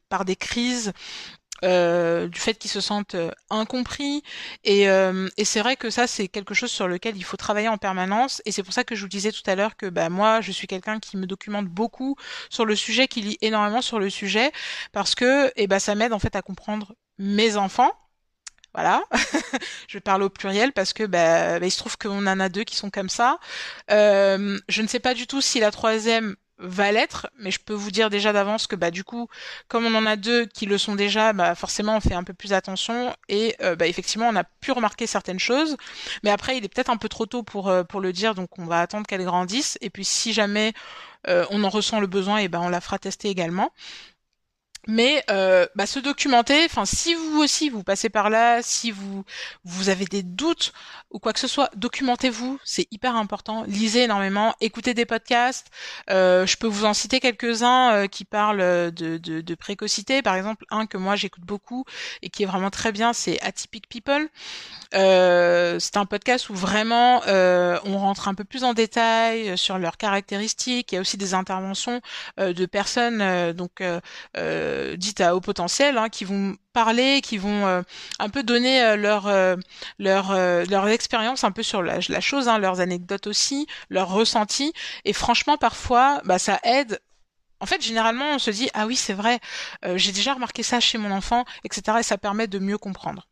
par 0.09 0.25
des 0.25 0.37
crises. 0.37 0.93
Euh, 1.63 2.27
du 2.27 2.41
fait 2.41 2.55
qu'ils 2.55 2.71
se 2.71 2.81
sentent 2.81 3.17
incompris 3.51 4.23
et, 4.65 4.85
et 4.85 5.45
c'est 5.45 5.61
vrai 5.61 5.77
que 5.77 5.91
ça 5.91 6.07
c'est 6.07 6.27
quelque 6.27 6.55
chose 6.55 6.71
sur 6.71 6.89
lequel 6.89 7.19
il 7.19 7.23
faut 7.23 7.37
travailler 7.37 7.69
en 7.69 7.77
permanence 7.77 8.41
et 8.47 8.53
c'est 8.53 8.63
pour 8.63 8.73
ça 8.73 8.83
que 8.83 8.95
je 8.95 9.03
vous 9.03 9.09
disais 9.09 9.31
tout 9.31 9.43
à 9.45 9.55
l'heure 9.55 9.77
que 9.77 9.85
bah 9.85 10.09
moi 10.09 10.41
je 10.41 10.53
suis 10.53 10.67
quelqu'un 10.67 10.99
qui 11.01 11.19
me 11.19 11.27
documente 11.27 11.67
beaucoup 11.67 12.17
sur 12.49 12.65
le 12.65 12.75
sujet 12.75 13.09
qui 13.09 13.21
lit 13.21 13.39
énormément 13.43 13.83
sur 13.83 13.99
le 13.99 14.09
sujet 14.09 14.53
parce 14.93 15.15
que 15.15 15.49
et 15.49 15.65
eh 15.65 15.67
bah 15.67 15.81
ça 15.81 15.95
m'aide 15.95 16.15
en 16.15 16.19
fait 16.19 16.35
à 16.35 16.41
comprendre 16.41 16.95
mes 17.19 17.59
enfants 17.59 17.93
voilà, 18.75 19.03
je 19.89 19.99
parle 19.99 20.23
au 20.23 20.31
pluriel 20.31 20.73
parce 20.73 20.93
que 20.93 21.05
bah, 21.05 21.59
bah, 21.59 21.67
il 21.67 21.71
se 21.71 21.79
trouve 21.79 21.97
qu'on 21.99 22.27
en 22.27 22.41
a 22.41 22.49
deux 22.49 22.65
qui 22.65 22.77
sont 22.77 22.91
comme 22.91 23.09
ça. 23.09 23.39
Euh, 23.91 24.59
je 24.69 24.83
ne 24.83 24.87
sais 24.87 25.01
pas 25.01 25.15
du 25.15 25.27
tout 25.27 25.41
si 25.41 25.59
la 25.61 25.71
troisième 25.71 26.37
va 26.63 26.93
l'être, 26.93 27.29
mais 27.39 27.51
je 27.51 27.59
peux 27.59 27.73
vous 27.73 27.91
dire 27.91 28.11
déjà 28.11 28.35
d'avance 28.35 28.67
que 28.67 28.77
bah 28.77 28.91
du 28.91 29.03
coup, 29.03 29.29
comme 29.69 29.87
on 29.87 29.95
en 29.95 30.05
a 30.05 30.17
deux 30.17 30.45
qui 30.45 30.67
le 30.67 30.77
sont 30.77 30.95
déjà, 30.95 31.33
bah 31.33 31.55
forcément 31.55 31.97
on 31.97 32.01
fait 32.01 32.15
un 32.15 32.23
peu 32.23 32.35
plus 32.35 32.53
attention 32.53 33.17
et 33.31 33.57
euh, 33.63 33.77
bah 33.77 33.87
effectivement 33.87 34.29
on 34.29 34.37
a 34.37 34.45
pu 34.45 34.71
remarquer 34.71 35.07
certaines 35.07 35.39
choses, 35.39 35.77
mais 36.23 36.31
après 36.31 36.59
il 36.59 36.65
est 36.65 36.69
peut-être 36.69 36.91
un 36.91 36.99
peu 36.99 37.09
trop 37.09 37.25
tôt 37.25 37.43
pour 37.43 37.69
euh, 37.69 37.83
pour 37.83 38.01
le 38.01 38.13
dire, 38.13 38.35
donc 38.35 38.59
on 38.59 38.67
va 38.67 38.83
attendre 38.83 39.07
qu'elle 39.07 39.25
grandisse 39.25 39.79
et 39.81 39.89
puis 39.89 40.05
si 40.05 40.33
jamais 40.33 40.75
on 41.27 41.65
en 41.65 41.69
ressent 41.69 42.01
le 42.01 42.07
besoin, 42.07 42.39
et 42.39 42.49
ben 42.49 42.61
on 42.61 42.71
la 42.71 42.81
fera 42.81 42.99
tester 42.99 43.29
également. 43.29 43.73
Mais 44.87 45.23
euh, 45.31 45.67
bah, 45.75 45.87
se 45.87 45.99
documenter. 45.99 46.65
Enfin, 46.65 46.85
si 46.85 47.15
vous 47.15 47.41
aussi 47.41 47.69
vous 47.69 47.83
passez 47.83 48.09
par 48.09 48.31
là, 48.31 48.61
si 48.63 48.91
vous 48.91 49.25
vous 49.65 49.89
avez 49.89 50.05
des 50.05 50.23
doutes 50.23 50.73
ou 51.11 51.19
quoi 51.19 51.33
que 51.33 51.41
ce 51.41 51.49
soit, 51.49 51.71
documentez-vous. 51.75 52.59
C'est 52.65 52.87
hyper 52.91 53.17
important. 53.17 53.65
Lisez 53.67 54.05
énormément, 54.05 54.55
écoutez 54.61 54.95
des 54.95 55.07
podcasts. 55.07 55.69
Euh, 56.09 56.47
je 56.47 56.57
peux 56.57 56.69
vous 56.69 56.85
en 56.85 56.95
citer 56.95 57.21
quelques-uns 57.21 57.93
euh, 57.93 58.07
qui 58.07 58.25
parlent 58.25 58.93
de, 58.93 59.19
de, 59.19 59.41
de, 59.41 59.55
précocité. 59.55 60.23
Par 60.23 60.37
exemple, 60.37 60.65
un 60.71 60.87
que 60.87 60.97
moi 60.97 61.17
j'écoute 61.17 61.45
beaucoup 61.45 61.85
et 62.23 62.31
qui 62.31 62.45
est 62.45 62.47
vraiment 62.47 62.71
très 62.71 62.93
bien, 62.93 63.13
c'est 63.13 63.41
Atypic 63.43 63.89
People. 63.89 64.29
Euh, 64.95 65.79
c'est 65.81 65.97
un 65.97 66.07
podcast 66.07 66.49
où 66.49 66.55
vraiment 66.55 67.23
euh, 67.27 67.79
on 67.85 67.99
rentre 67.99 68.29
un 68.29 68.35
peu 68.35 68.45
plus 68.45 68.63
en 68.63 68.73
détail 68.73 69.59
sur 69.59 69.79
leurs 69.79 69.97
caractéristiques. 69.97 70.93
Il 70.93 70.95
y 70.95 70.99
a 70.99 71.01
aussi 71.01 71.17
des 71.17 71.35
interventions 71.35 72.01
de 72.39 72.67
personnes 72.67 73.53
donc 73.53 73.83
euh, 74.71 74.97
dites 74.97 75.21
à 75.21 75.35
haut 75.35 75.41
potentiel, 75.41 75.99
hein, 75.99 76.09
qui 76.09 76.25
vont 76.25 76.57
parler, 76.73 77.21
qui 77.23 77.39
vont 77.39 77.67
euh, 77.67 77.83
un 78.19 78.29
peu 78.29 78.43
donner 78.43 78.83
euh, 78.83 78.97
leur 78.97 79.29
leur 79.99 80.89
expérience 80.89 81.45
un 81.45 81.51
peu 81.51 81.63
sur 81.63 81.83
la, 81.83 81.99
la 82.09 82.21
chose, 82.21 82.49
hein, 82.49 82.59
leurs 82.59 82.81
anecdotes 82.81 83.27
aussi, 83.27 83.67
leurs 83.89 84.09
ressentis. 84.09 84.73
Et 85.05 85.13
franchement, 85.13 85.57
parfois, 85.57 86.21
bah 86.25 86.39
ça 86.39 86.61
aide 86.65 87.01
en 87.63 87.67
fait, 87.67 87.83
généralement, 87.83 88.35
on 88.35 88.39
se 88.39 88.51
dit 88.51 88.71
ah 88.73 88.87
oui, 88.87 88.97
c'est 88.97 89.13
vrai, 89.13 89.39
j'ai 89.97 90.13
déjà 90.13 90.33
remarqué 90.33 90.63
ça 90.63 90.81
chez 90.81 90.97
mon 90.97 91.11
enfant, 91.11 91.45
etc. 91.65 91.99
Et 92.01 92.03
ça 92.03 92.17
permet 92.17 92.47
de 92.47 92.59
mieux 92.59 92.79
comprendre. 92.79 93.27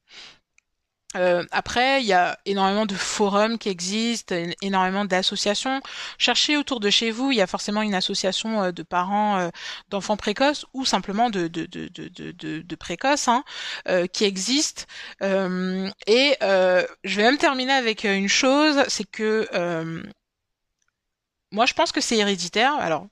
Euh, 1.17 1.45
après, 1.53 2.03
il 2.03 2.07
y 2.07 2.13
a 2.13 2.39
énormément 2.45 2.85
de 2.85 2.95
forums 2.95 3.59
qui 3.59 3.71
existent, 3.71 4.35
énormément 4.61 5.05
d'associations. 5.07 5.81
Cherchez 6.19 6.57
autour 6.57 6.81
de 6.81 6.91
chez 6.91 7.11
vous, 7.11 7.31
il 7.33 7.39
y 7.39 7.41
a 7.41 7.47
forcément 7.47 7.81
une 7.83 7.95
association 7.95 8.63
euh, 8.63 8.73
de 8.73 8.83
parents 8.83 9.39
euh, 9.39 9.49
d'enfants 9.89 10.19
précoces 10.19 10.67
ou 10.75 10.85
simplement 10.85 11.31
de, 11.31 11.49
de, 11.49 11.65
de, 11.67 11.89
de, 11.89 12.61
de 12.61 12.77
précoces 12.77 13.29
hein, 13.29 13.45
qui 14.13 14.25
existe. 14.25 14.87
et 15.23 16.37
je 16.41 17.17
vais 17.17 17.23
même 17.23 17.39
terminer 17.39 17.73
avec 17.73 18.05
une 18.05 18.29
chose, 18.29 18.85
c'est 18.89 19.09
que 19.11 19.49
moi 21.53 21.67
je 21.67 21.75
pense 21.75 21.93
que 21.93 22.01
c'est 22.01 22.17
héréditaire. 22.17 22.75
Alors 22.75 23.07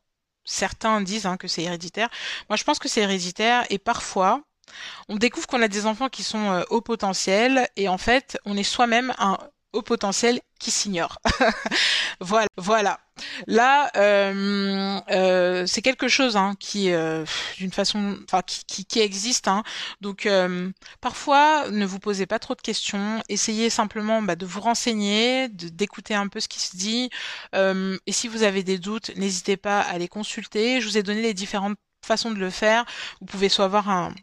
certains 0.45 1.01
disent 1.01 1.27
hein, 1.27 1.37
que 1.37 1.49
c'est 1.49 1.63
héréditaire. 1.63 2.11
Moi 2.49 2.57
je 2.57 2.65
pense 2.65 2.79
que 2.79 2.89
c'est 2.89 3.01
héréditaire 3.03 3.65
et 3.71 3.79
parfois 3.79 4.43
on 5.09 5.17
découvre 5.17 5.47
qu'on 5.47 5.63
a 5.63 5.69
des 5.69 5.87
enfants 5.87 6.09
qui 6.09 6.23
sont 6.23 6.51
euh, 6.51 6.63
au 6.71 6.81
potentiel 6.81 7.69
et 7.77 7.89
en 7.89 7.99
fait, 7.99 8.39
on 8.45 8.57
est 8.57 8.63
soi-même 8.63 9.13
un 9.19 9.39
haut 9.73 9.83
potentiel 9.83 10.41
qui 10.59 10.71
s'ignore. 10.71 11.19
voilà, 12.21 12.49
voilà. 12.57 12.99
Là, 13.47 13.91
euh, 13.97 14.99
euh, 15.11 15.67
c'est 15.67 15.83
quelque 15.83 16.09
chose 16.09 16.37
hein, 16.37 16.55
qui, 16.59 16.91
d'une 17.59 17.73
façon, 17.73 18.17
enfin, 18.25 18.41
qui, 18.43 18.87
qui, 18.87 19.01
existe. 19.01 19.49
Hein. 19.49 19.65
Donc, 20.01 20.27
parfois, 21.03 21.69
ne 21.71 21.85
vous 21.85 21.99
posez 21.99 22.25
pas 22.25 22.39
trop 22.39 22.55
de 22.55 22.63
questions. 22.63 23.23
Essayez 23.29 23.69
simplement 23.69 24.23
bah, 24.23 24.35
de 24.35 24.47
vous 24.47 24.61
renseigner, 24.61 25.49
d'écouter 25.51 26.15
un 26.15 26.29
peu 26.29 26.41
ce 26.41 26.49
qui 26.49 26.61
se 26.61 26.77
dit. 26.77 27.11
et 27.53 28.13
si 28.13 28.29
vous 28.29 28.45
avez 28.45 28.63
des 28.63 28.79
doutes, 28.79 29.15
n'hésitez 29.17 29.59
pas 29.59 29.81
à 29.81 29.99
les 29.99 30.09
consulter. 30.09 30.81
Je 30.81 30.89
vous 30.89 30.97
ai 30.97 31.03
donné 31.03 31.21
les 31.21 31.35
différentes 31.35 31.77
façons 32.07 32.31
de 32.31 32.39
le 32.39 32.51
faire. 32.51 32.87
Vous 33.21 33.27
pouvez 33.27 33.51
soit 33.51 33.67
avoir 33.67 33.91
un 33.91 34.15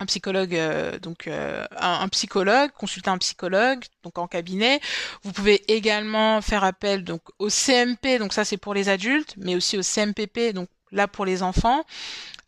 un 0.00 0.06
psychologue 0.06 0.54
euh, 0.54 0.98
donc 0.98 1.26
euh, 1.26 1.66
un, 1.76 2.08
psychologue 2.08 2.70
consulter 2.72 3.10
un 3.10 3.18
psychologue 3.18 3.84
donc 4.02 4.18
en 4.18 4.26
cabinet 4.26 4.80
vous 5.22 5.32
pouvez 5.32 5.62
également 5.72 6.40
faire 6.40 6.64
appel 6.64 7.04
donc 7.04 7.22
au 7.38 7.48
CMP 7.48 8.18
donc 8.18 8.32
ça 8.32 8.44
c'est 8.44 8.56
pour 8.56 8.74
les 8.74 8.88
adultes 8.88 9.34
mais 9.36 9.54
aussi 9.54 9.78
au 9.78 9.82
CMPP 9.82 10.52
donc 10.52 10.68
là 10.90 11.08
pour 11.08 11.24
les 11.24 11.42
enfants 11.42 11.84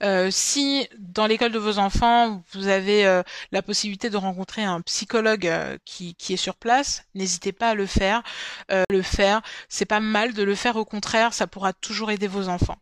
euh, 0.03 0.29
si 0.31 0.89
dans 0.99 1.27
l'école 1.27 1.53
de 1.53 1.59
vos 1.59 1.79
enfants 1.79 2.43
vous 2.53 2.67
avez 2.69 3.23
la 3.53 3.63
possibilité 3.63 4.11
de 4.11 4.17
rencontrer 4.17 4.63
un 4.63 4.81
psychologue 4.83 5.51
qui, 5.87 6.15
qui 6.17 6.35
est 6.35 6.37
sur 6.37 6.57
place, 6.57 7.05
n'hésitez 7.15 7.53
pas 7.53 7.71
à 7.71 7.75
le 7.75 7.87
faire. 7.87 8.23
le 8.69 9.01
faire, 9.01 9.41
c'est 9.71 9.87
pas 9.87 10.01
mal 10.01 10.35
de 10.35 10.43
le 10.43 10.55
faire. 10.55 10.77
Au 10.77 10.85
contraire, 10.85 11.33
ça 11.33 11.47
pourra 11.47 11.73
toujours 11.73 12.11
aider 12.11 12.27
vos 12.27 12.49
enfants. 12.51 12.77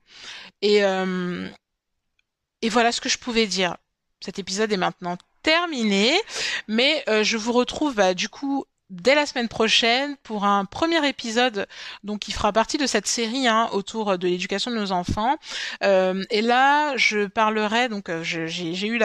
Et 0.60 0.82
et 2.64 2.70
voilà 2.70 2.92
ce 2.92 3.00
que 3.02 3.10
je 3.10 3.18
pouvais 3.18 3.46
dire. 3.46 3.76
Cet 4.24 4.38
épisode 4.38 4.72
est 4.72 4.78
maintenant 4.78 5.18
terminé, 5.42 6.18
mais 6.66 7.04
euh, 7.10 7.22
je 7.24 7.36
vous 7.36 7.52
retrouve 7.52 7.94
bah, 7.94 8.14
du 8.14 8.30
coup 8.30 8.64
dès 8.94 9.14
la 9.14 9.26
semaine 9.26 9.48
prochaine 9.48 10.16
pour 10.22 10.44
un 10.44 10.64
premier 10.64 11.06
épisode 11.06 11.66
donc 12.04 12.20
qui 12.20 12.32
fera 12.32 12.52
partie 12.52 12.78
de 12.78 12.86
cette 12.86 13.06
série 13.06 13.48
hein, 13.48 13.68
autour 13.72 14.18
de 14.18 14.28
l'éducation 14.28 14.70
de 14.70 14.76
nos 14.76 14.92
enfants. 14.92 15.36
Euh, 15.82 16.22
et 16.30 16.42
là 16.42 16.96
je 16.96 17.26
parlerai 17.26 17.88
donc 17.88 18.08
euh, 18.08 18.22
j'ai 18.22 18.86
eu 18.86 19.00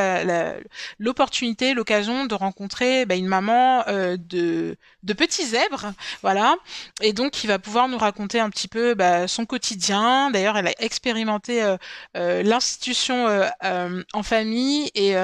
l'opportunité 0.99 1.73
l'occasion 1.73 2.25
de 2.25 2.35
rencontrer 2.35 3.05
bah, 3.05 3.15
une 3.15 3.27
maman 3.27 3.83
euh, 3.87 4.17
de 4.17 4.77
de 5.03 5.13
petits 5.13 5.45
zèbres 5.45 5.93
voilà. 6.21 6.55
Et 7.01 7.13
donc 7.13 7.31
qui 7.31 7.47
va 7.47 7.57
pouvoir 7.57 7.87
nous 7.87 7.97
raconter 7.97 8.39
un 8.39 8.49
petit 8.49 8.67
peu 8.67 8.93
bah, 8.93 9.27
son 9.27 9.45
quotidien. 9.45 10.29
D'ailleurs 10.31 10.57
elle 10.57 10.67
a 10.67 10.73
expérimenté 10.79 11.75
l'institution 12.13 13.27
en 14.13 14.23
famille. 14.23 14.91
Et 14.93 15.15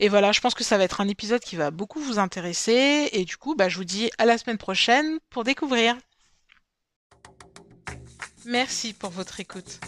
et 0.00 0.08
voilà 0.08 0.32
je 0.32 0.40
pense 0.40 0.54
que 0.54 0.64
ça 0.64 0.76
va 0.76 0.84
être 0.84 1.00
un 1.00 1.08
épisode 1.08 1.40
qui 1.40 1.56
va 1.56 1.70
beaucoup 1.70 2.00
vous 2.00 2.18
intéresser. 2.18 3.08
Et 3.12 3.24
du 3.24 3.36
coup 3.36 3.54
bah 3.54 3.68
je 3.68 3.76
vous 3.76 3.84
dis 3.84 3.93
à 4.18 4.24
la 4.24 4.38
semaine 4.38 4.58
prochaine 4.58 5.18
pour 5.30 5.44
découvrir. 5.44 5.96
Merci 8.44 8.92
pour 8.92 9.10
votre 9.10 9.40
écoute. 9.40 9.80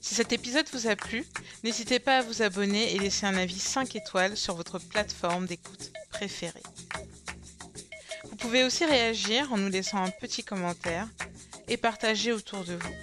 Si 0.00 0.14
cet 0.14 0.32
épisode 0.32 0.66
vous 0.72 0.86
a 0.86 0.96
plu, 0.96 1.26
n'hésitez 1.64 1.98
pas 1.98 2.18
à 2.18 2.22
vous 2.22 2.42
abonner 2.42 2.94
et 2.94 2.98
laisser 2.98 3.26
un 3.26 3.36
avis 3.36 3.58
5 3.58 3.94
étoiles 3.96 4.36
sur 4.36 4.54
votre 4.54 4.78
plateforme 4.78 5.46
d'écoute 5.46 5.92
préférée. 6.10 6.62
Vous 8.24 8.36
pouvez 8.36 8.64
aussi 8.64 8.84
réagir 8.84 9.52
en 9.52 9.58
nous 9.58 9.68
laissant 9.68 10.02
un 10.02 10.10
petit 10.10 10.44
commentaire 10.44 11.08
et 11.66 11.76
partager 11.76 12.32
autour 12.32 12.64
de 12.64 12.74
vous. 12.74 12.94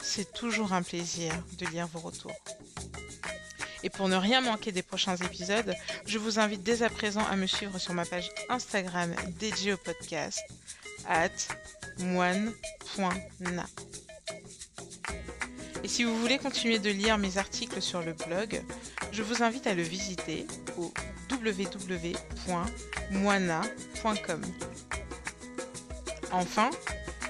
C'est 0.00 0.32
toujours 0.32 0.72
un 0.72 0.82
plaisir 0.82 1.32
de 1.58 1.66
lire 1.66 1.86
vos 1.86 2.00
retours. 2.00 2.34
Et 3.82 3.90
pour 3.90 4.08
ne 4.08 4.16
rien 4.16 4.40
manquer 4.40 4.72
des 4.72 4.82
prochains 4.82 5.16
épisodes, 5.16 5.74
je 6.06 6.18
vous 6.18 6.38
invite 6.38 6.62
dès 6.62 6.82
à 6.82 6.90
présent 6.90 7.24
à 7.30 7.36
me 7.36 7.46
suivre 7.46 7.78
sur 7.78 7.94
ma 7.94 8.04
page 8.04 8.30
Instagram 8.48 9.14
dédiée 9.38 9.74
au 9.74 9.76
podcast 9.76 10.40
at 11.08 11.30
moine.na. 11.98 13.66
Et 15.84 15.88
si 15.88 16.04
vous 16.04 16.18
voulez 16.18 16.38
continuer 16.38 16.78
de 16.80 16.90
lire 16.90 17.18
mes 17.18 17.38
articles 17.38 17.80
sur 17.80 18.02
le 18.02 18.12
blog, 18.12 18.62
je 19.12 19.22
vous 19.22 19.42
invite 19.42 19.66
à 19.68 19.74
le 19.74 19.82
visiter 19.82 20.46
au 20.76 20.92
www.moina.com. 21.30 22.12
Enfin, 26.32 26.70